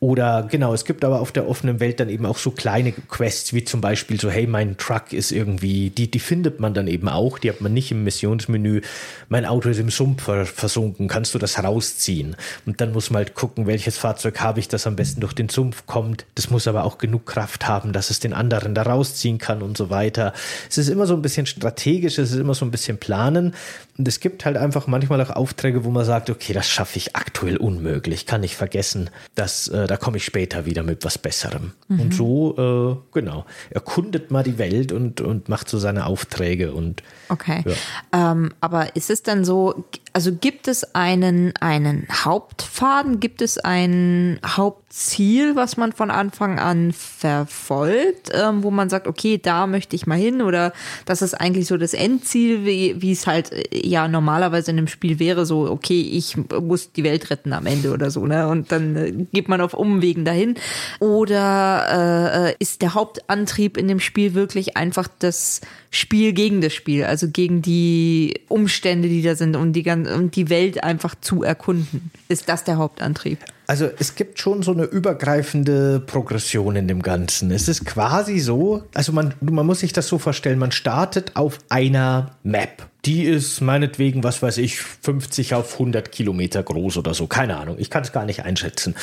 Oder 0.00 0.48
genau, 0.50 0.74
es 0.74 0.84
gibt 0.84 1.04
aber 1.04 1.20
auf 1.20 1.32
der 1.32 1.48
offenen 1.48 1.80
Welt 1.80 2.00
dann 2.00 2.08
eben 2.08 2.26
auch 2.26 2.38
so 2.38 2.50
kleine 2.50 2.92
Quests, 2.92 3.52
wie 3.52 3.64
zum 3.64 3.80
Beispiel 3.80 4.20
so, 4.20 4.30
hey, 4.30 4.46
mein 4.46 4.76
Truck 4.76 5.12
ist 5.12 5.32
irgendwie, 5.32 5.90
die, 5.90 6.10
die 6.10 6.18
findet 6.18 6.60
man 6.60 6.74
dann 6.74 6.88
eben 6.88 7.08
auch, 7.08 7.38
die 7.38 7.50
hat 7.50 7.60
man 7.60 7.74
nicht 7.74 7.90
im 7.90 8.04
Missionsmenü. 8.04 8.80
Mein 9.28 9.44
Auto 9.44 9.68
ist 9.68 9.78
im 9.78 9.90
Sumpf 9.90 10.22
versunken, 10.22 11.08
kannst 11.08 11.34
du 11.34 11.38
das 11.38 11.62
rausziehen? 11.62 12.36
Und 12.66 12.80
dann 12.80 12.92
muss 12.92 13.10
man 13.10 13.18
halt 13.18 13.34
gucken, 13.34 13.66
welches 13.66 13.98
Fahrzeug 13.98 14.40
habe 14.40 14.60
ich, 14.60 14.68
das 14.68 14.86
am 14.86 14.96
besten 14.96 15.20
durch 15.20 15.32
den 15.32 15.48
Sumpf 15.48 15.86
kommt. 15.86 16.24
Das 16.34 16.50
muss 16.50 16.66
aber 16.66 16.84
auch 16.84 16.98
genug 16.98 17.26
Kraft 17.26 17.66
haben, 17.66 17.67
dass 17.92 18.10
es 18.10 18.20
den 18.20 18.32
anderen 18.32 18.74
da 18.74 18.82
rausziehen 18.82 19.38
kann 19.38 19.62
und 19.62 19.76
so 19.76 19.90
weiter. 19.90 20.32
Es 20.68 20.78
ist 20.78 20.88
immer 20.88 21.06
so 21.06 21.14
ein 21.14 21.22
bisschen 21.22 21.46
strategisch, 21.46 22.18
es 22.18 22.32
ist 22.32 22.38
immer 22.38 22.54
so 22.54 22.64
ein 22.64 22.70
bisschen 22.70 22.98
planen. 22.98 23.54
Und 23.98 24.06
es 24.06 24.20
gibt 24.20 24.44
halt 24.44 24.56
einfach 24.56 24.86
manchmal 24.86 25.20
auch 25.20 25.30
Aufträge, 25.30 25.84
wo 25.84 25.90
man 25.90 26.04
sagt, 26.04 26.30
okay, 26.30 26.52
das 26.52 26.68
schaffe 26.68 26.98
ich 26.98 27.16
aktuell 27.16 27.56
unmöglich, 27.56 28.26
kann 28.26 28.44
ich 28.44 28.54
vergessen, 28.54 29.10
dass, 29.34 29.66
äh, 29.66 29.88
da 29.88 29.96
komme 29.96 30.18
ich 30.18 30.24
später 30.24 30.66
wieder 30.66 30.84
mit 30.84 31.04
was 31.04 31.18
Besserem. 31.18 31.72
Mhm. 31.88 32.00
Und 32.00 32.14
so, 32.14 33.02
äh, 33.12 33.12
genau, 33.12 33.44
erkundet 33.70 34.30
mal 34.30 34.44
die 34.44 34.58
Welt 34.58 34.92
und, 34.92 35.20
und 35.20 35.48
macht 35.48 35.68
so 35.68 35.78
seine 35.78 36.06
Aufträge 36.06 36.72
und 36.72 37.02
Okay. 37.28 37.62
Ja. 37.66 38.32
Ähm, 38.32 38.52
aber 38.60 38.96
ist 38.96 39.10
es 39.10 39.22
dann 39.22 39.44
so, 39.44 39.84
also 40.12 40.32
gibt 40.32 40.68
es 40.68 40.94
einen, 40.94 41.54
einen 41.60 42.06
Hauptfaden, 42.10 43.20
gibt 43.20 43.42
es 43.42 43.58
ein 43.58 44.40
Hauptziel, 44.44 45.54
was 45.54 45.76
man 45.76 45.92
von 45.92 46.10
Anfang 46.10 46.58
an 46.58 46.92
verfolgt, 46.92 48.30
ähm, 48.32 48.62
wo 48.62 48.70
man 48.70 48.88
sagt, 48.88 49.06
okay, 49.06 49.38
da 49.38 49.66
möchte 49.66 49.94
ich 49.94 50.06
mal 50.06 50.18
hin 50.18 50.40
oder 50.40 50.72
das 51.04 51.22
ist 51.22 51.34
eigentlich 51.34 51.66
so 51.66 51.76
das 51.76 51.94
Endziel, 51.94 52.64
wie, 52.64 53.12
es 53.12 53.26
halt 53.26 53.52
ja 53.88 54.08
normalerweise 54.08 54.70
in 54.70 54.78
einem 54.78 54.88
Spiel 54.88 55.18
wäre, 55.18 55.46
so, 55.46 55.70
okay, 55.70 56.00
ich 56.00 56.36
muss 56.36 56.92
die 56.92 57.04
Welt 57.04 57.30
retten 57.30 57.52
am 57.52 57.66
Ende 57.66 57.92
oder 57.92 58.10
so, 58.10 58.26
ne? 58.26 58.48
Und 58.48 58.70
dann 58.72 58.96
äh, 58.96 59.12
geht 59.32 59.48
man 59.48 59.60
auf 59.60 59.74
Umwegen 59.74 60.24
dahin. 60.24 60.54
Oder 61.00 62.48
äh, 62.50 62.54
ist 62.58 62.82
der 62.82 62.94
Hauptantrieb 62.94 63.76
in 63.76 63.88
dem 63.88 64.00
Spiel 64.00 64.34
wirklich 64.34 64.76
einfach 64.76 65.08
das 65.18 65.60
Spiel 65.90 66.32
gegen 66.32 66.60
das 66.60 66.74
Spiel, 66.74 67.04
also 67.04 67.28
gegen 67.28 67.62
die 67.62 68.40
Umstände, 68.48 69.08
die 69.08 69.22
da 69.22 69.34
sind, 69.34 69.56
um 69.56 69.72
die, 69.72 69.88
um 69.88 70.30
die 70.30 70.50
Welt 70.50 70.84
einfach 70.84 71.14
zu 71.20 71.42
erkunden. 71.42 72.10
Ist 72.28 72.48
das 72.48 72.64
der 72.64 72.76
Hauptantrieb? 72.76 73.38
Also 73.66 73.90
es 73.98 74.14
gibt 74.14 74.38
schon 74.38 74.62
so 74.62 74.72
eine 74.72 74.84
übergreifende 74.84 76.00
Progression 76.00 76.76
in 76.76 76.88
dem 76.88 77.02
Ganzen. 77.02 77.50
Es 77.50 77.68
ist 77.68 77.84
quasi 77.84 78.38
so, 78.38 78.84
also 78.94 79.12
man, 79.12 79.34
man 79.40 79.66
muss 79.66 79.80
sich 79.80 79.92
das 79.92 80.08
so 80.08 80.18
vorstellen, 80.18 80.58
man 80.58 80.72
startet 80.72 81.36
auf 81.36 81.58
einer 81.68 82.30
Map. 82.42 82.88
Die 83.08 83.24
ist 83.24 83.62
meinetwegen, 83.62 84.22
was 84.22 84.42
weiß 84.42 84.58
ich, 84.58 84.80
50 84.80 85.54
auf 85.54 85.72
100 85.72 86.12
Kilometer 86.12 86.62
groß 86.62 86.98
oder 86.98 87.14
so. 87.14 87.26
Keine 87.26 87.56
Ahnung, 87.56 87.76
ich 87.78 87.88
kann 87.88 88.02
es 88.02 88.12
gar 88.12 88.26
nicht 88.26 88.44
einschätzen. 88.44 88.94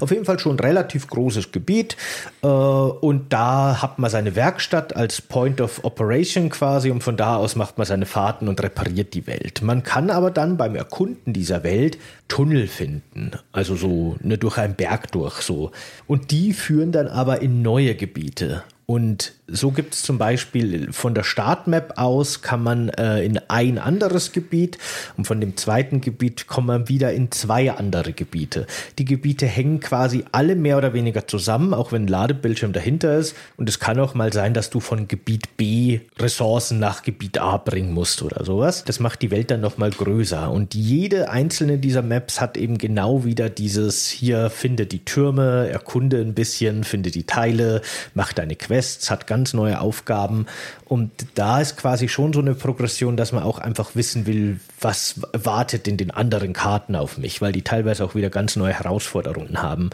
Auf 0.00 0.10
jeden 0.10 0.26
Fall 0.26 0.38
schon 0.38 0.56
ein 0.56 0.60
relativ 0.60 1.06
großes 1.06 1.50
Gebiet. 1.50 1.96
Äh, 2.42 2.46
und 2.46 3.32
da 3.32 3.80
hat 3.80 3.98
man 3.98 4.10
seine 4.10 4.36
Werkstatt 4.36 4.94
als 4.94 5.22
Point 5.22 5.62
of 5.62 5.82
Operation 5.82 6.50
quasi 6.50 6.90
und 6.90 7.02
von 7.02 7.16
da 7.16 7.36
aus 7.36 7.56
macht 7.56 7.78
man 7.78 7.86
seine 7.86 8.04
Fahrten 8.04 8.48
und 8.48 8.62
repariert 8.62 9.14
die 9.14 9.26
Welt. 9.26 9.62
Man 9.62 9.82
kann 9.82 10.10
aber 10.10 10.30
dann 10.30 10.58
beim 10.58 10.76
Erkunden 10.76 11.32
dieser 11.32 11.62
Welt 11.62 11.96
Tunnel 12.28 12.66
finden. 12.66 13.30
Also 13.50 13.76
so 13.76 14.16
ne, 14.20 14.36
durch 14.36 14.58
einen 14.58 14.74
Berg 14.74 15.10
durch 15.12 15.40
so. 15.40 15.70
Und 16.06 16.32
die 16.32 16.52
führen 16.52 16.92
dann 16.92 17.08
aber 17.08 17.40
in 17.40 17.62
neue 17.62 17.94
Gebiete. 17.94 18.62
Und 18.86 19.32
so 19.46 19.70
gibt 19.70 19.94
es 19.94 20.02
zum 20.02 20.18
Beispiel 20.18 20.92
von 20.92 21.14
der 21.14 21.22
Startmap 21.22 21.94
aus 21.96 22.42
kann 22.42 22.62
man 22.62 22.88
äh, 22.90 23.24
in 23.24 23.38
ein 23.48 23.78
anderes 23.78 24.32
Gebiet 24.32 24.78
und 25.16 25.26
von 25.26 25.40
dem 25.40 25.56
zweiten 25.56 26.00
Gebiet 26.00 26.46
kommt 26.46 26.66
man 26.66 26.88
wieder 26.88 27.12
in 27.12 27.30
zwei 27.30 27.70
andere 27.72 28.12
Gebiete. 28.12 28.66
Die 28.98 29.04
Gebiete 29.04 29.46
hängen 29.46 29.80
quasi 29.80 30.24
alle 30.32 30.54
mehr 30.54 30.78
oder 30.78 30.92
weniger 30.92 31.26
zusammen, 31.26 31.72
auch 31.72 31.92
wenn 31.92 32.04
ein 32.04 32.08
Ladebildschirm 32.08 32.72
dahinter 32.72 33.16
ist. 33.16 33.34
Und 33.56 33.68
es 33.68 33.80
kann 33.80 33.98
auch 34.00 34.14
mal 34.14 34.32
sein, 34.32 34.54
dass 34.54 34.70
du 34.70 34.80
von 34.80 35.08
Gebiet 35.08 35.56
B 35.56 36.00
Ressourcen 36.18 36.78
nach 36.78 37.02
Gebiet 37.02 37.38
A 37.38 37.56
bringen 37.56 37.92
musst 37.92 38.22
oder 38.22 38.44
sowas. 38.44 38.84
Das 38.84 39.00
macht 39.00 39.22
die 39.22 39.30
Welt 39.30 39.50
dann 39.50 39.60
nochmal 39.60 39.90
größer. 39.90 40.50
Und 40.50 40.74
jede 40.74 41.30
einzelne 41.30 41.78
dieser 41.78 42.02
Maps 42.02 42.40
hat 42.40 42.56
eben 42.56 42.78
genau 42.78 43.24
wieder 43.24 43.48
dieses 43.48 44.08
hier 44.08 44.50
finde 44.50 44.86
die 44.86 45.04
Türme, 45.04 45.68
erkunde 45.68 46.20
ein 46.20 46.34
bisschen, 46.34 46.84
finde 46.84 47.10
die 47.10 47.24
Teile, 47.24 47.82
mach 48.14 48.32
deine 48.32 48.56
Quests, 48.74 49.08
hat 49.10 49.28
ganz 49.28 49.54
neue 49.54 49.80
Aufgaben. 49.80 50.46
Und 50.84 51.10
da 51.34 51.60
ist 51.60 51.76
quasi 51.76 52.08
schon 52.08 52.32
so 52.32 52.40
eine 52.40 52.54
Progression, 52.54 53.16
dass 53.16 53.30
man 53.30 53.44
auch 53.44 53.58
einfach 53.58 53.94
wissen 53.94 54.26
will, 54.26 54.58
was 54.80 55.20
wartet 55.32 55.86
in 55.86 55.96
den 55.96 56.10
anderen 56.10 56.52
Karten 56.52 56.96
auf 56.96 57.16
mich, 57.16 57.40
weil 57.40 57.52
die 57.52 57.62
teilweise 57.62 58.04
auch 58.04 58.16
wieder 58.16 58.30
ganz 58.30 58.56
neue 58.56 58.72
Herausforderungen 58.72 59.62
haben. 59.62 59.90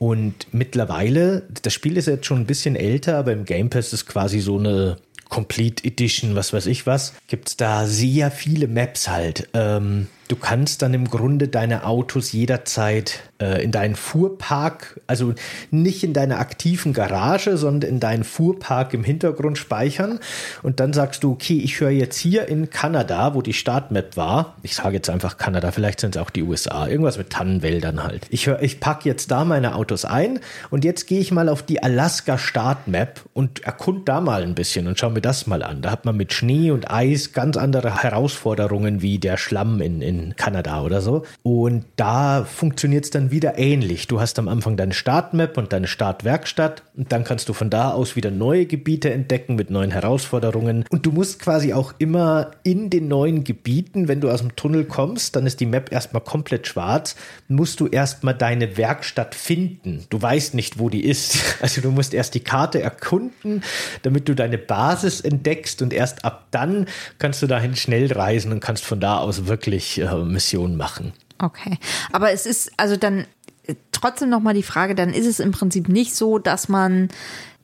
Und 0.00 0.48
mittlerweile, 0.52 1.44
das 1.62 1.72
Spiel 1.72 1.96
ist 1.96 2.06
jetzt 2.06 2.26
schon 2.26 2.40
ein 2.40 2.46
bisschen 2.46 2.74
älter, 2.74 3.18
aber 3.18 3.32
im 3.32 3.44
Game 3.44 3.70
Pass 3.70 3.92
ist 3.92 4.06
quasi 4.06 4.40
so 4.40 4.58
eine 4.58 4.96
Complete 5.28 5.84
Edition, 5.84 6.34
was 6.34 6.52
weiß 6.52 6.66
ich 6.66 6.86
was, 6.86 7.12
gibt 7.26 7.48
es 7.48 7.56
da 7.56 7.86
sehr 7.86 8.30
viele 8.30 8.66
Maps 8.66 9.08
halt. 9.08 9.48
Ähm, 9.52 10.08
du 10.28 10.36
kannst 10.36 10.82
dann 10.82 10.94
im 10.94 11.08
Grunde 11.08 11.48
deine 11.48 11.84
Autos 11.84 12.32
jederzeit 12.32 13.20
äh, 13.40 13.62
in 13.62 13.72
deinen 13.72 13.96
Fuhrpark, 13.96 15.00
also 15.06 15.34
nicht 15.70 16.04
in 16.04 16.12
deiner 16.12 16.38
aktiven 16.38 16.92
Garage, 16.92 17.56
sondern 17.56 17.90
in 17.90 18.00
deinen 18.00 18.24
Fuhrpark 18.24 18.94
im 18.94 19.04
Hintergrund 19.04 19.58
speichern. 19.58 20.20
Und 20.62 20.80
dann 20.80 20.92
sagst 20.92 21.24
du, 21.24 21.32
okay, 21.32 21.58
ich 21.58 21.80
höre 21.80 21.90
jetzt 21.90 22.18
hier 22.18 22.46
in 22.48 22.70
Kanada, 22.70 23.34
wo 23.34 23.42
die 23.42 23.54
Startmap 23.54 24.16
war, 24.16 24.56
ich 24.62 24.74
sage 24.74 24.96
jetzt 24.96 25.08
einfach 25.08 25.38
Kanada, 25.38 25.72
vielleicht 25.72 26.00
sind 26.00 26.16
es 26.16 26.22
auch 26.22 26.30
die 26.30 26.42
USA, 26.42 26.86
irgendwas 26.86 27.16
mit 27.16 27.30
Tannenwäldern 27.30 28.04
halt. 28.04 28.26
Ich, 28.30 28.46
hör, 28.46 28.62
ich 28.62 28.80
packe 28.80 29.08
jetzt 29.08 29.30
da 29.30 29.44
meine 29.44 29.74
Autos 29.74 30.04
ein 30.04 30.40
und 30.70 30.84
jetzt 30.84 31.06
gehe 31.06 31.20
ich 31.20 31.32
mal 31.32 31.48
auf 31.48 31.62
die 31.62 31.82
Alaska 31.82 32.36
Startmap 32.36 33.20
und 33.32 33.64
erkund 33.64 34.08
da 34.08 34.20
mal 34.20 34.42
ein 34.42 34.54
bisschen 34.54 34.86
und 34.86 34.98
schau 34.98 35.10
mir 35.10 35.22
das 35.22 35.46
mal 35.46 35.62
an. 35.62 35.80
Da 35.80 35.90
hat 35.90 36.04
man 36.04 36.16
mit 36.16 36.32
Schnee 36.32 36.70
und 36.70 36.90
Eis 36.90 37.32
ganz 37.32 37.56
andere 37.56 38.02
Herausforderungen 38.02 39.00
wie 39.00 39.18
der 39.18 39.36
Schlamm 39.36 39.80
in, 39.80 40.02
in 40.02 40.17
Kanada 40.36 40.82
oder 40.82 41.00
so. 41.00 41.24
Und 41.42 41.84
da 41.96 42.44
funktioniert 42.44 43.04
es 43.04 43.10
dann 43.10 43.30
wieder 43.30 43.58
ähnlich. 43.58 44.06
Du 44.06 44.20
hast 44.20 44.38
am 44.38 44.48
Anfang 44.48 44.76
deine 44.76 44.94
Startmap 44.94 45.56
und 45.56 45.72
deine 45.72 45.86
Startwerkstatt 45.86 46.82
und 46.96 47.12
dann 47.12 47.24
kannst 47.24 47.48
du 47.48 47.52
von 47.52 47.70
da 47.70 47.92
aus 47.92 48.16
wieder 48.16 48.30
neue 48.30 48.66
Gebiete 48.66 49.12
entdecken 49.12 49.54
mit 49.54 49.70
neuen 49.70 49.90
Herausforderungen. 49.90 50.84
Und 50.90 51.06
du 51.06 51.12
musst 51.12 51.38
quasi 51.38 51.72
auch 51.72 51.94
immer 51.98 52.50
in 52.62 52.90
den 52.90 53.08
neuen 53.08 53.44
Gebieten, 53.44 54.08
wenn 54.08 54.20
du 54.20 54.30
aus 54.30 54.40
dem 54.40 54.56
Tunnel 54.56 54.84
kommst, 54.84 55.36
dann 55.36 55.46
ist 55.46 55.60
die 55.60 55.66
Map 55.66 55.92
erstmal 55.92 56.22
komplett 56.22 56.66
schwarz, 56.66 57.16
musst 57.48 57.80
du 57.80 57.86
erstmal 57.86 58.34
deine 58.34 58.76
Werkstatt 58.76 59.34
finden. 59.34 60.04
Du 60.10 60.20
weißt 60.20 60.54
nicht, 60.54 60.78
wo 60.78 60.88
die 60.88 61.04
ist. 61.04 61.38
Also 61.60 61.80
du 61.80 61.90
musst 61.90 62.14
erst 62.14 62.34
die 62.34 62.40
Karte 62.40 62.80
erkunden, 62.80 63.62
damit 64.02 64.28
du 64.28 64.34
deine 64.34 64.58
Basis 64.58 65.20
entdeckst 65.20 65.82
und 65.82 65.92
erst 65.92 66.24
ab 66.24 66.46
dann 66.50 66.86
kannst 67.18 67.42
du 67.42 67.46
dahin 67.46 67.76
schnell 67.76 68.12
reisen 68.12 68.52
und 68.52 68.60
kannst 68.60 68.84
von 68.84 69.00
da 69.00 69.18
aus 69.18 69.46
wirklich 69.46 69.98
äh, 70.12 70.24
Missionen 70.24 70.76
machen. 70.76 71.12
Okay. 71.38 71.78
Aber 72.12 72.32
es 72.32 72.46
ist 72.46 72.72
also 72.76 72.96
dann 72.96 73.26
äh, 73.64 73.74
trotzdem 73.92 74.28
nochmal 74.28 74.54
die 74.54 74.62
Frage, 74.62 74.94
dann 74.94 75.12
ist 75.12 75.26
es 75.26 75.40
im 75.40 75.52
Prinzip 75.52 75.88
nicht 75.88 76.14
so, 76.14 76.38
dass 76.38 76.68
man 76.68 77.08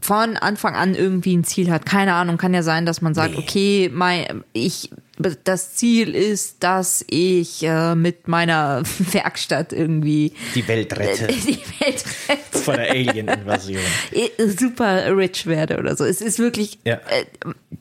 von 0.00 0.36
Anfang 0.36 0.74
an 0.74 0.94
irgendwie 0.94 1.36
ein 1.36 1.44
Ziel 1.44 1.70
hat. 1.70 1.86
Keine 1.86 2.14
Ahnung, 2.14 2.36
kann 2.36 2.54
ja 2.54 2.62
sein, 2.62 2.84
dass 2.86 3.00
man 3.00 3.14
sagt, 3.14 3.32
nee. 3.32 3.38
okay, 3.38 3.90
mein, 3.92 4.44
ich 4.52 4.90
das 5.16 5.74
Ziel 5.74 6.14
ist, 6.14 6.62
dass 6.64 7.04
ich 7.08 7.62
äh, 7.62 7.94
mit 7.94 8.26
meiner 8.26 8.82
Werkstatt 8.98 9.72
irgendwie 9.72 10.32
die 10.54 10.66
Welt 10.66 10.96
rette. 10.98 11.26
Die 11.46 11.58
Welt 11.80 12.04
rette. 12.28 12.58
Von 12.58 12.76
der 12.76 12.90
Alien-Invasion. 12.90 13.82
Super 14.58 15.16
rich 15.16 15.46
werde 15.46 15.78
oder 15.78 15.96
so. 15.96 16.04
Es 16.04 16.20
ist 16.20 16.38
wirklich 16.38 16.78
ja. 16.84 17.00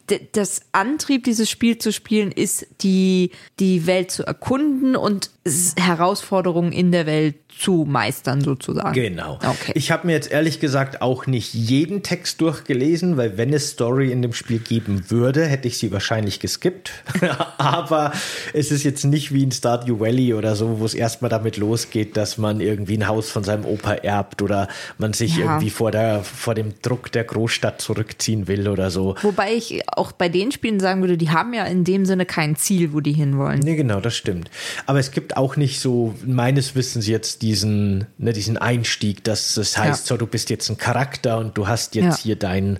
äh, 0.08 0.20
das 0.34 0.62
Antrieb, 0.74 1.24
dieses 1.24 1.50
Spiel 1.50 1.78
zu 1.78 1.92
spielen, 1.92 2.32
ist 2.32 2.68
die, 2.82 3.32
die 3.60 3.88
Welt 3.88 4.12
zu 4.12 4.26
erkunden 4.26 4.96
und 4.96 5.32
Herausforderungen 5.78 6.72
in 6.72 6.92
der 6.92 7.06
Welt 7.06 7.36
zu 7.58 7.86
meistern 7.88 8.42
sozusagen. 8.42 8.94
Genau. 8.94 9.36
Okay. 9.36 9.72
Ich 9.76 9.92
habe 9.92 10.08
mir 10.08 10.14
jetzt 10.14 10.32
ehrlich 10.32 10.60
gesagt 10.60 11.02
auch 11.02 11.28
nicht 11.28 11.54
jeden 11.54 12.04
Text 12.04 12.42
durchgelesen, 12.42 13.18
weil 13.18 13.38
wenn 13.38 13.54
es 13.54 13.72
Story 13.72 14.12
in 14.12 14.22
dem 14.22 14.34
Spiel 14.34 14.60
geben 14.60 15.10
würde, 15.10 15.46
hätte 15.46 15.68
ich 15.68 15.78
sie 15.78 15.92
wahrscheinlich 15.92 16.40
geskippt. 16.40 16.92
aber 17.58 18.12
es 18.54 18.72
ist 18.72 18.84
jetzt 18.84 19.06
nicht 19.06 19.34
wie 19.34 19.44
in 19.44 19.52
Stardew 19.52 20.00
Valley 20.00 20.34
oder 20.34 20.56
so, 20.56 20.80
wo 20.80 20.86
es 20.86 20.94
erstmal 20.94 21.30
damit 21.30 21.58
losgeht, 21.58 22.18
dass 22.18 22.38
man 22.38 22.60
irgendwie 22.60 22.98
ein 22.98 23.08
Haus 23.08 23.30
von 23.30 23.44
seinem 23.44 23.66
Opa 23.66 23.94
erbt 23.94 24.42
oder 24.42 24.68
man 24.98 25.14
sich 25.14 25.38
ja. 25.38 25.46
irgendwie 25.46 25.70
vor, 25.70 25.92
der, 25.92 26.24
vor 26.24 26.56
dem 26.56 26.74
Druck 26.82 27.12
der 27.12 27.24
Großstadt 27.24 27.82
zurückziehen 27.82 28.48
will 28.48 28.68
oder 28.68 28.90
so. 28.90 29.16
Wobei 29.22 29.54
ich 29.54 29.82
auch 29.88 30.12
bei 30.12 30.30
den 30.30 30.52
Spielen 30.52 30.80
sagen 30.80 31.02
würde, 31.02 31.18
die 31.18 31.30
haben 31.30 31.54
ja 31.54 31.66
in 31.66 31.84
dem 31.84 32.06
Sinne 32.06 32.26
kein 32.26 32.56
Ziel, 32.56 32.94
wo 32.94 33.00
die 33.00 33.14
hinwollen. 33.14 33.60
Nee, 33.60 33.76
genau, 33.76 34.00
das 34.00 34.16
stimmt. 34.16 34.50
Aber 34.86 35.00
es 35.00 35.12
gibt 35.12 35.38
auch 35.38 35.56
nicht 35.56 35.80
so, 35.80 36.16
meines 36.26 36.76
Wissens 36.76 37.08
jetzt, 37.08 37.42
diesen, 37.44 38.06
ne, 38.18 38.32
diesen 38.32 38.58
Einstieg, 38.58 39.24
dass 39.26 39.56
das 39.56 39.78
heißt, 39.78 40.06
ja. 40.06 40.14
so, 40.14 40.18
du 40.18 40.26
bist 40.26 40.50
jetzt 40.50 40.70
ein 40.70 40.78
Charakter 40.78 41.38
und 41.38 41.58
du 41.58 41.68
hast 41.68 41.94
jetzt 41.94 42.20
Ja. 42.20 42.24
hier 42.24 42.36
dein 42.38 42.80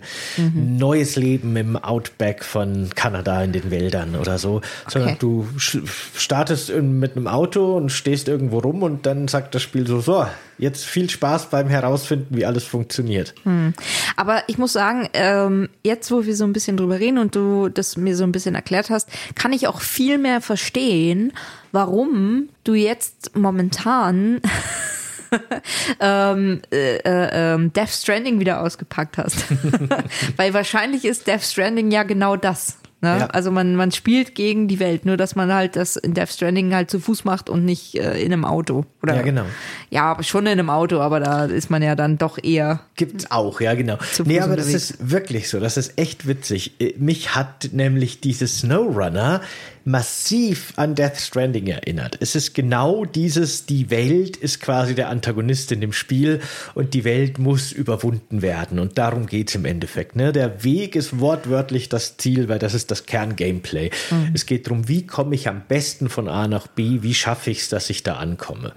neues 0.54 1.16
Leben 1.16 1.54
im 1.56 1.76
Outback 1.76 2.42
von 2.42 2.88
Kanada 2.94 3.44
in 3.44 3.52
den 3.52 3.70
Wäldern 3.70 4.16
oder 4.16 4.38
so, 4.38 4.62
sondern 4.88 5.18
du 5.18 5.46
startest 5.58 6.70
in, 6.70 6.98
mit 6.98 7.14
einem 7.14 7.26
Auto 7.26 7.76
und 7.76 7.90
stehst 7.90 8.26
irgendwo 8.26 8.58
rum 8.58 8.82
und 8.82 9.04
dann 9.04 9.28
sagt 9.28 9.54
das 9.54 9.60
Spiel 9.62 9.86
so, 9.86 10.00
so, 10.00 10.26
jetzt 10.58 10.84
viel 10.84 11.10
Spaß 11.10 11.50
beim 11.50 11.68
Herausfinden, 11.68 12.36
wie 12.36 12.46
alles 12.46 12.64
funktioniert. 12.64 13.34
Aber 14.16 14.42
ich 14.46 14.58
muss 14.58 14.72
sagen, 14.72 15.08
ähm, 15.12 15.68
jetzt, 15.82 16.10
wo 16.10 16.24
wir 16.24 16.36
so 16.36 16.44
ein 16.44 16.52
bisschen 16.52 16.76
drüber 16.76 16.98
reden 16.98 17.18
und 17.18 17.34
du 17.34 17.68
das 17.68 17.96
mir 17.96 18.16
so 18.16 18.24
ein 18.24 18.32
bisschen 18.32 18.54
erklärt 18.54 18.90
hast, 18.90 19.08
kann 19.34 19.52
ich 19.52 19.66
auch 19.68 19.80
viel 19.80 20.18
mehr 20.18 20.40
verstehen, 20.40 21.32
warum 21.72 22.48
du 22.64 22.74
jetzt 22.74 23.36
momentan 23.36 24.40
ähm, 26.00 26.62
äh, 26.72 26.96
äh, 26.98 27.54
ähm, 27.54 27.72
Death 27.72 27.90
Stranding 27.90 28.40
wieder 28.40 28.60
ausgepackt 28.60 29.18
hast. 29.18 29.44
Weil 30.36 30.54
wahrscheinlich 30.54 31.04
ist 31.04 31.26
Death 31.26 31.42
Stranding 31.42 31.90
ja 31.90 32.02
genau 32.02 32.36
das. 32.36 32.78
Ne? 33.04 33.18
Ja. 33.20 33.26
Also 33.26 33.50
man, 33.50 33.76
man 33.76 33.92
spielt 33.92 34.34
gegen 34.34 34.66
die 34.66 34.80
Welt, 34.80 35.04
nur 35.04 35.16
dass 35.16 35.36
man 35.36 35.52
halt 35.52 35.76
das 35.76 35.96
in 35.96 36.14
Death 36.14 36.30
Stranding 36.30 36.74
halt 36.74 36.90
zu 36.90 36.98
Fuß 36.98 37.24
macht 37.24 37.50
und 37.50 37.64
nicht 37.64 37.94
äh, 37.96 38.18
in 38.20 38.32
einem 38.32 38.44
Auto. 38.44 38.86
Oder, 39.02 39.16
Ja, 39.16 39.22
genau. 39.22 39.44
Ja, 39.90 40.04
aber 40.04 40.22
schon 40.22 40.46
in 40.46 40.52
einem 40.52 40.70
Auto, 40.70 41.00
aber 41.00 41.20
da 41.20 41.44
ist 41.44 41.70
man 41.70 41.82
ja 41.82 41.94
dann 41.94 42.16
doch 42.18 42.42
eher 42.42 42.80
Gibt's 42.96 43.30
auch, 43.30 43.60
ja, 43.60 43.74
genau. 43.74 43.98
Zu 44.12 44.22
Nee, 44.22 44.40
aber 44.40 44.56
das 44.56 44.66
unterwegs. 44.66 44.90
ist 44.90 45.10
wirklich 45.10 45.48
so. 45.48 45.60
Das 45.60 45.76
ist 45.76 45.98
echt 45.98 46.26
witzig. 46.26 46.80
Äh, 46.80 46.94
Mich 46.96 47.34
hat 47.34 47.68
nämlich 47.72 48.20
dieses 48.20 48.60
Snowrunner 48.60 49.40
massiv 49.84 50.72
an 50.76 50.94
Death 50.94 51.18
Stranding 51.18 51.66
erinnert. 51.66 52.16
Es 52.20 52.34
ist 52.34 52.54
genau 52.54 53.04
dieses, 53.04 53.66
die 53.66 53.90
Welt 53.90 54.36
ist 54.36 54.60
quasi 54.60 54.94
der 54.94 55.08
Antagonist 55.10 55.72
in 55.72 55.80
dem 55.80 55.92
Spiel 55.92 56.40
und 56.74 56.94
die 56.94 57.04
Welt 57.04 57.38
muss 57.38 57.72
überwunden 57.72 58.42
werden. 58.42 58.78
Und 58.78 58.98
darum 58.98 59.26
geht's 59.26 59.54
im 59.54 59.64
Endeffekt. 59.64 60.16
Ne? 60.16 60.32
Der 60.32 60.64
Weg 60.64 60.96
ist 60.96 61.20
wortwörtlich 61.20 61.88
das 61.88 62.16
Ziel, 62.16 62.48
weil 62.48 62.58
das 62.58 62.74
ist 62.74 62.90
das 62.90 63.06
Kern-Gameplay. 63.06 63.90
Es 64.32 64.46
geht 64.46 64.66
darum, 64.66 64.88
wie 64.88 65.06
komme 65.06 65.34
ich 65.34 65.48
am 65.48 65.62
besten 65.68 66.08
von 66.08 66.28
A 66.28 66.48
nach 66.48 66.66
B, 66.66 67.02
wie 67.02 67.14
schaffe 67.14 67.50
ich 67.50 67.60
es, 67.60 67.68
dass 67.68 67.90
ich 67.90 68.02
da 68.02 68.14
ankomme. 68.16 68.72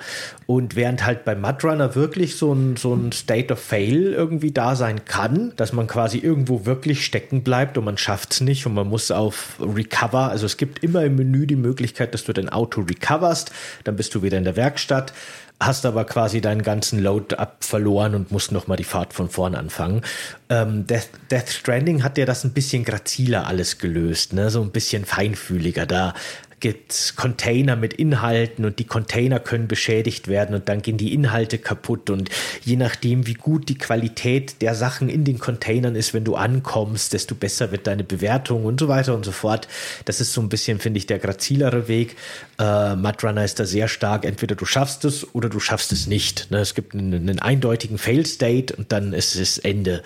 Und 0.46 0.76
während 0.76 1.06
halt 1.06 1.26
bei 1.26 1.36
Mudrunner 1.36 1.96
wirklich 1.96 2.38
so 2.38 2.54
ein, 2.54 2.76
so 2.78 2.94
ein 2.94 3.12
State 3.12 3.54
of 3.54 3.60
Fail 3.60 4.14
irgendwie 4.14 4.52
da 4.52 4.76
sein 4.76 5.06
kann, 5.06 5.54
dass 5.56 5.74
man 5.74 5.88
quasi 5.88 6.18
irgendwo 6.18 6.66
wirklich 6.66 7.06
stecken 7.06 7.44
bleibt 7.44 7.78
und 7.78 7.86
man 7.86 7.98
schafft 7.98 8.34
es 8.34 8.42
nicht 8.42 8.66
und 8.66 8.74
man 8.74 8.88
muss 8.88 9.12
auf 9.12 9.56
Recover, 9.60 10.30
also 10.30 10.46
es 10.46 10.58
gibt 10.58 10.84
immer 10.84 10.97
im 11.04 11.16
Menü 11.16 11.48
die 11.48 11.56
Möglichkeit, 11.56 12.14
dass 12.14 12.24
du 12.24 12.34
dein 12.34 12.50
Auto 12.50 12.82
recoverst, 12.82 13.52
dann 13.84 13.96
bist 13.96 14.14
du 14.16 14.24
wieder 14.24 14.38
in 14.38 14.44
der 14.44 14.56
Werkstatt, 14.56 15.14
hast 15.60 15.86
aber 15.86 16.06
quasi 16.06 16.40
deinen 16.40 16.62
ganzen 16.62 17.02
Load-up 17.02 17.64
verloren 17.64 18.14
und 18.14 18.32
musst 18.32 18.52
nochmal 18.52 18.78
die 18.78 18.84
Fahrt 18.84 19.14
von 19.14 19.30
vorn 19.30 19.56
anfangen. 19.56 20.02
Ähm, 20.50 20.86
Death, 20.86 21.10
Death 21.32 21.50
Stranding 21.50 22.04
hat 22.04 22.18
ja 22.18 22.26
das 22.26 22.44
ein 22.44 22.52
bisschen 22.52 22.84
graziler 22.84 23.48
alles 23.48 23.80
gelöst, 23.80 24.34
ne? 24.34 24.50
so 24.50 24.62
ein 24.62 24.72
bisschen 24.72 25.06
feinfühliger. 25.06 25.86
Da 25.86 26.14
gibt's 26.60 27.16
Container 27.16 27.76
mit 27.76 27.94
Inhalten 27.94 28.66
und 28.66 28.80
die 28.80 28.86
Container 28.86 29.40
können 29.40 29.68
beschädigt 29.68 30.28
werden 30.28 30.56
und 30.56 30.70
dann 30.70 30.82
gehen 30.82 30.98
die 30.98 31.14
Inhalte 31.14 31.58
kaputt 31.58 32.10
und 32.10 32.30
je 32.64 32.76
nachdem, 32.76 33.28
wie 33.28 33.36
gut 33.36 33.70
die 33.70 33.78
Qualität 33.78 34.62
der 34.62 34.74
Sachen 34.74 35.10
in 35.10 35.24
den 35.24 35.40
Containern 35.40 35.96
ist, 35.96 36.14
wenn 36.14 36.24
du 36.24 36.36
ankommst, 36.36 37.14
desto 37.14 37.36
besser 37.36 37.72
wird 37.72 37.86
deine 37.86 38.04
Bewertung 38.04 38.66
und 38.66 38.80
so 38.80 38.88
weiter 38.88 39.14
und 39.14 39.24
so 39.24 39.32
fort. 39.32 39.68
Das 40.06 40.20
ist 40.20 40.34
so 40.34 40.42
ein 40.42 40.50
bisschen, 40.50 40.80
finde 40.80 40.98
ich, 40.98 41.06
der 41.06 41.20
grazilere 41.20 41.88
Weg. 41.88 42.16
Äh, 42.60 42.96
Mudrunner 42.96 43.46
ist 43.46 43.60
da 43.60 43.66
sehr 43.66 43.88
stark, 43.88 44.26
entweder 44.26 44.56
du 44.56 44.66
schaffst 44.66 45.06
es 45.06 45.36
oder 45.36 45.50
du 45.50 45.60
schaffst 45.60 45.92
es 45.92 46.08
nicht. 46.08 46.50
Ne? 46.50 46.60
Es 46.60 46.74
gibt 46.74 46.96
einen, 46.96 47.14
einen 47.14 47.40
eindeutigen 47.40 47.98
Fail-State 47.98 48.76
und 48.76 48.92
dann 48.92 49.14
ist 49.14 49.36
es 49.36 49.60
Ende. 49.60 50.02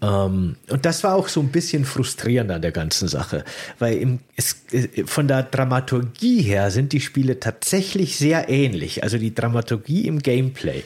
Ähm, 0.00 0.56
und 0.68 0.86
das 0.86 1.04
war 1.04 1.14
auch 1.14 1.28
so 1.28 1.40
ein 1.40 1.48
bisschen 1.48 1.84
frustrierend 1.84 2.50
an 2.50 2.62
der 2.62 2.72
ganzen 2.72 3.08
Sache, 3.08 3.44
weil 3.78 3.96
im, 3.98 4.18
es, 4.36 4.56
äh, 4.72 5.04
von 5.04 5.28
der 5.28 5.42
Dramaturgie 5.82 6.42
her 6.42 6.70
sind 6.70 6.92
die 6.92 7.00
Spiele 7.00 7.40
tatsächlich 7.40 8.16
sehr 8.16 8.48
ähnlich. 8.48 9.02
Also 9.02 9.18
die 9.18 9.34
Dramaturgie 9.34 10.06
im 10.06 10.20
Gameplay. 10.20 10.84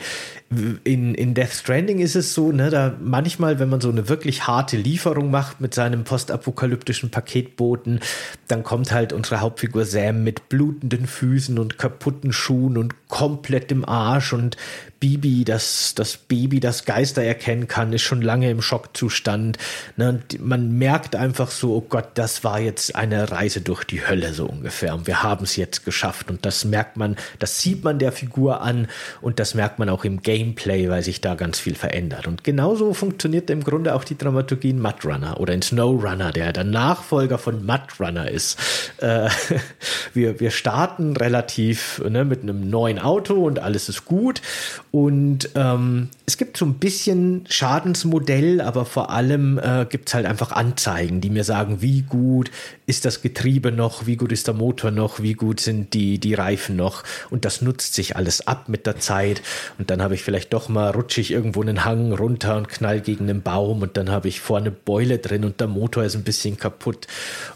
In, 0.85 1.15
in 1.15 1.35
Death 1.35 1.53
Stranding 1.53 1.99
ist 1.99 2.15
es 2.15 2.33
so, 2.33 2.53
ne, 2.53 2.71
da 2.71 2.95
manchmal, 3.01 3.59
wenn 3.59 3.69
man 3.69 3.81
so 3.81 3.91
eine 3.91 4.09
wirklich 4.09 4.47
harte 4.47 4.77
Lieferung 4.77 5.31
macht 5.31 5.61
mit 5.61 5.75
seinem 5.75 6.05
postapokalyptischen 6.05 7.11
Paketboten, 7.11 7.99
dann 8.47 8.63
kommt 8.63 8.93
halt 8.93 9.13
unsere 9.13 9.41
Hauptfigur 9.41 9.85
Sam 9.85 10.23
mit 10.23 10.49
blutenden 10.49 11.07
Füßen 11.07 11.59
und 11.59 11.79
kaputten 11.79 12.33
Schuhen 12.33 12.79
und 12.79 13.09
komplett 13.09 13.73
im 13.73 13.89
Arsch 13.89 14.33
und 14.33 14.57
Bibi, 14.99 15.45
das, 15.45 15.95
das 15.95 16.17
Baby, 16.17 16.59
das 16.59 16.85
Geister 16.85 17.23
erkennen 17.23 17.69
kann, 17.69 17.93
ist 17.93 18.03
schon 18.03 18.23
lange 18.23 18.51
im 18.51 18.63
Schockzustand. 18.63 19.59
Ne, 19.97 20.09
und 20.09 20.41
man 20.41 20.79
merkt 20.79 21.15
einfach 21.17 21.51
so, 21.51 21.75
oh 21.77 21.87
Gott, 21.87 22.09
das 22.15 22.45
war 22.45 22.61
jetzt 22.61 22.95
eine 22.95 23.31
Reise 23.31 23.61
durch 23.61 23.85
die 23.85 24.07
Hölle 24.07 24.33
so 24.33 24.47
ungefähr. 24.47 24.95
Und 24.95 25.07
wir 25.07 25.23
haben 25.23 25.45
es 25.45 25.57
jetzt 25.57 25.85
geschafft. 25.85 26.31
Und 26.31 26.47
das 26.47 26.65
merkt 26.65 26.97
man, 26.97 27.17
das 27.39 27.61
sieht 27.61 27.85
man 27.85 27.99
der 27.99 28.13
Figur 28.13 28.63
an 28.63 28.89
und 29.21 29.39
das 29.39 29.55
merkt 29.55 29.79
man 29.79 29.91
auch 29.91 30.05
im 30.05 30.23
Gameplay, 30.37 30.91
weil 30.91 31.03
sich 31.03 31.23
da 31.23 31.35
ganz 31.35 31.59
viel 31.59 31.75
verändert. 31.75 32.27
Und 32.27 32.45
genauso 32.45 32.93
funktioniert 32.93 33.49
im 33.49 33.65
Grunde 33.65 33.95
auch 33.95 34.05
die 34.05 34.19
Dramaturgie 34.19 34.71
in 34.71 34.81
Mudrunner 34.81 35.41
oder 35.41 35.55
in 35.55 35.63
Snowrunner, 35.63 36.31
der 36.31 36.53
der 36.53 36.65
Nachfolger 36.65 37.39
von 37.39 37.65
Mudrunner 37.65 38.31
ist. 38.31 38.59
Äh, 38.99 39.31
wir, 40.13 40.39
wir 40.39 40.51
starten 40.51 41.17
relativ 41.17 42.03
ne, 42.07 42.27
mit 42.27 42.43
einem 42.43 42.69
neuen 42.69 42.99
Auto 42.99 43.47
und 43.47 43.61
alles 43.61 43.89
ist 43.89 44.05
gut. 44.05 44.43
Und 44.91 45.51
ähm, 45.55 46.09
es 46.27 46.37
gibt 46.37 46.59
so 46.59 46.67
ein 46.67 46.75
bisschen 46.75 47.47
Schadensmodell, 47.49 48.61
aber 48.61 48.85
vor 48.85 49.11
allem 49.11 49.59
äh, 49.59 49.87
gibt 49.89 50.09
es 50.09 50.15
halt 50.15 50.27
einfach 50.27 50.53
Anzeigen, 50.53 51.23
die 51.23 51.31
mir 51.31 51.45
sagen, 51.45 51.81
wie 51.81 52.03
gut 52.03 52.51
ist 52.87 53.05
das 53.05 53.21
Getriebe 53.21 53.73
noch, 53.73 54.07
wie 54.07 54.17
gut 54.17 54.31
ist 54.31 54.47
der 54.47 54.55
Motor 54.55 54.93
noch, 54.93 55.21
wie 55.21 55.35
gut 55.35 55.61
sind 55.61 55.93
die, 55.93 56.19
die 56.19 56.35
Reifen 56.35 56.77
noch. 56.77 57.03
Und 57.31 57.45
das 57.45 57.61
nutzt 57.61 57.95
sich 57.95 58.17
alles 58.17 58.47
ab 58.47 58.69
mit 58.69 58.87
der 58.87 58.99
Zeit. 59.01 59.43
Und 59.79 59.91
dann 59.91 60.03
habe 60.03 60.15
ich 60.15 60.23
vielleicht 60.23 60.53
doch 60.53 60.69
mal 60.69 60.91
rutschig 60.91 61.33
irgendwo 61.33 61.63
einen 61.63 61.85
Hang 61.85 62.13
runter 62.13 62.57
und 62.57 62.69
knall 62.69 63.01
gegen 63.01 63.29
einen 63.29 63.43
Baum 63.43 63.83
und 63.83 63.97
dann 63.97 64.11
habe 64.11 64.29
ich 64.29 64.41
vorne 64.41 64.71
Beule 64.71 65.19
drin 65.19 65.45
und 65.45 65.61
der 65.61 65.67
Motor 65.67 66.05
ist 66.05 66.15
ein 66.15 66.23
bisschen 66.23 66.59
kaputt. 66.59 67.09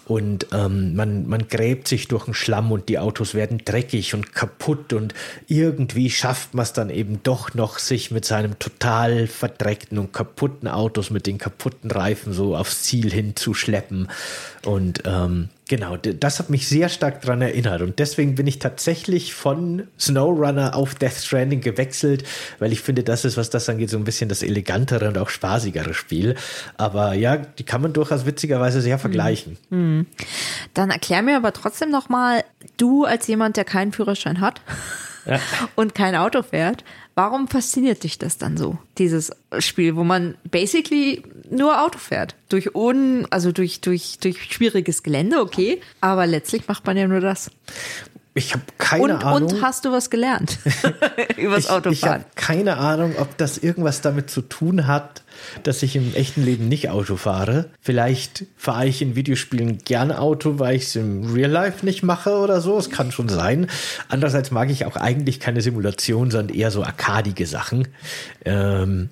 Und 0.07 0.49
ähm, 0.53 0.97
man, 0.97 1.29
man 1.29 1.47
gräbt 1.47 1.87
sich 1.87 2.09
durch 2.09 2.25
den 2.25 2.35
Schlamm 2.35 2.73
und 2.73 2.89
die 2.89 2.99
Autos 2.99 3.35
werden 3.35 3.59
dreckig 3.65 4.15
und 4.15 4.35
kaputt 4.35 4.93
und 4.93 5.15
irgendwie 5.47 6.11
schafft 6.11 6.55
man 6.55 6.65
es 6.65 6.73
dann 6.73 6.91
eben 6.91 7.23
doch 7.23 7.55
noch, 7.55 7.79
sich 7.79 8.11
mit 8.11 8.25
seinem 8.25 8.59
total 8.59 9.29
verdreckten 9.29 9.99
und 9.99 10.13
kaputten 10.13 10.67
Autos 10.67 11.11
mit 11.11 11.29
den 11.29 11.39
kaputten 11.39 11.93
Reifen 11.93 12.33
so 12.33 12.57
aufs 12.57 12.83
Ziel 12.83 13.13
hinzuschleppen. 13.13 14.09
Und 14.65 15.03
ähm, 15.07 15.20
genau, 15.69 15.97
d- 15.97 16.15
das 16.15 16.39
hat 16.39 16.51
mich 16.51 16.69
sehr 16.69 16.89
stark 16.89 17.21
daran 17.23 17.43
erinnert. 17.43 17.83
Und 17.83 17.99
deswegen 17.99 18.35
bin 18.35 18.47
ich 18.47 18.59
tatsächlich 18.59 19.35
von 19.35 19.87
SnowRunner 19.99 20.75
auf 20.75 20.95
Death 20.95 21.15
Stranding 21.15 21.61
gewechselt, 21.61 22.25
weil 22.59 22.73
ich 22.73 22.81
finde, 22.81 23.03
das 23.03 23.25
ist, 23.25 23.37
was 23.37 23.51
das 23.51 23.69
angeht, 23.69 23.91
so 23.91 23.97
ein 23.97 24.05
bisschen 24.05 24.29
das 24.29 24.43
elegantere 24.43 25.09
und 25.09 25.19
auch 25.19 25.29
spaßigere 25.29 25.95
Spiel. 25.95 26.35
Aber 26.77 27.15
ja, 27.15 27.37
die 27.37 27.65
kann 27.65 27.83
man 27.83 27.93
durchaus 27.93 28.27
witzigerweise 28.27 28.81
sehr 28.81 28.99
vergleichen. 28.99 29.57
Dann 30.75 30.91
erklär 30.91 31.23
mir 31.23 31.37
aber 31.37 31.53
trotzdem 31.53 31.91
nochmal, 31.91 32.45
du 32.77 33.05
als 33.05 33.27
jemand, 33.27 33.57
der 33.57 33.65
keinen 33.65 33.93
Führerschein 33.93 34.41
hat 34.41 34.61
und 35.77 35.95
kein 35.95 36.15
Auto 36.17 36.43
fährt, 36.43 36.85
warum 37.21 37.49
fasziniert 37.49 38.03
dich 38.03 38.17
das 38.17 38.39
dann 38.39 38.57
so, 38.57 38.79
dieses 38.97 39.31
Spiel, 39.59 39.95
wo 39.95 40.05
man 40.05 40.37
basically 40.51 41.23
nur 41.51 41.83
Auto 41.83 41.99
fährt? 41.99 42.35
Durch 42.49 42.75
un, 42.75 43.27
also 43.29 43.53
durch, 43.53 43.83
durch, 43.83 44.19
durch 44.21 44.43
schwieriges 44.45 45.03
Gelände, 45.03 45.39
okay, 45.39 45.83
aber 46.01 46.27
letztlich 46.27 46.67
macht 46.67 46.87
man 46.87 46.97
ja 46.97 47.07
nur 47.07 47.21
das. 47.21 47.51
Ich 48.41 48.53
habe 48.55 48.63
keine 48.79 49.03
Und, 49.05 49.11
Ahnung. 49.25 49.51
und 49.53 49.63
hast 49.63 49.85
du 49.85 49.93
was 49.93 50.09
gelernt 50.11 50.59
übers 51.37 51.59
ich 51.59 51.65
ich 51.67 51.71
Autofahren? 51.71 52.13
habe 52.13 52.25
keine 52.37 52.77
Ahnung, 52.79 53.15
ob 53.19 53.37
das 53.37 53.59
irgendwas 53.59 54.01
damit 54.01 54.31
zu 54.31 54.41
tun 54.41 54.87
hat, 54.87 55.23
dass 55.63 55.83
ich 55.83 55.95
im 55.97 56.15
echten 56.15 56.43
Leben 56.45 56.69
nicht 56.69 56.89
Auto 56.91 57.17
fahre. 57.17 57.67
Vielleicht 57.81 58.45
fahre 58.57 58.87
ich 58.87 59.03
in 59.03 59.15
Videospielen 59.15 59.79
gerne 59.79 60.19
Auto, 60.19 60.59
weil 60.59 60.77
ich 60.77 60.85
es 60.85 60.97
im 60.97 61.33
Real 61.33 61.51
Life 61.51 61.85
nicht 61.85 62.03
mache 62.03 62.33
oder 62.39 62.61
so. 62.61 62.79
Es 62.79 62.91
kann 62.91 63.13
schon 63.13 63.29
sein. 63.29 63.67
Andererseits 64.09 64.51
mag 64.51 64.71
ich 64.71 64.87
auch 64.87 64.97
eigentlich 64.97 65.39
keine 65.39 65.61
Simulation, 65.61 66.31
sondern 66.31 66.57
eher 66.57 66.71
so 66.71 66.83
arkadige 66.83 67.47
Sachen. 67.47 67.89
Ähm, 68.45 69.11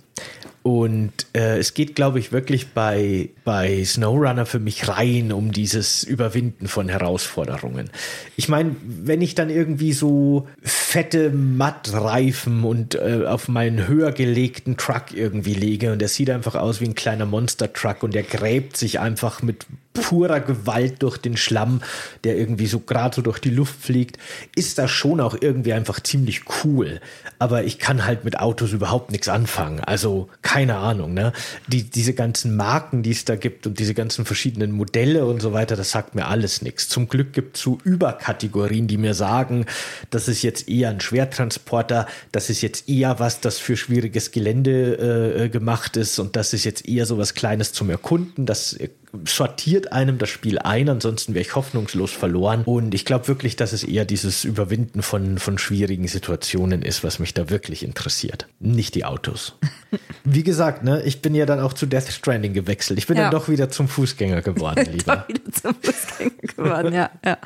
und 0.68 1.12
äh, 1.32 1.56
es 1.56 1.72
geht, 1.72 1.94
glaube 1.94 2.18
ich, 2.18 2.30
wirklich 2.30 2.74
bei, 2.74 3.30
bei 3.42 3.82
SnowRunner 3.82 4.44
für 4.44 4.58
mich 4.58 4.86
rein 4.86 5.32
um 5.32 5.50
dieses 5.50 6.04
Überwinden 6.04 6.68
von 6.68 6.90
Herausforderungen. 6.90 7.88
Ich 8.36 8.50
meine, 8.50 8.76
wenn 8.82 9.22
ich 9.22 9.34
dann 9.34 9.48
irgendwie 9.48 9.94
so 9.94 10.46
fette 10.60 11.30
Mattreifen 11.30 12.64
und 12.64 12.96
äh, 12.96 13.24
auf 13.26 13.48
meinen 13.48 13.88
höher 13.88 14.12
gelegten 14.12 14.76
Truck 14.76 15.14
irgendwie 15.14 15.54
lege 15.54 15.90
und 15.90 16.00
der 16.00 16.08
sieht 16.08 16.28
einfach 16.28 16.54
aus 16.54 16.82
wie 16.82 16.84
ein 16.84 16.94
kleiner 16.94 17.24
Monster-Truck 17.24 18.02
und 18.02 18.12
der 18.12 18.24
gräbt 18.24 18.76
sich 18.76 19.00
einfach 19.00 19.40
mit 19.40 19.64
purer 20.00 20.40
Gewalt 20.40 21.02
durch 21.02 21.18
den 21.18 21.36
Schlamm, 21.36 21.80
der 22.24 22.36
irgendwie 22.36 22.66
so 22.66 22.80
gerade 22.80 23.16
so 23.16 23.22
durch 23.22 23.38
die 23.38 23.50
Luft 23.50 23.80
fliegt, 23.80 24.18
ist 24.54 24.78
das 24.78 24.90
schon 24.90 25.20
auch 25.20 25.36
irgendwie 25.40 25.72
einfach 25.72 26.00
ziemlich 26.00 26.42
cool. 26.64 27.00
Aber 27.38 27.64
ich 27.64 27.78
kann 27.78 28.04
halt 28.04 28.24
mit 28.24 28.38
Autos 28.38 28.72
überhaupt 28.72 29.12
nichts 29.12 29.28
anfangen. 29.28 29.80
Also 29.80 30.28
keine 30.42 30.76
Ahnung, 30.76 31.14
ne? 31.14 31.32
Die, 31.66 31.84
diese 31.84 32.14
ganzen 32.14 32.56
Marken, 32.56 33.02
die 33.02 33.10
es 33.10 33.24
da 33.24 33.36
gibt 33.36 33.66
und 33.66 33.78
diese 33.78 33.94
ganzen 33.94 34.24
verschiedenen 34.24 34.72
Modelle 34.72 35.26
und 35.26 35.40
so 35.40 35.52
weiter, 35.52 35.76
das 35.76 35.90
sagt 35.90 36.14
mir 36.14 36.26
alles 36.26 36.62
nichts. 36.62 36.88
Zum 36.88 37.08
Glück 37.08 37.32
gibt 37.32 37.56
es 37.56 37.62
so 37.62 37.78
Überkategorien, 37.84 38.86
die 38.86 38.96
mir 38.96 39.14
sagen, 39.14 39.66
das 40.10 40.28
ist 40.28 40.42
jetzt 40.42 40.68
eher 40.68 40.90
ein 40.90 41.00
Schwertransporter, 41.00 42.06
das 42.32 42.50
ist 42.50 42.62
jetzt 42.62 42.88
eher 42.88 43.18
was, 43.18 43.40
das 43.40 43.58
für 43.58 43.76
schwieriges 43.76 44.30
Gelände 44.30 45.44
äh, 45.44 45.48
gemacht 45.48 45.96
ist 45.96 46.18
und 46.18 46.36
das 46.36 46.52
ist 46.52 46.64
jetzt 46.64 46.88
eher 46.88 47.06
so 47.06 47.18
was 47.18 47.34
Kleines 47.34 47.72
zum 47.72 47.90
Erkunden. 47.90 48.46
Das 48.46 48.76
sortiert 49.24 49.92
einem 49.92 50.18
das 50.18 50.28
Spiel 50.28 50.58
ein, 50.58 50.88
ansonsten 50.88 51.34
wäre 51.34 51.42
ich 51.42 51.54
hoffnungslos 51.54 52.12
verloren. 52.12 52.62
Und 52.64 52.94
ich 52.94 53.04
glaube 53.04 53.28
wirklich, 53.28 53.56
dass 53.56 53.72
es 53.72 53.84
eher 53.84 54.04
dieses 54.04 54.44
Überwinden 54.44 55.02
von, 55.02 55.38
von 55.38 55.58
schwierigen 55.58 56.08
Situationen 56.08 56.82
ist, 56.82 57.04
was 57.04 57.18
mich 57.18 57.34
da 57.34 57.48
wirklich 57.50 57.82
interessiert. 57.84 58.48
Nicht 58.60 58.94
die 58.94 59.04
Autos. 59.04 59.56
Wie 60.24 60.42
gesagt, 60.42 60.84
ne, 60.84 61.02
ich 61.02 61.22
bin 61.22 61.34
ja 61.34 61.46
dann 61.46 61.60
auch 61.60 61.72
zu 61.72 61.86
Death 61.86 62.08
Stranding 62.08 62.52
gewechselt. 62.52 62.98
Ich 62.98 63.06
bin 63.06 63.16
ja. 63.16 63.24
dann 63.24 63.32
doch 63.32 63.48
wieder 63.48 63.70
zum 63.70 63.88
Fußgänger 63.88 64.42
geworden, 64.42 64.86
lieber. 64.92 65.16
doch 65.16 65.28
wieder 65.28 65.52
zum 65.52 65.74
Fußgänger 65.74 66.30
geworden, 66.56 66.94
ja. 66.94 67.10
ja. 67.24 67.38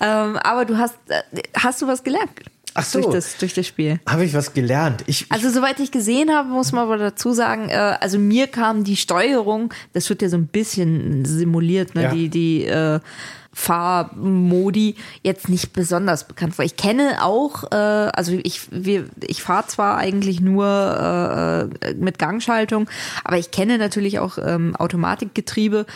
Ähm, 0.00 0.36
aber 0.36 0.64
du 0.64 0.76
hast, 0.76 0.98
äh, 1.08 1.22
hast 1.56 1.80
du 1.80 1.86
was 1.86 2.04
gelernt? 2.04 2.30
Ach 2.74 2.84
so. 2.84 3.00
Durch 3.00 3.14
das, 3.14 3.36
durch 3.38 3.54
das 3.54 3.66
Spiel. 3.66 4.00
Habe 4.08 4.24
ich 4.24 4.34
was 4.34 4.52
gelernt? 4.52 5.04
Ich, 5.06 5.22
ich 5.22 5.32
also 5.32 5.48
soweit 5.48 5.78
ich 5.80 5.92
gesehen 5.92 6.30
habe, 6.30 6.48
muss 6.48 6.72
man 6.72 6.84
aber 6.84 6.98
dazu 6.98 7.32
sagen, 7.32 7.68
äh, 7.68 7.74
also 7.74 8.18
mir 8.18 8.48
kam 8.48 8.84
die 8.84 8.96
Steuerung, 8.96 9.72
das 9.92 10.08
wird 10.08 10.22
ja 10.22 10.28
so 10.28 10.36
ein 10.36 10.48
bisschen 10.48 11.24
simuliert, 11.24 11.94
ne? 11.94 12.02
Ja. 12.02 12.10
Die, 12.10 12.28
die 12.28 12.64
äh, 12.64 13.00
Fahrmodi 13.54 14.96
jetzt 15.22 15.48
nicht 15.48 15.72
besonders 15.72 16.26
bekannt 16.26 16.56
vor. 16.56 16.64
Ich 16.64 16.76
kenne 16.76 17.22
auch, 17.22 17.70
äh, 17.70 17.76
also 17.76 18.36
ich, 18.42 18.62
wir, 18.70 19.06
ich 19.22 19.42
fahre 19.42 19.68
zwar 19.68 19.96
eigentlich 19.96 20.40
nur 20.40 21.70
äh, 21.84 21.94
mit 21.94 22.18
Gangschaltung, 22.18 22.90
aber 23.22 23.38
ich 23.38 23.52
kenne 23.52 23.78
natürlich 23.78 24.18
auch 24.18 24.38
ähm, 24.38 24.74
Automatikgetriebe 24.74 25.86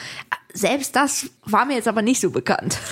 selbst 0.54 0.96
das 0.96 1.30
war 1.44 1.66
mir 1.66 1.74
jetzt 1.74 1.88
aber 1.88 2.02
nicht 2.02 2.20
so 2.20 2.30
bekannt. 2.30 2.78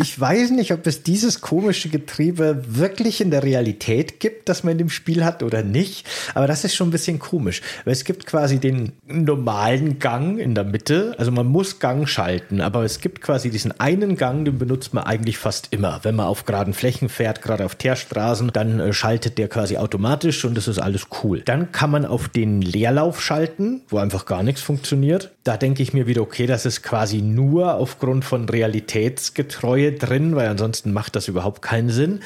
Ich 0.00 0.20
weiß 0.20 0.50
nicht, 0.50 0.72
ob 0.72 0.86
es 0.86 1.02
dieses 1.02 1.40
komische 1.40 1.88
Getriebe 1.88 2.62
wirklich 2.68 3.22
in 3.22 3.30
der 3.30 3.42
Realität 3.42 4.20
gibt, 4.20 4.48
das 4.50 4.62
man 4.62 4.72
in 4.72 4.78
dem 4.78 4.90
Spiel 4.90 5.24
hat 5.24 5.42
oder 5.42 5.62
nicht. 5.62 6.06
Aber 6.34 6.46
das 6.46 6.64
ist 6.64 6.74
schon 6.74 6.88
ein 6.88 6.90
bisschen 6.90 7.18
komisch. 7.18 7.62
Weil 7.84 7.94
es 7.94 8.04
gibt 8.04 8.26
quasi 8.26 8.58
den 8.58 8.92
normalen 9.06 9.98
Gang 9.98 10.38
in 10.38 10.54
der 10.54 10.64
Mitte. 10.64 11.14
Also 11.16 11.32
man 11.32 11.46
muss 11.46 11.78
Gang 11.78 12.06
schalten, 12.06 12.60
aber 12.60 12.84
es 12.84 13.00
gibt 13.00 13.22
quasi 13.22 13.48
diesen 13.48 13.80
einen 13.80 14.16
Gang, 14.16 14.44
den 14.44 14.58
benutzt 14.58 14.92
man 14.92 15.04
eigentlich 15.04 15.38
fast 15.38 15.68
immer. 15.70 16.00
Wenn 16.02 16.16
man 16.16 16.26
auf 16.26 16.44
geraden 16.44 16.74
Flächen 16.74 17.08
fährt, 17.08 17.40
gerade 17.40 17.64
auf 17.64 17.74
Teerstraßen, 17.74 18.50
dann 18.52 18.80
äh, 18.80 18.92
schaltet 18.92 19.38
der 19.38 19.48
quasi 19.48 19.78
automatisch 19.78 20.44
und 20.44 20.54
das 20.54 20.68
ist 20.68 20.78
alles 20.78 21.06
cool. 21.22 21.40
Dann 21.40 21.72
kann 21.72 21.90
man 21.90 22.04
auf 22.04 22.28
den 22.28 22.60
Leerlauf 22.60 23.22
schalten, 23.22 23.80
wo 23.88 23.96
einfach 23.96 24.26
gar 24.26 24.42
nichts 24.42 24.60
funktioniert. 24.60 25.30
Da 25.48 25.56
denke 25.56 25.82
ich 25.82 25.94
mir 25.94 26.06
wieder, 26.06 26.20
okay, 26.20 26.46
das 26.46 26.66
ist 26.66 26.82
quasi 26.82 27.22
nur 27.22 27.76
aufgrund 27.76 28.26
von 28.26 28.46
Realitätsgetreue 28.46 29.92
drin, 29.92 30.36
weil 30.36 30.46
ansonsten 30.46 30.92
macht 30.92 31.16
das 31.16 31.26
überhaupt 31.26 31.62
keinen 31.62 31.88
Sinn. 31.88 32.20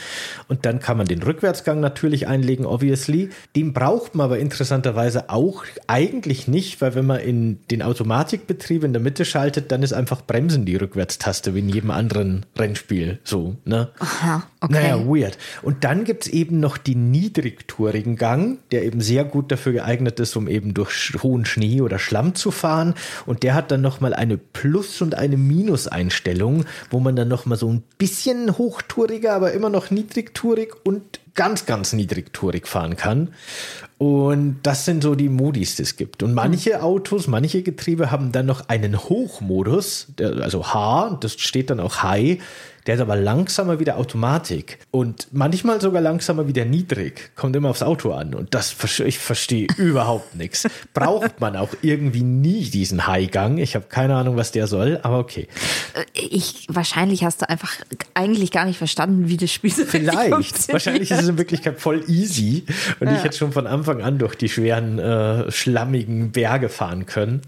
Und 0.49 0.67
dann 0.67 0.81
kann 0.81 0.97
man 0.97 1.07
den 1.07 1.23
Rückwärtsgang 1.23 1.79
natürlich 1.79 2.27
einlegen, 2.27 2.67
obviously. 2.67 3.31
Den 3.55 3.75
braucht 3.75 4.17
man 4.17 4.25
aber 4.25 4.41
interessanterweise 4.41 5.31
auch 5.31 5.63
eigentlich 5.87 6.49
nicht, 6.49 6.81
weil 6.81 6.97
wenn 6.97 7.07
man 7.07 7.21
in 7.21 7.61
den 7.71 7.83
Automatikbetrieb 7.83 8.83
in 8.83 8.93
der 8.93 9.01
Mitte 9.01 9.25
schaltet, 9.25 9.71
dann 9.71 9.85
ist 9.85 9.93
einfach 9.93 10.23
Bremsen 10.27 10.65
die 10.65 10.75
Rückwärtstaste 10.75 11.55
wie 11.55 11.61
in 11.61 11.69
jedem 11.69 11.93
anderen 11.93 12.45
Rennspiel. 12.59 13.21
So, 13.23 13.55
ne? 13.65 13.91
Aha, 14.01 14.43
okay. 14.61 14.73
Naja, 14.73 15.07
weird. 15.07 15.39
Und 15.63 15.85
dann 15.85 16.03
gibt 16.03 16.27
es 16.27 16.33
eben 16.33 16.59
noch 16.59 16.77
den 16.77 17.13
niedrigtourigen 17.13 18.17
Gang, 18.17 18.59
der 18.73 18.83
eben 18.83 19.01
sehr 19.01 19.25
gut 19.25 19.53
dafür 19.53 19.75
geeignet 19.75 20.19
ist, 20.19 20.35
um 20.35 20.49
eben 20.49 20.75
durch 20.75 21.13
hohen 21.23 21.45
Schnee 21.45 21.83
oder 21.83 22.01
Schlamm 22.01 22.35
zu 22.35 22.51
fahren. 22.51 22.95
Und 23.27 23.43
der 23.43 23.55
hat 23.55 23.71
dann 23.71 23.81
nochmal 23.81 24.15
eine 24.15 24.39
Plus- 24.39 25.03
und 25.03 25.15
eine 25.15 25.37
Minus-Einstellung, 25.37 26.65
wo 26.91 27.01
man 27.01 27.17
dann 27.17 27.29
noch 27.29 27.47
mal 27.47 27.57
so 27.57 27.69
ein 27.69 27.83
bisschen 27.99 28.59
hochtouriger, 28.59 29.33
aber 29.33 29.53
immer 29.53 29.71
noch 29.71 29.91
niedrigtourig 29.91 30.75
und 30.85 31.21
ganz, 31.35 31.67
ganz 31.67 31.93
niedrigtourig 31.93 32.67
fahren 32.67 32.97
kann. 32.97 33.35
Und 33.99 34.59
das 34.65 34.85
sind 34.85 35.03
so 35.03 35.15
die 35.15 35.29
Modis, 35.29 35.77
die 35.77 35.83
es 35.83 35.97
gibt. 35.97 36.23
Und 36.23 36.35
manche 36.35 36.83
Autos, 36.83 37.29
manche 37.29 37.63
Getriebe 37.63 38.11
haben 38.11 38.33
dann 38.33 38.47
noch 38.47 38.69
einen 38.69 38.99
Hochmodus, 38.99 40.09
also 40.21 40.67
H, 40.67 41.19
das 41.21 41.35
steht 41.35 41.71
dann 41.71 41.79
auch 41.79 42.03
High, 42.03 42.39
der 42.87 42.97
ist 42.97 43.01
aber 43.01 43.15
langsamer 43.15 43.79
wie 43.79 43.85
der 43.85 43.97
Automatik 43.97 44.79
und 44.91 45.29
manchmal 45.31 45.81
sogar 45.81 46.03
langsamer 46.03 46.49
wie 46.49 46.53
der 46.53 46.65
Niedrig. 46.65 47.31
Kommt 47.37 47.55
immer 47.55 47.71
aufs 47.71 47.83
Auto 47.83 48.13
an 48.13 48.35
und 48.35 48.55
das 48.55 48.75
ich 48.99 49.21
verstehe 49.21 49.69
überhaupt 49.77 50.35
nichts. 50.35 50.67
Braucht 50.93 51.41
man 51.41 51.55
auch 51.55 51.71
irgendwie 51.83 52.25
nie 52.25 52.65
diesen 52.65 53.07
Highgang. 53.07 53.59
Ich 53.59 53.77
habe 53.77 53.87
keine 53.89 54.17
Ahnung, 54.17 54.37
was 54.37 54.51
der 54.51 54.67
soll, 54.67 54.99
aber 55.05 55.21
okay. 55.21 55.47
Äh, 55.95 56.05
ich 56.15 56.67
wahrscheinlich 56.69 57.23
hast 57.23 57.43
du 57.43 57.49
einfach 57.49 57.73
eigentlich 58.15 58.51
gar 58.51 58.65
nicht 58.65 58.79
verstanden, 58.79 59.29
wie 59.29 59.37
das 59.37 59.53
Spiel 59.53 59.71
so 59.71 59.85
Vielleicht. 59.85 60.73
Wahrscheinlich 60.73 61.11
ist 61.13 61.22
es 61.23 61.29
in 61.29 61.39
Wirklichkeit 61.39 61.81
voll 61.81 62.05
easy 62.09 62.65
und 63.01 63.09
ja. 63.09 63.17
ich 63.17 63.25
hätte 63.25 63.37
schon 63.37 63.53
von 63.53 63.67
Anfang 63.67 64.03
an 64.03 64.19
durch 64.19 64.35
die 64.35 64.49
schweren 64.49 64.99
äh, 64.99 65.51
schlammigen 65.51 66.33
Berge 66.33 66.69
fahren 66.69 67.07
können. 67.07 67.43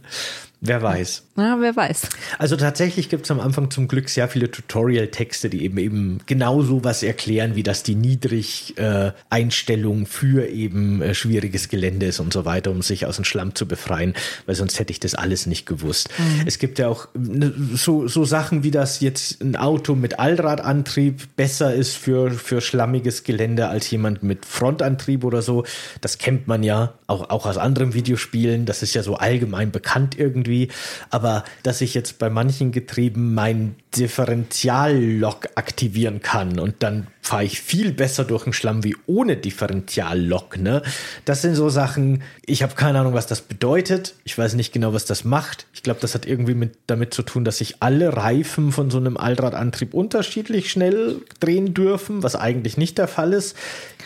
Wer 0.66 0.80
weiß. 0.80 1.24
Ja, 1.36 1.58
wer 1.60 1.76
weiß. 1.76 2.08
Also 2.38 2.56
tatsächlich 2.56 3.10
gibt 3.10 3.26
es 3.26 3.30
am 3.30 3.38
Anfang 3.38 3.70
zum 3.70 3.86
Glück 3.86 4.08
sehr 4.08 4.28
viele 4.28 4.50
Tutorial-Texte, 4.50 5.50
die 5.50 5.62
eben 5.62 5.76
eben 5.76 6.20
genau 6.24 6.62
so 6.62 6.82
was 6.84 7.02
erklären, 7.02 7.54
wie 7.54 7.62
das 7.62 7.82
die 7.82 7.96
Niedrig-Einstellung 7.96 10.02
äh, 10.02 10.06
für 10.06 10.48
eben 10.48 11.02
äh, 11.02 11.14
schwieriges 11.14 11.68
Gelände 11.68 12.06
ist 12.06 12.18
und 12.18 12.32
so 12.32 12.46
weiter, 12.46 12.70
um 12.70 12.80
sich 12.80 13.04
aus 13.04 13.16
dem 13.16 13.26
Schlamm 13.26 13.54
zu 13.54 13.68
befreien, 13.68 14.14
weil 14.46 14.54
sonst 14.54 14.78
hätte 14.78 14.90
ich 14.90 15.00
das 15.00 15.14
alles 15.14 15.44
nicht 15.44 15.66
gewusst. 15.66 16.08
Mhm. 16.16 16.44
Es 16.46 16.58
gibt 16.58 16.78
ja 16.78 16.88
auch 16.88 17.08
ne, 17.12 17.52
so, 17.74 18.08
so 18.08 18.24
Sachen, 18.24 18.62
wie 18.62 18.70
das 18.70 19.00
jetzt 19.00 19.42
ein 19.42 19.56
Auto 19.56 19.94
mit 19.94 20.18
Allradantrieb 20.18 21.36
besser 21.36 21.74
ist 21.74 21.94
für, 21.94 22.30
für 22.30 22.62
schlammiges 22.62 23.22
Gelände 23.22 23.68
als 23.68 23.90
jemand 23.90 24.22
mit 24.22 24.46
Frontantrieb 24.46 25.24
oder 25.24 25.42
so. 25.42 25.66
Das 26.00 26.16
kennt 26.16 26.48
man 26.48 26.62
ja 26.62 26.94
auch, 27.06 27.28
auch 27.28 27.44
aus 27.44 27.58
anderen 27.58 27.92
Videospielen. 27.92 28.64
Das 28.64 28.82
ist 28.82 28.94
ja 28.94 29.02
so 29.02 29.16
allgemein 29.16 29.70
bekannt 29.70 30.18
irgendwie 30.18 30.53
irgendwie. 30.54 30.68
Aber 31.10 31.44
dass 31.62 31.80
ich 31.80 31.94
jetzt 31.94 32.18
bei 32.18 32.30
manchen 32.30 32.72
Getrieben 32.72 33.34
mein 33.34 33.76
Differentiallock 33.96 35.48
aktivieren 35.54 36.20
kann 36.20 36.58
und 36.58 36.82
dann 36.82 37.06
fahre 37.24 37.44
ich 37.44 37.62
viel 37.62 37.92
besser 37.92 38.24
durch 38.24 38.44
den 38.44 38.52
Schlamm 38.52 38.84
wie 38.84 38.96
ohne 39.06 39.38
Differentiallock. 39.38 40.58
Ne? 40.58 40.82
Das 41.24 41.40
sind 41.40 41.54
so 41.54 41.70
Sachen, 41.70 42.22
ich 42.44 42.62
habe 42.62 42.74
keine 42.74 43.00
Ahnung, 43.00 43.14
was 43.14 43.26
das 43.26 43.40
bedeutet. 43.40 44.14
Ich 44.24 44.36
weiß 44.36 44.54
nicht 44.54 44.74
genau, 44.74 44.92
was 44.92 45.06
das 45.06 45.24
macht. 45.24 45.66
Ich 45.72 45.82
glaube, 45.82 46.00
das 46.00 46.14
hat 46.14 46.26
irgendwie 46.26 46.54
mit, 46.54 46.76
damit 46.86 47.14
zu 47.14 47.22
tun, 47.22 47.46
dass 47.46 47.58
sich 47.58 47.76
alle 47.80 48.14
Reifen 48.14 48.72
von 48.72 48.90
so 48.90 48.98
einem 48.98 49.16
Allradantrieb 49.16 49.94
unterschiedlich 49.94 50.70
schnell 50.70 51.22
drehen 51.40 51.72
dürfen, 51.72 52.22
was 52.22 52.36
eigentlich 52.36 52.76
nicht 52.76 52.98
der 52.98 53.08
Fall 53.08 53.32
ist. 53.32 53.56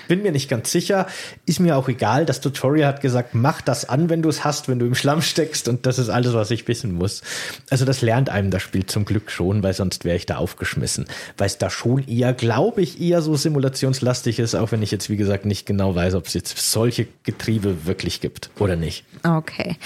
Bin 0.06 0.22
mir 0.22 0.30
nicht 0.30 0.48
ganz 0.48 0.70
sicher. 0.70 1.08
Ist 1.44 1.58
mir 1.58 1.76
auch 1.76 1.88
egal. 1.88 2.24
Das 2.24 2.40
Tutorial 2.40 2.86
hat 2.86 3.00
gesagt, 3.00 3.34
mach 3.34 3.60
das 3.62 3.88
an, 3.88 4.08
wenn 4.08 4.22
du 4.22 4.28
es 4.28 4.44
hast, 4.44 4.68
wenn 4.68 4.78
du 4.78 4.86
im 4.86 4.94
Schlamm 4.94 5.22
steckst. 5.22 5.66
Und 5.66 5.86
das 5.86 5.98
ist 5.98 6.08
alles, 6.08 6.34
was 6.34 6.52
ich 6.52 6.68
wissen 6.68 6.92
muss. 6.92 7.22
Also 7.68 7.84
das 7.84 8.00
lernt 8.00 8.30
einem 8.30 8.52
das 8.52 8.62
Spiel 8.62 8.86
zum 8.86 9.04
Glück 9.04 9.32
schon, 9.32 9.64
weil 9.64 9.74
sonst 9.78 10.04
wäre 10.04 10.16
ich 10.16 10.26
da 10.26 10.36
aufgeschmissen. 10.36 11.06
Weil 11.38 11.46
es 11.46 11.56
da 11.56 11.70
schon 11.70 12.06
eher, 12.06 12.34
glaube 12.34 12.82
ich, 12.82 13.00
eher 13.00 13.22
so 13.22 13.34
simulationslastig 13.34 14.38
ist, 14.38 14.54
auch 14.54 14.72
wenn 14.72 14.82
ich 14.82 14.90
jetzt, 14.90 15.08
wie 15.08 15.16
gesagt, 15.16 15.46
nicht 15.46 15.64
genau 15.64 15.94
weiß, 15.94 16.14
ob 16.14 16.26
es 16.26 16.34
jetzt 16.34 16.58
solche 16.58 17.06
Getriebe 17.22 17.86
wirklich 17.86 18.20
gibt 18.20 18.50
oder 18.58 18.76
nicht. 18.76 19.04
Okay. 19.22 19.76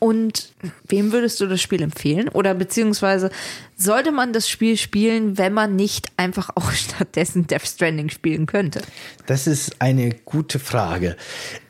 Und 0.00 0.50
wem 0.88 1.12
würdest 1.12 1.40
du 1.40 1.46
das 1.46 1.62
Spiel 1.62 1.80
empfehlen? 1.80 2.28
Oder 2.28 2.52
beziehungsweise 2.52 3.30
sollte 3.76 4.12
man 4.12 4.32
das 4.32 4.48
Spiel 4.48 4.76
spielen, 4.76 5.38
wenn 5.38 5.52
man 5.52 5.76
nicht 5.76 6.08
einfach 6.16 6.50
auch 6.54 6.70
stattdessen 6.72 7.46
Death 7.46 7.66
Stranding 7.66 8.10
spielen 8.10 8.46
könnte? 8.46 8.82
Das 9.26 9.46
ist 9.46 9.80
eine 9.80 10.10
gute 10.24 10.58
Frage. 10.58 11.16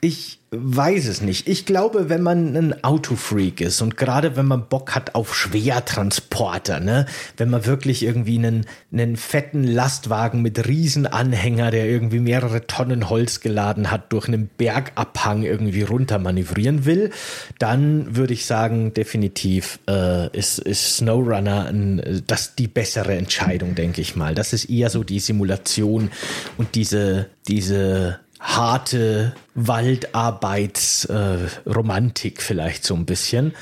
Ich 0.00 0.40
weiß 0.56 1.06
es 1.06 1.20
nicht. 1.20 1.48
Ich 1.48 1.66
glaube, 1.66 2.08
wenn 2.08 2.22
man 2.22 2.56
ein 2.56 2.84
Autofreak 2.84 3.60
ist 3.60 3.82
und 3.82 3.96
gerade 3.96 4.36
wenn 4.36 4.46
man 4.46 4.68
Bock 4.68 4.94
hat 4.94 5.14
auf 5.14 5.34
Schwertransporter, 5.34 6.80
ne, 6.80 7.06
wenn 7.36 7.50
man 7.50 7.66
wirklich 7.66 8.02
irgendwie 8.02 8.38
einen, 8.38 8.66
einen 8.92 9.16
fetten 9.16 9.64
Lastwagen 9.64 10.42
mit 10.42 10.66
Riesenanhänger, 10.66 11.70
der 11.70 11.86
irgendwie 11.86 12.20
mehrere 12.20 12.66
Tonnen 12.66 13.08
Holz 13.10 13.40
geladen 13.40 13.90
hat, 13.90 14.12
durch 14.12 14.28
einen 14.28 14.48
Bergabhang 14.56 15.42
irgendwie 15.42 15.82
runter 15.82 16.18
manövrieren 16.18 16.84
will, 16.84 17.10
dann 17.58 18.16
würde 18.16 18.34
ich 18.34 18.46
sagen, 18.46 18.94
definitiv 18.94 19.78
äh, 19.88 20.28
ist, 20.36 20.58
ist 20.58 20.96
SnowRunner 20.96 21.66
ein, 21.66 21.93
das 22.26 22.54
die 22.54 22.68
bessere 22.68 23.16
Entscheidung, 23.16 23.74
denke 23.74 24.00
ich 24.00 24.16
mal. 24.16 24.34
Das 24.34 24.52
ist 24.52 24.66
eher 24.66 24.90
so 24.90 25.04
die 25.04 25.20
Simulation 25.20 26.10
und 26.56 26.74
diese, 26.74 27.30
diese 27.48 28.20
harte 28.40 29.34
Waldarbeitsromantik 29.54 32.38
äh, 32.38 32.42
vielleicht 32.42 32.84
so 32.84 32.94
ein 32.94 33.06
bisschen. 33.06 33.54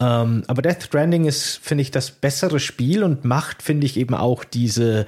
Ähm, 0.00 0.44
aber 0.46 0.62
Death 0.62 0.84
Stranding 0.84 1.24
ist, 1.24 1.58
finde 1.62 1.82
ich, 1.82 1.90
das 1.90 2.10
bessere 2.10 2.60
Spiel 2.60 3.02
und 3.02 3.24
macht, 3.24 3.62
finde 3.62 3.84
ich, 3.84 3.96
eben 3.96 4.14
auch 4.14 4.44
diese, 4.44 5.06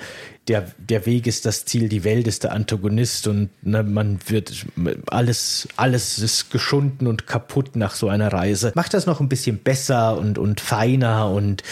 der, 0.49 0.67
der 0.79 1.07
Weg 1.07 1.29
ist 1.29 1.47
das 1.47 1.65
Ziel, 1.65 1.89
die 1.89 2.03
Welt 2.03 2.27
ist 2.27 2.43
der 2.43 2.53
Antagonist 2.53 3.29
und 3.29 3.51
ne, 3.63 3.85
man 3.85 4.19
wird 4.27 4.67
alles, 5.09 5.69
alles 5.77 6.19
ist 6.19 6.51
geschunden 6.51 7.07
und 7.07 7.29
kaputt 7.29 7.77
nach 7.77 7.95
so 7.95 8.09
einer 8.09 8.33
Reise. 8.33 8.73
Macht 8.75 8.93
das 8.95 9.07
noch 9.07 9.21
ein 9.21 9.29
bisschen 9.29 9.59
besser 9.59 10.19
und, 10.19 10.39
und 10.39 10.61
feiner 10.61 11.31
und 11.31 11.63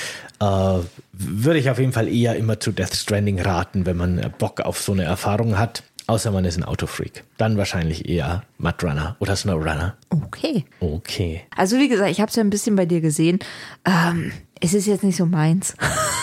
äh, 0.41 0.79
würde 1.13 1.59
ich 1.59 1.71
auf 1.71 1.81
jeden 1.81 1.93
Fall 1.93 2.07
eher 2.07 2.37
immer 2.37 2.61
zu 2.61 2.71
Death 2.71 2.95
Stranding 2.95 3.41
raten, 3.41 3.85
wenn 3.85 3.97
man 3.97 4.33
Bock 4.39 4.61
auf 4.61 4.81
so 4.81 4.93
eine 4.93 5.03
Erfahrung 5.03 5.59
hat. 5.59 5.83
Außer 6.09 6.31
man 6.31 6.47
ist 6.47 6.57
ein 6.57 6.65
Autofreak. 6.65 7.23
Dann 7.37 7.59
wahrscheinlich 7.59 8.09
eher 8.09 8.43
Mudrunner 8.57 9.17
oder 9.21 9.37
Snowrunner. 9.37 9.95
Okay. 10.09 10.65
Okay. 10.81 11.43
Also 11.55 11.77
wie 11.77 11.89
gesagt, 11.89 12.11
ich 12.11 12.21
habe 12.21 12.31
es 12.31 12.37
ja 12.37 12.43
ein 12.43 12.49
bisschen 12.49 12.77
bei 12.77 12.87
dir 12.87 13.03
gesehen. 13.03 13.41
Ähm, 13.85 14.33
es 14.59 14.73
ist 14.73 14.87
jetzt 14.87 15.05
nicht 15.05 15.17
so 15.17 15.27
meins. 15.27 15.75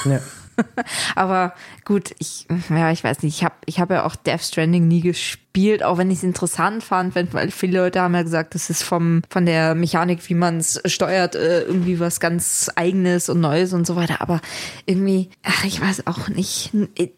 Ja. 0.06 0.20
Aber 1.16 1.54
gut, 1.84 2.16
ich, 2.20 2.48
ja, 2.70 2.92
ich 2.92 3.04
weiß 3.04 3.24
nicht. 3.24 3.38
Ich 3.38 3.44
habe 3.44 3.56
ich 3.66 3.80
hab 3.80 3.90
ja 3.92 4.06
auch 4.06 4.16
Death 4.16 4.42
Stranding 4.42 4.88
nie 4.88 5.02
gespielt, 5.02 5.84
auch 5.84 5.98
wenn 5.98 6.12
ich 6.12 6.20
es 6.20 6.24
interessant 6.24 6.84
fand, 6.84 7.16
wenn, 7.16 7.32
weil 7.34 7.52
viele 7.52 7.80
Leute 7.80 8.02
haben 8.02 8.14
ja 8.14 8.24
gesagt, 8.24 8.56
das 8.56 8.70
ist 8.70 8.84
vom, 8.84 9.22
von 9.30 9.46
der 9.46 9.76
Mechanik, 9.76 10.28
wie 10.30 10.34
man 10.34 10.58
es 10.58 10.82
steuert, 10.86 11.36
äh, 11.36 11.62
irgendwie 11.62 12.00
was 12.00 12.20
ganz 12.20 12.70
Eigenes 12.76 13.30
und 13.30 13.40
Neues 13.40 13.74
und 13.74 13.86
so 13.86 13.96
weiter. 13.96 14.22
Aber 14.22 14.42
irgendwie, 14.86 15.30
ach, 15.44 15.66
ich 15.66 15.82
weiß 15.82 16.08
auch 16.08 16.30
nicht. 16.30 16.72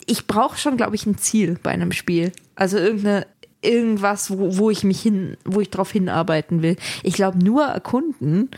Ich 0.06 0.28
brauche 0.28 0.58
schon, 0.58 0.78
glaube 0.78 0.96
ich, 0.96 1.06
ein 1.06 1.18
Ziel 1.18 1.60
bei 1.62 1.72
einem 1.72 1.92
Spiel. 1.92 2.32
Also 2.56 2.78
irgendeine, 2.78 3.28
irgendwas, 3.62 4.30
wo, 4.32 4.58
wo 4.58 4.70
ich 4.70 4.84
mich 4.84 5.02
hin, 5.02 5.38
wo 5.46 5.62
ich 5.62 5.70
drauf 5.70 5.92
hinarbeiten 5.92 6.62
will. 6.62 6.76
Ich 7.04 7.14
glaube, 7.14 7.44
nur 7.44 7.66
erkunden, 7.66 8.50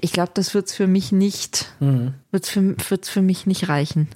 ich 0.00 0.12
glaube, 0.12 0.32
das 0.34 0.54
wird's 0.54 0.74
für 0.74 0.86
mich 0.86 1.12
nicht, 1.12 1.72
mhm. 1.80 2.14
wird's 2.30 2.48
für, 2.48 2.76
wird's 2.88 3.08
für 3.08 3.22
mich 3.22 3.46
nicht 3.46 3.68
reichen. 3.68 4.08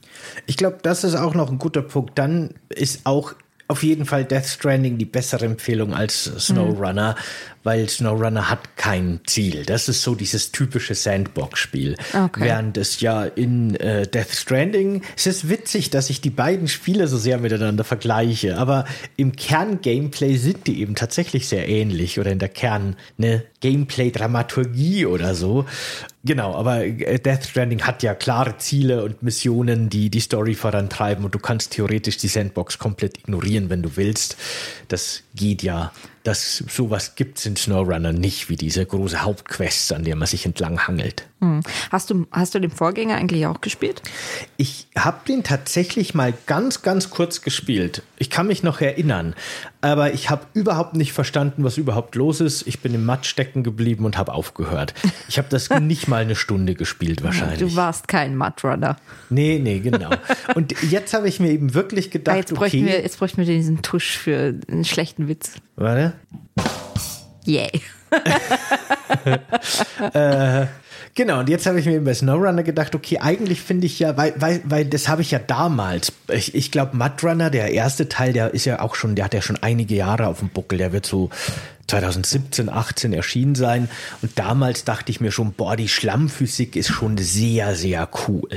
Ich 0.46 0.56
glaube, 0.56 0.78
das 0.82 1.04
ist 1.04 1.14
auch 1.14 1.34
noch 1.34 1.50
ein 1.50 1.58
guter 1.58 1.82
Punkt. 1.82 2.18
Dann 2.18 2.54
ist 2.68 3.06
auch 3.06 3.34
auf 3.70 3.84
jeden 3.84 4.04
Fall 4.04 4.24
Death 4.24 4.46
Stranding 4.46 4.98
die 4.98 5.04
bessere 5.04 5.44
Empfehlung 5.44 5.94
als 5.94 6.24
SnowRunner, 6.24 7.12
mhm. 7.12 7.54
weil 7.62 7.88
SnowRunner 7.88 8.50
hat 8.50 8.76
kein 8.76 9.20
Ziel. 9.26 9.64
Das 9.64 9.88
ist 9.88 10.02
so 10.02 10.16
dieses 10.16 10.50
typische 10.50 10.96
Sandbox-Spiel. 10.96 11.94
Okay. 12.12 12.40
Während 12.40 12.76
es 12.76 13.00
ja 13.00 13.24
in 13.24 13.76
äh, 13.76 14.08
Death 14.08 14.32
Stranding, 14.32 15.02
es 15.16 15.28
ist 15.28 15.48
witzig, 15.48 15.90
dass 15.90 16.10
ich 16.10 16.20
die 16.20 16.30
beiden 16.30 16.66
Spiele 16.66 17.06
so 17.06 17.16
sehr 17.16 17.38
miteinander 17.38 17.84
vergleiche, 17.84 18.58
aber 18.58 18.86
im 19.16 19.36
Kern-Gameplay 19.36 20.36
sind 20.36 20.66
die 20.66 20.80
eben 20.80 20.96
tatsächlich 20.96 21.46
sehr 21.46 21.68
ähnlich 21.68 22.18
oder 22.18 22.32
in 22.32 22.40
der 22.40 22.48
Kern, 22.48 22.96
ne, 23.18 23.44
Gameplay-Dramaturgie 23.60 25.06
oder 25.06 25.34
so. 25.34 25.66
Genau, 26.24 26.54
aber 26.54 26.84
äh, 26.84 27.18
Death 27.18 27.44
Stranding 27.44 27.82
hat 27.82 28.02
ja 28.02 28.14
klare 28.14 28.58
Ziele 28.58 29.04
und 29.04 29.22
Missionen, 29.22 29.88
die 29.88 30.10
die 30.10 30.20
Story 30.20 30.54
vorantreiben 30.54 31.24
und 31.24 31.34
du 31.34 31.38
kannst 31.38 31.72
theoretisch 31.72 32.16
die 32.16 32.28
Sandbox 32.28 32.78
komplett 32.78 33.18
ignorieren, 33.18 33.70
wenn 33.70 33.82
du 33.82 33.96
willst. 33.96 34.36
Das 34.88 35.22
geht 35.34 35.62
ja 35.62 35.92
dass 36.22 36.58
sowas 36.58 37.14
gibt 37.14 37.38
es 37.38 37.46
in 37.46 37.56
SnowRunner 37.56 38.12
nicht, 38.12 38.48
wie 38.48 38.56
diese 38.56 38.84
große 38.84 39.22
Hauptquest, 39.22 39.92
an 39.92 40.04
der 40.04 40.16
man 40.16 40.26
sich 40.26 40.44
entlang 40.44 40.86
hangelt. 40.86 41.26
Hm. 41.40 41.62
Hast, 41.90 42.10
du, 42.10 42.26
hast 42.30 42.54
du 42.54 42.58
den 42.58 42.70
Vorgänger 42.70 43.16
eigentlich 43.16 43.46
auch 43.46 43.62
gespielt? 43.62 44.02
Ich 44.58 44.88
habe 44.94 45.20
den 45.26 45.42
tatsächlich 45.42 46.14
mal 46.14 46.34
ganz, 46.46 46.82
ganz 46.82 47.08
kurz 47.08 47.40
gespielt. 47.40 48.02
Ich 48.18 48.28
kann 48.28 48.46
mich 48.46 48.62
noch 48.62 48.82
erinnern, 48.82 49.34
aber 49.80 50.12
ich 50.12 50.28
habe 50.28 50.44
überhaupt 50.52 50.94
nicht 50.94 51.14
verstanden, 51.14 51.64
was 51.64 51.78
überhaupt 51.78 52.14
los 52.14 52.42
ist. 52.42 52.66
Ich 52.66 52.80
bin 52.80 52.92
im 52.92 53.06
Matsch 53.06 53.26
stecken 53.26 53.62
geblieben 53.62 54.04
und 54.04 54.18
habe 54.18 54.34
aufgehört. 54.34 54.92
Ich 55.28 55.38
habe 55.38 55.48
das 55.48 55.70
nicht 55.80 56.08
mal 56.08 56.20
eine 56.20 56.36
Stunde 56.36 56.74
gespielt 56.74 57.22
wahrscheinlich. 57.22 57.60
Du 57.60 57.74
warst 57.76 58.06
kein 58.06 58.36
Mudrunner. 58.36 58.96
Nee, 59.30 59.58
nee, 59.62 59.78
genau. 59.78 60.10
Und 60.54 60.74
jetzt 60.90 61.14
habe 61.14 61.28
ich 61.28 61.40
mir 61.40 61.50
eben 61.50 61.72
wirklich 61.72 62.10
gedacht, 62.10 62.36
jetzt 62.36 62.54
bräuchten 62.54 62.84
okay, 62.84 62.92
wir, 62.92 63.00
jetzt 63.00 63.18
bräuchten 63.18 63.38
wir 63.38 63.46
diesen 63.46 63.80
Tusch 63.80 64.18
für 64.18 64.54
einen 64.70 64.84
schlechten 64.84 65.26
Witz. 65.26 65.54
Warte. 65.76 66.09
Yay. 67.44 67.70
äh, 70.14 70.66
genau, 71.14 71.40
und 71.40 71.48
jetzt 71.48 71.66
habe 71.66 71.80
ich 71.80 71.86
mir 71.86 72.00
bei 72.00 72.14
Snowrunner 72.14 72.62
gedacht, 72.62 72.94
okay, 72.94 73.18
eigentlich 73.18 73.62
finde 73.62 73.86
ich 73.86 73.98
ja, 73.98 74.16
weil, 74.16 74.34
weil, 74.36 74.60
weil 74.64 74.84
das 74.84 75.08
habe 75.08 75.22
ich 75.22 75.30
ja 75.30 75.38
damals, 75.38 76.12
ich, 76.28 76.54
ich 76.54 76.70
glaube, 76.70 76.96
Mudrunner, 76.96 77.50
der 77.50 77.72
erste 77.72 78.08
Teil, 78.08 78.32
der 78.32 78.52
ist 78.52 78.64
ja 78.64 78.80
auch 78.80 78.94
schon, 78.94 79.14
der 79.14 79.26
hat 79.26 79.34
ja 79.34 79.42
schon 79.42 79.58
einige 79.60 79.94
Jahre 79.94 80.26
auf 80.26 80.40
dem 80.40 80.48
Buckel, 80.48 80.78
der 80.78 80.92
wird 80.92 81.06
so 81.06 81.30
2017, 81.90 82.68
18 82.68 83.12
erschienen 83.12 83.54
sein. 83.54 83.88
Und 84.22 84.38
damals 84.38 84.84
dachte 84.84 85.10
ich 85.10 85.20
mir 85.20 85.32
schon, 85.32 85.52
boah, 85.52 85.76
die 85.76 85.88
Schlammphysik 85.88 86.76
ist 86.76 86.88
schon 86.88 87.18
sehr, 87.18 87.74
sehr 87.74 88.08
cool. 88.28 88.48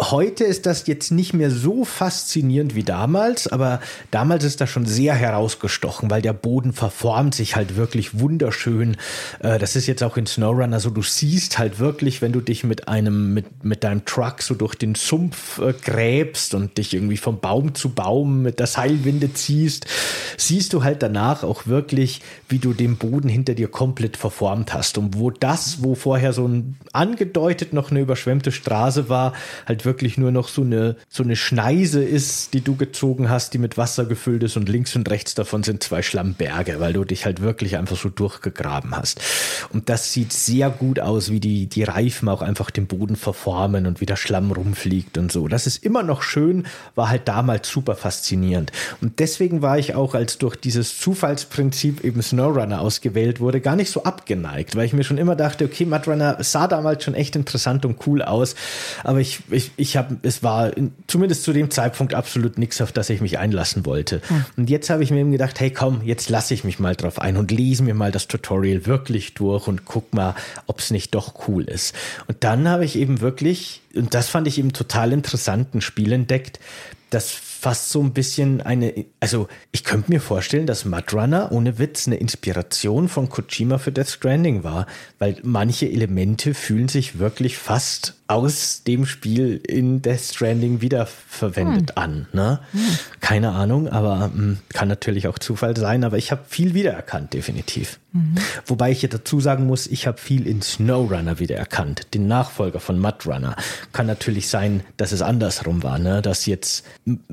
Heute 0.00 0.44
ist 0.44 0.64
das 0.64 0.86
jetzt 0.86 1.10
nicht 1.10 1.34
mehr 1.34 1.50
so 1.50 1.84
faszinierend 1.84 2.74
wie 2.74 2.82
damals, 2.82 3.48
aber 3.48 3.80
damals 4.10 4.44
ist 4.44 4.60
das 4.62 4.70
schon 4.70 4.86
sehr 4.86 5.14
herausgestochen, 5.14 6.10
weil 6.10 6.22
der 6.22 6.32
Boden 6.32 6.72
verformt 6.72 7.34
sich 7.34 7.54
halt 7.54 7.76
wirklich 7.76 8.18
wunderschön. 8.18 8.96
Äh, 9.40 9.58
das 9.58 9.76
ist 9.76 9.86
jetzt 9.86 10.02
auch 10.02 10.16
in 10.16 10.26
SnowRunner 10.26 10.80
so, 10.80 10.88
du 10.88 11.02
siehst 11.02 11.58
halt 11.58 11.78
wirklich, 11.78 12.22
wenn 12.22 12.32
du 12.32 12.40
dich 12.40 12.64
mit 12.64 12.88
einem, 12.88 13.34
mit, 13.34 13.62
mit 13.62 13.84
deinem 13.84 14.06
Truck 14.06 14.40
so 14.40 14.54
durch 14.54 14.74
den 14.74 14.94
Sumpf 14.94 15.58
äh, 15.58 15.74
gräbst 15.74 16.54
und 16.54 16.78
dich 16.78 16.94
irgendwie 16.94 17.18
vom 17.18 17.40
Baum 17.40 17.74
zu 17.74 17.90
Baum 17.90 18.40
mit 18.40 18.58
der 18.58 18.66
Seilwinde 18.66 19.34
ziehst, 19.34 19.86
siehst 20.38 20.72
du 20.72 20.82
halt 20.82 21.02
danach 21.02 21.42
auch 21.42 21.66
wirklich, 21.66 22.22
wie 22.48 22.58
du 22.58 22.69
den 22.72 22.96
Boden 22.96 23.28
hinter 23.28 23.54
dir 23.54 23.68
komplett 23.68 24.16
verformt 24.16 24.74
hast. 24.74 24.98
Und 24.98 25.18
wo 25.18 25.30
das, 25.30 25.82
wo 25.82 25.94
vorher 25.94 26.32
so 26.32 26.46
ein 26.46 26.76
angedeutet 26.92 27.72
noch 27.72 27.90
eine 27.90 28.00
überschwemmte 28.00 28.52
Straße 28.52 29.08
war, 29.08 29.32
halt 29.66 29.84
wirklich 29.84 30.18
nur 30.18 30.30
noch 30.30 30.48
so 30.48 30.62
eine, 30.62 30.96
so 31.08 31.22
eine 31.22 31.36
Schneise 31.36 32.02
ist, 32.02 32.54
die 32.54 32.60
du 32.62 32.76
gezogen 32.76 33.30
hast, 33.30 33.54
die 33.54 33.58
mit 33.58 33.78
Wasser 33.78 34.04
gefüllt 34.04 34.42
ist 34.42 34.56
und 34.56 34.68
links 34.68 34.96
und 34.96 35.08
rechts 35.10 35.34
davon 35.34 35.62
sind 35.62 35.82
zwei 35.82 36.02
Schlammberge, 36.02 36.80
weil 36.80 36.92
du 36.92 37.04
dich 37.04 37.24
halt 37.24 37.40
wirklich 37.40 37.76
einfach 37.76 37.96
so 37.96 38.08
durchgegraben 38.08 38.96
hast. 38.96 39.20
Und 39.72 39.88
das 39.88 40.12
sieht 40.12 40.32
sehr 40.32 40.70
gut 40.70 41.00
aus, 41.00 41.30
wie 41.30 41.40
die, 41.40 41.66
die 41.66 41.84
Reifen 41.84 42.28
auch 42.28 42.42
einfach 42.42 42.70
den 42.70 42.86
Boden 42.86 43.16
verformen 43.16 43.86
und 43.86 44.00
wie 44.00 44.06
der 44.06 44.16
Schlamm 44.16 44.50
rumfliegt 44.52 45.18
und 45.18 45.30
so. 45.30 45.48
Das 45.48 45.66
ist 45.66 45.84
immer 45.84 46.02
noch 46.02 46.22
schön, 46.22 46.66
war 46.94 47.08
halt 47.08 47.28
damals 47.28 47.68
super 47.68 47.94
faszinierend. 47.94 48.72
Und 49.00 49.18
deswegen 49.18 49.62
war 49.62 49.78
ich 49.78 49.94
auch 49.94 50.14
als 50.14 50.38
durch 50.38 50.56
dieses 50.56 50.98
Zufallsprinzip 50.98 52.04
eben 52.04 52.22
SnowRunner 52.50 52.80
ausgewählt 52.80 53.40
wurde, 53.40 53.60
gar 53.60 53.76
nicht 53.76 53.90
so 53.90 54.04
abgeneigt, 54.04 54.76
weil 54.76 54.86
ich 54.86 54.92
mir 54.92 55.04
schon 55.04 55.18
immer 55.18 55.36
dachte, 55.36 55.64
okay, 55.64 55.84
Mudrunner 55.84 56.36
sah 56.40 56.66
damals 56.66 57.04
schon 57.04 57.14
echt 57.14 57.36
interessant 57.36 57.84
und 57.84 58.06
cool 58.06 58.22
aus, 58.22 58.54
aber 59.04 59.20
ich, 59.20 59.40
ich, 59.50 59.70
ich 59.76 59.96
habe, 59.96 60.16
es 60.22 60.42
war 60.42 60.76
in, 60.76 60.92
zumindest 61.06 61.44
zu 61.44 61.52
dem 61.52 61.70
Zeitpunkt 61.70 62.14
absolut 62.14 62.58
nichts, 62.58 62.80
auf 62.80 62.92
das 62.92 63.10
ich 63.10 63.20
mich 63.20 63.38
einlassen 63.38 63.86
wollte. 63.86 64.20
Hm. 64.28 64.44
Und 64.56 64.70
jetzt 64.70 64.90
habe 64.90 65.02
ich 65.02 65.10
mir 65.10 65.20
eben 65.20 65.32
gedacht, 65.32 65.58
hey 65.60 65.70
komm, 65.70 66.02
jetzt 66.04 66.28
lasse 66.28 66.54
ich 66.54 66.64
mich 66.64 66.78
mal 66.78 66.96
drauf 66.96 67.20
ein 67.20 67.36
und 67.36 67.50
lese 67.50 67.82
mir 67.82 67.94
mal 67.94 68.12
das 68.12 68.28
Tutorial 68.28 68.86
wirklich 68.86 69.34
durch 69.34 69.66
und 69.66 69.84
guck 69.84 70.12
mal, 70.14 70.34
ob 70.66 70.80
es 70.80 70.90
nicht 70.90 71.14
doch 71.14 71.48
cool 71.48 71.64
ist. 71.64 71.94
Und 72.26 72.38
dann 72.44 72.68
habe 72.68 72.84
ich 72.84 72.96
eben 72.96 73.20
wirklich, 73.20 73.82
und 73.94 74.14
das 74.14 74.28
fand 74.28 74.46
ich 74.46 74.58
eben 74.58 74.72
total 74.72 75.12
interessant, 75.12 75.74
ein 75.74 75.80
Spiel 75.80 76.12
entdeckt, 76.12 76.60
das 77.10 77.49
fast 77.60 77.90
so 77.90 78.02
ein 78.02 78.14
bisschen 78.14 78.62
eine, 78.62 79.04
also 79.20 79.46
ich 79.70 79.84
könnte 79.84 80.10
mir 80.10 80.20
vorstellen, 80.22 80.66
dass 80.66 80.86
Mudrunner 80.86 81.52
ohne 81.52 81.78
Witz 81.78 82.06
eine 82.06 82.16
Inspiration 82.16 83.08
von 83.08 83.28
Kojima 83.28 83.76
für 83.76 83.92
Death 83.92 84.08
Stranding 84.08 84.64
war, 84.64 84.86
weil 85.18 85.36
manche 85.42 85.86
Elemente 85.86 86.54
fühlen 86.54 86.88
sich 86.88 87.18
wirklich 87.18 87.58
fast 87.58 88.19
aus 88.30 88.84
dem 88.84 89.06
Spiel 89.06 89.60
in 89.66 90.02
Death 90.02 90.20
Stranding 90.20 90.80
wiederverwendet 90.80 91.90
hm. 91.90 92.02
an. 92.02 92.26
Ne? 92.32 92.60
Hm. 92.72 92.80
Keine 93.20 93.50
Ahnung, 93.50 93.88
aber 93.88 94.28
mh, 94.28 94.34
hm, 94.34 94.58
kann 94.68 94.88
natürlich 94.88 95.26
auch 95.26 95.38
Zufall 95.38 95.76
sein, 95.76 96.04
aber 96.04 96.16
ich 96.16 96.30
habe 96.30 96.42
viel 96.48 96.72
wiedererkannt, 96.74 97.34
definitiv. 97.34 97.98
Mhm. 98.12 98.34
Wobei 98.66 98.90
ich 98.90 99.00
hier 99.00 99.08
dazu 99.08 99.40
sagen 99.40 99.66
muss, 99.66 99.86
ich 99.86 100.06
habe 100.06 100.18
viel 100.18 100.46
in 100.46 100.62
SnowRunner 100.62 101.38
wiedererkannt, 101.38 102.12
den 102.14 102.26
Nachfolger 102.26 102.80
von 102.80 102.98
Mudrunner. 102.98 103.54
Kann 103.92 104.06
natürlich 104.06 104.48
sein, 104.48 104.82
dass 104.96 105.12
es 105.12 105.22
andersrum 105.22 105.82
war, 105.82 105.98
ne? 105.98 106.20
dass 106.20 106.46
jetzt 106.46 106.84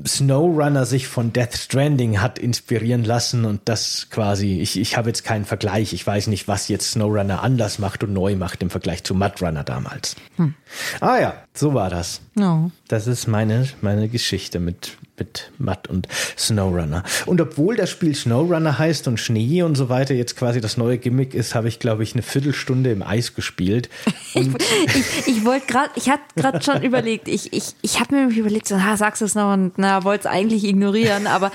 SnowRunner 0.06 0.86
sich 0.86 1.08
von 1.08 1.32
Death 1.32 1.56
Stranding 1.56 2.20
hat 2.20 2.38
inspirieren 2.38 3.04
lassen 3.04 3.44
und 3.44 3.62
das 3.64 4.06
quasi, 4.10 4.60
ich, 4.60 4.78
ich 4.78 4.96
habe 4.96 5.08
jetzt 5.08 5.24
keinen 5.24 5.44
Vergleich, 5.44 5.92
ich 5.92 6.06
weiß 6.06 6.28
nicht, 6.28 6.46
was 6.46 6.68
jetzt 6.68 6.92
SnowRunner 6.92 7.42
anders 7.42 7.80
macht 7.80 8.04
und 8.04 8.12
neu 8.12 8.36
macht 8.36 8.62
im 8.62 8.70
Vergleich 8.70 9.02
zu 9.02 9.14
Mudrunner 9.14 9.64
damals. 9.64 10.14
Hm. 10.36 10.54
Ah 11.00 11.18
ja, 11.18 11.34
so 11.54 11.74
war 11.74 11.90
das. 11.90 12.20
No. 12.34 12.70
Das 12.88 13.06
ist 13.06 13.26
meine, 13.26 13.68
meine 13.80 14.08
Geschichte 14.08 14.60
mit 14.60 14.96
mit 15.18 15.50
Matt 15.58 15.88
und 15.88 16.08
Snowrunner. 16.36 17.04
Und 17.26 17.40
obwohl 17.40 17.76
das 17.76 17.90
Spiel 17.90 18.14
Snowrunner 18.14 18.78
heißt 18.78 19.08
und 19.08 19.18
Schnee 19.18 19.62
und 19.62 19.76
so 19.76 19.88
weiter 19.88 20.14
jetzt 20.14 20.36
quasi 20.36 20.60
das 20.60 20.76
neue 20.76 20.98
Gimmick 20.98 21.34
ist, 21.34 21.54
habe 21.54 21.68
ich, 21.68 21.78
glaube 21.78 22.02
ich, 22.02 22.14
eine 22.14 22.22
Viertelstunde 22.22 22.90
im 22.90 23.02
Eis 23.02 23.34
gespielt. 23.34 23.88
ich 24.34 24.48
ich, 24.48 25.26
ich 25.26 25.44
wollte 25.44 25.66
gerade, 25.66 25.90
ich 25.96 26.08
hatte 26.08 26.22
gerade 26.36 26.62
schon 26.62 26.82
überlegt, 26.82 27.28
ich, 27.28 27.52
ich, 27.52 27.74
ich 27.82 28.00
habe 28.00 28.14
mir 28.14 28.36
überlegt, 28.36 28.68
so, 28.68 28.82
ha, 28.82 28.96
sagst 28.96 29.20
du 29.20 29.26
es 29.26 29.34
noch 29.34 29.52
und 29.52 29.72
na, 29.76 30.04
wollte 30.04 30.28
es 30.28 30.34
eigentlich 30.34 30.64
ignorieren, 30.64 31.26
aber 31.26 31.50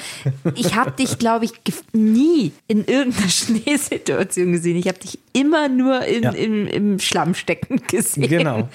ich 0.56 0.76
habe 0.76 0.92
dich, 0.92 1.18
glaube 1.18 1.46
ich, 1.46 1.54
nie 1.94 2.52
in 2.68 2.86
irgendeiner 2.86 3.30
Schneesituation 3.30 4.52
gesehen. 4.52 4.78
Ich 4.78 4.88
habe 4.88 5.00
dich 5.00 5.20
immer 5.34 5.70
nur 5.70 6.06
in, 6.06 6.24
ja. 6.24 6.32
im, 6.32 6.68
im 6.68 7.00
Schlamm 7.00 7.36
stecken 7.36 7.82
gesehen. 7.88 8.30
Genau, 8.30 8.70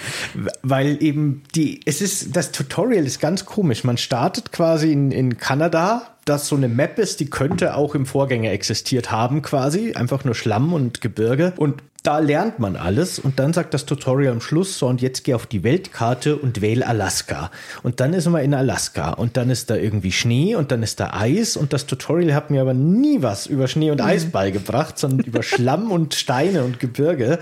weil 0.62 1.02
eben 1.02 1.42
die, 1.54 1.80
es 1.84 2.00
ist, 2.00 2.36
das 2.36 2.52
Tutorial 2.52 3.06
ist 3.06 3.20
ganz 3.20 3.44
komisch. 3.44 3.84
Man 3.84 3.96
startet 3.96 4.52
quasi 4.52 4.77
in, 4.86 5.10
in 5.10 5.36
Kanada 5.38 6.02
das 6.28 6.48
so 6.48 6.56
eine 6.56 6.68
Map 6.68 6.98
ist, 6.98 7.20
die 7.20 7.30
könnte 7.30 7.74
auch 7.74 7.94
im 7.94 8.06
Vorgänger 8.06 8.50
existiert 8.50 9.10
haben 9.10 9.42
quasi, 9.42 9.94
einfach 9.94 10.24
nur 10.24 10.34
Schlamm 10.34 10.72
und 10.72 11.00
Gebirge. 11.00 11.54
Und 11.56 11.82
da 12.04 12.20
lernt 12.20 12.60
man 12.60 12.76
alles 12.76 13.18
und 13.18 13.40
dann 13.40 13.52
sagt 13.52 13.74
das 13.74 13.84
Tutorial 13.84 14.32
am 14.32 14.40
Schluss 14.40 14.78
so 14.78 14.86
und 14.86 15.02
jetzt 15.02 15.24
geh 15.24 15.34
auf 15.34 15.46
die 15.46 15.64
Weltkarte 15.64 16.36
und 16.36 16.60
wähle 16.60 16.86
Alaska 16.86 17.50
und 17.82 17.98
dann 17.98 18.12
ist 18.12 18.28
man 18.28 18.44
in 18.44 18.54
Alaska 18.54 19.10
und 19.10 19.36
dann 19.36 19.50
ist 19.50 19.68
da 19.68 19.74
irgendwie 19.74 20.12
Schnee 20.12 20.54
und 20.54 20.70
dann 20.70 20.84
ist 20.84 21.00
da 21.00 21.12
Eis 21.12 21.56
und 21.56 21.72
das 21.72 21.86
Tutorial 21.86 22.34
hat 22.34 22.50
mir 22.50 22.60
aber 22.60 22.72
nie 22.72 23.20
was 23.22 23.46
über 23.46 23.66
Schnee 23.66 23.90
und 23.90 24.00
Eis 24.00 24.26
mhm. 24.26 24.30
beigebracht, 24.30 24.96
sondern 24.96 25.26
über 25.26 25.42
Schlamm 25.42 25.90
und 25.90 26.14
Steine 26.14 26.62
und 26.62 26.78
Gebirge 26.78 27.40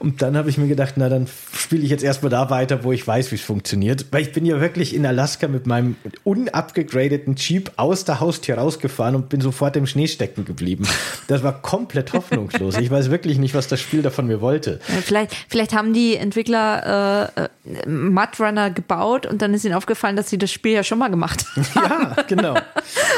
und 0.00 0.20
dann 0.20 0.36
habe 0.36 0.50
ich 0.50 0.58
mir 0.58 0.68
gedacht, 0.68 0.94
na 0.96 1.08
dann 1.08 1.28
spiele 1.56 1.84
ich 1.84 1.90
jetzt 1.90 2.02
erstmal 2.02 2.30
da 2.30 2.50
weiter, 2.50 2.82
wo 2.82 2.90
ich 2.90 3.06
weiß, 3.06 3.30
wie 3.30 3.36
es 3.36 3.42
funktioniert, 3.42 4.06
weil 4.10 4.22
ich 4.22 4.32
bin 4.32 4.44
ja 4.44 4.60
wirklich 4.60 4.96
in 4.96 5.06
Alaska 5.06 5.46
mit 5.46 5.68
meinem 5.68 5.94
unupgradeten 6.24 7.36
Jeep 7.36 7.70
aus 7.76 8.04
der 8.04 8.18
Haustür 8.18 8.56
rausgefahren 8.56 9.14
und 9.14 9.28
bin 9.28 9.40
sofort 9.40 9.76
im 9.76 9.86
Schnee 9.86 10.08
stecken 10.08 10.44
geblieben. 10.44 10.88
Das 11.28 11.44
war 11.44 11.62
komplett 11.62 12.12
hoffnungslos. 12.12 12.78
Ich 12.78 12.90
weiß 12.90 13.10
wirklich 13.10 13.38
nicht, 13.38 13.54
was 13.54 13.68
das 13.68 13.80
Spiel 13.92 14.00
davon 14.00 14.26
mir 14.26 14.40
wollte. 14.40 14.80
Vielleicht, 15.04 15.34
vielleicht 15.50 15.74
haben 15.74 15.92
die 15.92 16.16
Entwickler 16.16 17.28
äh, 17.36 17.42
äh 17.42 17.48
Mudrunner 17.86 18.70
gebaut 18.70 19.26
und 19.26 19.42
dann 19.42 19.52
ist 19.52 19.66
ihnen 19.66 19.74
aufgefallen, 19.74 20.16
dass 20.16 20.30
sie 20.30 20.38
das 20.38 20.50
Spiel 20.50 20.72
ja 20.72 20.82
schon 20.82 20.98
mal 20.98 21.08
gemacht 21.08 21.44
haben. 21.74 22.14
Ja, 22.16 22.22
genau. 22.22 22.54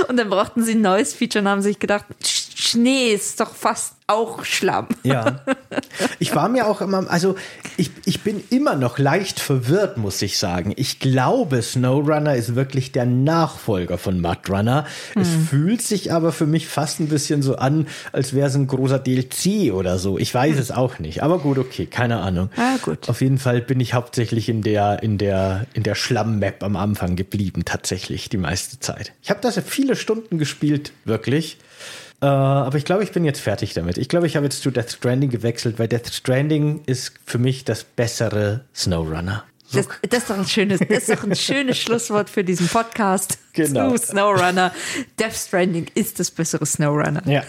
und 0.09 0.17
dann 0.17 0.29
brauchten 0.29 0.65
sie 0.65 0.73
ein 0.73 0.81
neues 0.81 1.15
Feature 1.15 1.45
und 1.45 1.49
haben 1.49 1.63
sich 1.63 1.79
gedacht, 1.79 2.07
Schnee 2.55 3.13
ist 3.13 3.41
doch 3.41 3.55
fast 3.55 3.95
auch 4.07 4.45
Schlamm. 4.45 4.89
Ja. 5.03 5.41
Ich 6.19 6.35
war 6.35 6.49
mir 6.49 6.67
auch 6.67 6.81
immer, 6.81 7.11
also 7.11 7.37
ich, 7.77 7.91
ich 8.05 8.23
bin 8.23 8.43
immer 8.51 8.77
noch 8.77 8.99
leicht 8.99 9.41
verwirrt, 9.41 9.97
muss 9.97 10.21
ich 10.23 10.39
sagen. 10.39 10.73
Ich 10.77 10.99
glaube, 10.99 11.63
SnowRunner 11.63 12.37
ist 12.37 12.55
wirklich 12.55 12.93
der 12.93 13.07
Nachfolger 13.07 13.97
von 13.97 14.21
Mudrunner. 14.21 14.87
Hm. 15.15 15.23
Es 15.23 15.29
fühlt 15.49 15.83
sich 15.83 16.13
aber 16.13 16.33
für 16.33 16.47
mich 16.47 16.69
fast 16.69 17.01
ein 17.01 17.09
bisschen 17.09 17.43
so 17.43 17.57
an, 17.57 17.87
als 18.13 18.35
wäre 18.35 18.49
es 18.49 18.55
ein 18.55 18.67
großer 18.67 18.99
DLC 18.99 19.73
oder 19.73 19.99
so. 19.99 20.19
Ich 20.19 20.35
weiß 20.35 20.55
hm. 20.55 20.61
es 20.61 20.71
auch 20.71 20.99
nicht. 20.99 21.23
Aber 21.23 21.39
gut, 21.39 21.59
okay, 21.59 21.87
keine 21.87 22.21
Ahnung. 22.21 22.51
Ah, 22.57 22.77
gut. 22.83 23.09
Auf 23.09 23.21
jeden 23.21 23.39
Fall 23.39 23.63
bin 23.63 23.81
ich 23.81 23.95
hauptsächlich 23.95 24.49
in 24.49 24.63
der, 24.63 25.03
in 25.03 25.17
der, 25.17 25.67
in 25.73 25.83
der 25.83 25.95
Schlamm-Map 25.95 26.63
am 26.63 26.77
Anfang 26.77 27.17
geblieben, 27.17 27.65
tatsächlich, 27.65 28.29
die 28.29 28.39
meiste 28.39 28.79
Zeit. 28.81 29.13
Ich 29.23 29.31
habe 29.31 29.41
das 29.41 29.57
ja 29.57 29.63
viele 29.63 29.97
Stunden 29.97 30.39
gespielt, 30.39 30.93
wirklich. 31.05 31.59
Äh, 32.25 32.27
aber 32.27 32.79
ich 32.79 32.87
glaube, 32.87 33.05
ich 33.05 33.13
bin 33.13 33.27
jetzt 33.27 33.41
fertig 33.41 33.75
damit. 33.75 33.99
Ich 33.99 34.09
glaube, 34.09 34.27
ich 34.27 34.35
habe 34.35 34.47
jetzt 34.47 34.63
zu 34.63 34.71
Death 34.71 34.93
Stranding 34.93 35.29
gewechselt, 35.29 35.79
weil 35.79 35.89
Death 35.89 36.09
Stranding 36.11 36.81
ist 36.87 37.13
für 37.27 37.37
mich 37.37 37.67
das 37.67 37.85
bessere 37.85 38.65
SnowRunner. 38.75 39.45
Das, 39.73 39.89
das, 40.09 40.23
ist 40.23 40.31
doch 40.31 40.39
ein 40.39 40.47
schönes, 40.47 40.81
das 40.81 41.09
ist 41.09 41.11
doch 41.11 41.25
ein 41.25 41.35
schönes 41.35 41.77
Schlusswort 41.77 42.31
für 42.31 42.43
diesen 42.43 42.69
Podcast. 42.69 43.39
Genau. 43.53 43.91
Zu 43.91 44.07
SnowRunner. 44.07 44.73
Death 45.19 45.35
Stranding 45.35 45.87
ist 45.95 46.19
das 46.19 46.31
bessere 46.31 46.65
SnowRunner. 46.65 47.23
Ja, 47.27 47.43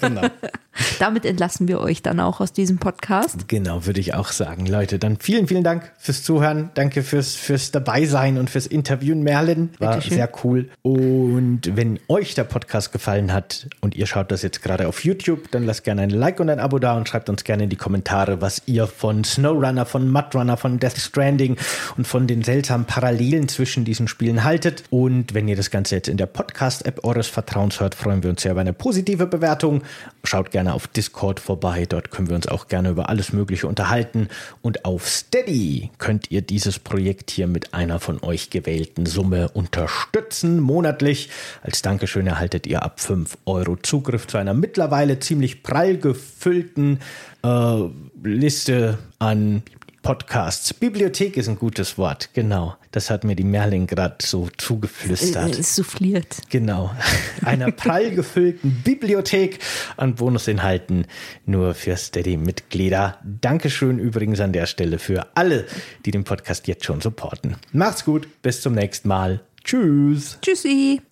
genau. 0.00 0.22
Damit 0.98 1.26
entlassen 1.26 1.68
wir 1.68 1.80
euch 1.80 2.02
dann 2.02 2.20
auch 2.20 2.40
aus 2.40 2.52
diesem 2.52 2.78
Podcast. 2.78 3.48
Genau, 3.48 3.86
würde 3.86 4.00
ich 4.00 4.14
auch 4.14 4.28
sagen. 4.28 4.66
Leute, 4.66 4.98
dann 4.98 5.18
vielen, 5.18 5.46
vielen 5.46 5.64
Dank 5.64 5.92
fürs 5.98 6.22
Zuhören. 6.22 6.70
Danke 6.74 7.02
fürs, 7.02 7.34
fürs 7.34 7.70
Dabeisein 7.70 8.38
und 8.38 8.50
fürs 8.50 8.66
Interviewen, 8.66 9.22
Merlin. 9.22 9.70
War 9.78 10.00
sehr 10.00 10.30
cool. 10.44 10.70
Und 10.82 11.76
wenn 11.76 11.98
euch 12.08 12.34
der 12.34 12.44
Podcast 12.44 12.92
gefallen 12.92 13.32
hat 13.32 13.68
und 13.80 13.94
ihr 13.94 14.06
schaut 14.06 14.30
das 14.30 14.42
jetzt 14.42 14.62
gerade 14.62 14.88
auf 14.88 15.04
YouTube, 15.04 15.50
dann 15.50 15.64
lasst 15.64 15.84
gerne 15.84 16.02
ein 16.02 16.10
Like 16.10 16.40
und 16.40 16.48
ein 16.48 16.60
Abo 16.60 16.78
da 16.78 16.96
und 16.96 17.08
schreibt 17.08 17.28
uns 17.28 17.44
gerne 17.44 17.64
in 17.64 17.70
die 17.70 17.76
Kommentare, 17.76 18.40
was 18.40 18.62
ihr 18.66 18.86
von 18.86 19.24
SnowRunner, 19.24 19.86
von 19.86 20.10
Mudrunner, 20.10 20.56
von 20.56 20.78
Death 20.78 20.98
Stranding 20.98 21.56
und 21.96 22.06
von 22.06 22.26
den 22.26 22.42
seltsamen 22.42 22.86
Parallelen 22.86 23.48
zwischen 23.48 23.84
diesen 23.84 24.08
Spielen 24.08 24.44
haltet. 24.44 24.84
Und 24.90 25.34
wenn 25.34 25.48
ihr 25.48 25.56
das 25.56 25.70
Ganze 25.70 25.96
jetzt 25.96 26.08
in 26.08 26.16
der 26.16 26.26
Podcast-App 26.26 27.04
eures 27.04 27.28
Vertrauens 27.28 27.80
hört, 27.80 27.94
freuen 27.94 28.22
wir 28.22 28.30
uns 28.30 28.42
sehr 28.42 28.52
über 28.52 28.60
eine 28.60 28.72
positive 28.72 29.26
Bewertung. 29.26 29.82
Schaut 30.24 30.50
gerne 30.62 30.74
auf 30.74 30.86
Discord 30.86 31.40
vorbei, 31.40 31.86
dort 31.88 32.12
können 32.12 32.28
wir 32.28 32.36
uns 32.36 32.46
auch 32.46 32.68
gerne 32.68 32.90
über 32.90 33.08
alles 33.08 33.32
Mögliche 33.32 33.66
unterhalten. 33.66 34.28
Und 34.60 34.84
auf 34.84 35.08
Steady 35.08 35.90
könnt 35.98 36.30
ihr 36.30 36.40
dieses 36.40 36.78
Projekt 36.78 37.32
hier 37.32 37.48
mit 37.48 37.74
einer 37.74 37.98
von 37.98 38.22
euch 38.22 38.48
gewählten 38.50 39.04
Summe 39.04 39.48
unterstützen, 39.48 40.60
monatlich. 40.60 41.30
Als 41.62 41.82
Dankeschön 41.82 42.28
erhaltet 42.28 42.68
ihr 42.68 42.84
ab 42.84 43.00
5 43.00 43.38
Euro 43.44 43.74
Zugriff 43.74 44.28
zu 44.28 44.38
einer 44.38 44.54
mittlerweile 44.54 45.18
ziemlich 45.18 45.64
prall 45.64 45.96
gefüllten 45.96 47.00
äh, 47.42 47.78
Liste 48.22 48.98
an 49.18 49.64
Podcasts. 50.02 50.74
Bibliothek 50.74 51.36
ist 51.36 51.48
ein 51.48 51.58
gutes 51.58 51.96
Wort, 51.98 52.30
genau. 52.34 52.76
Das 52.90 53.10
hat 53.10 53.24
mir 53.24 53.36
die 53.36 53.44
Merlin 53.44 53.86
gerade 53.86 54.16
so 54.20 54.48
zugeflüstert. 54.58 55.58
Äh, 55.58 55.62
souffliert. 55.62 56.38
Genau. 56.50 56.90
Einer 57.44 57.70
prall 57.70 58.10
gefüllten 58.10 58.82
Bibliothek 58.84 59.60
an 59.96 60.14
Bonusinhalten 60.14 61.06
nur 61.46 61.74
für 61.74 61.96
Steady-Mitglieder. 61.96 63.18
Dankeschön 63.22 63.98
übrigens 63.98 64.40
an 64.40 64.52
der 64.52 64.66
Stelle 64.66 64.98
für 64.98 65.28
alle, 65.34 65.66
die 66.04 66.10
den 66.10 66.24
Podcast 66.24 66.66
jetzt 66.66 66.84
schon 66.84 67.00
supporten. 67.00 67.56
Macht's 67.72 68.04
gut, 68.04 68.26
bis 68.42 68.60
zum 68.60 68.74
nächsten 68.74 69.08
Mal. 69.08 69.40
Tschüss. 69.62 70.38
Tschüssi. 70.42 71.02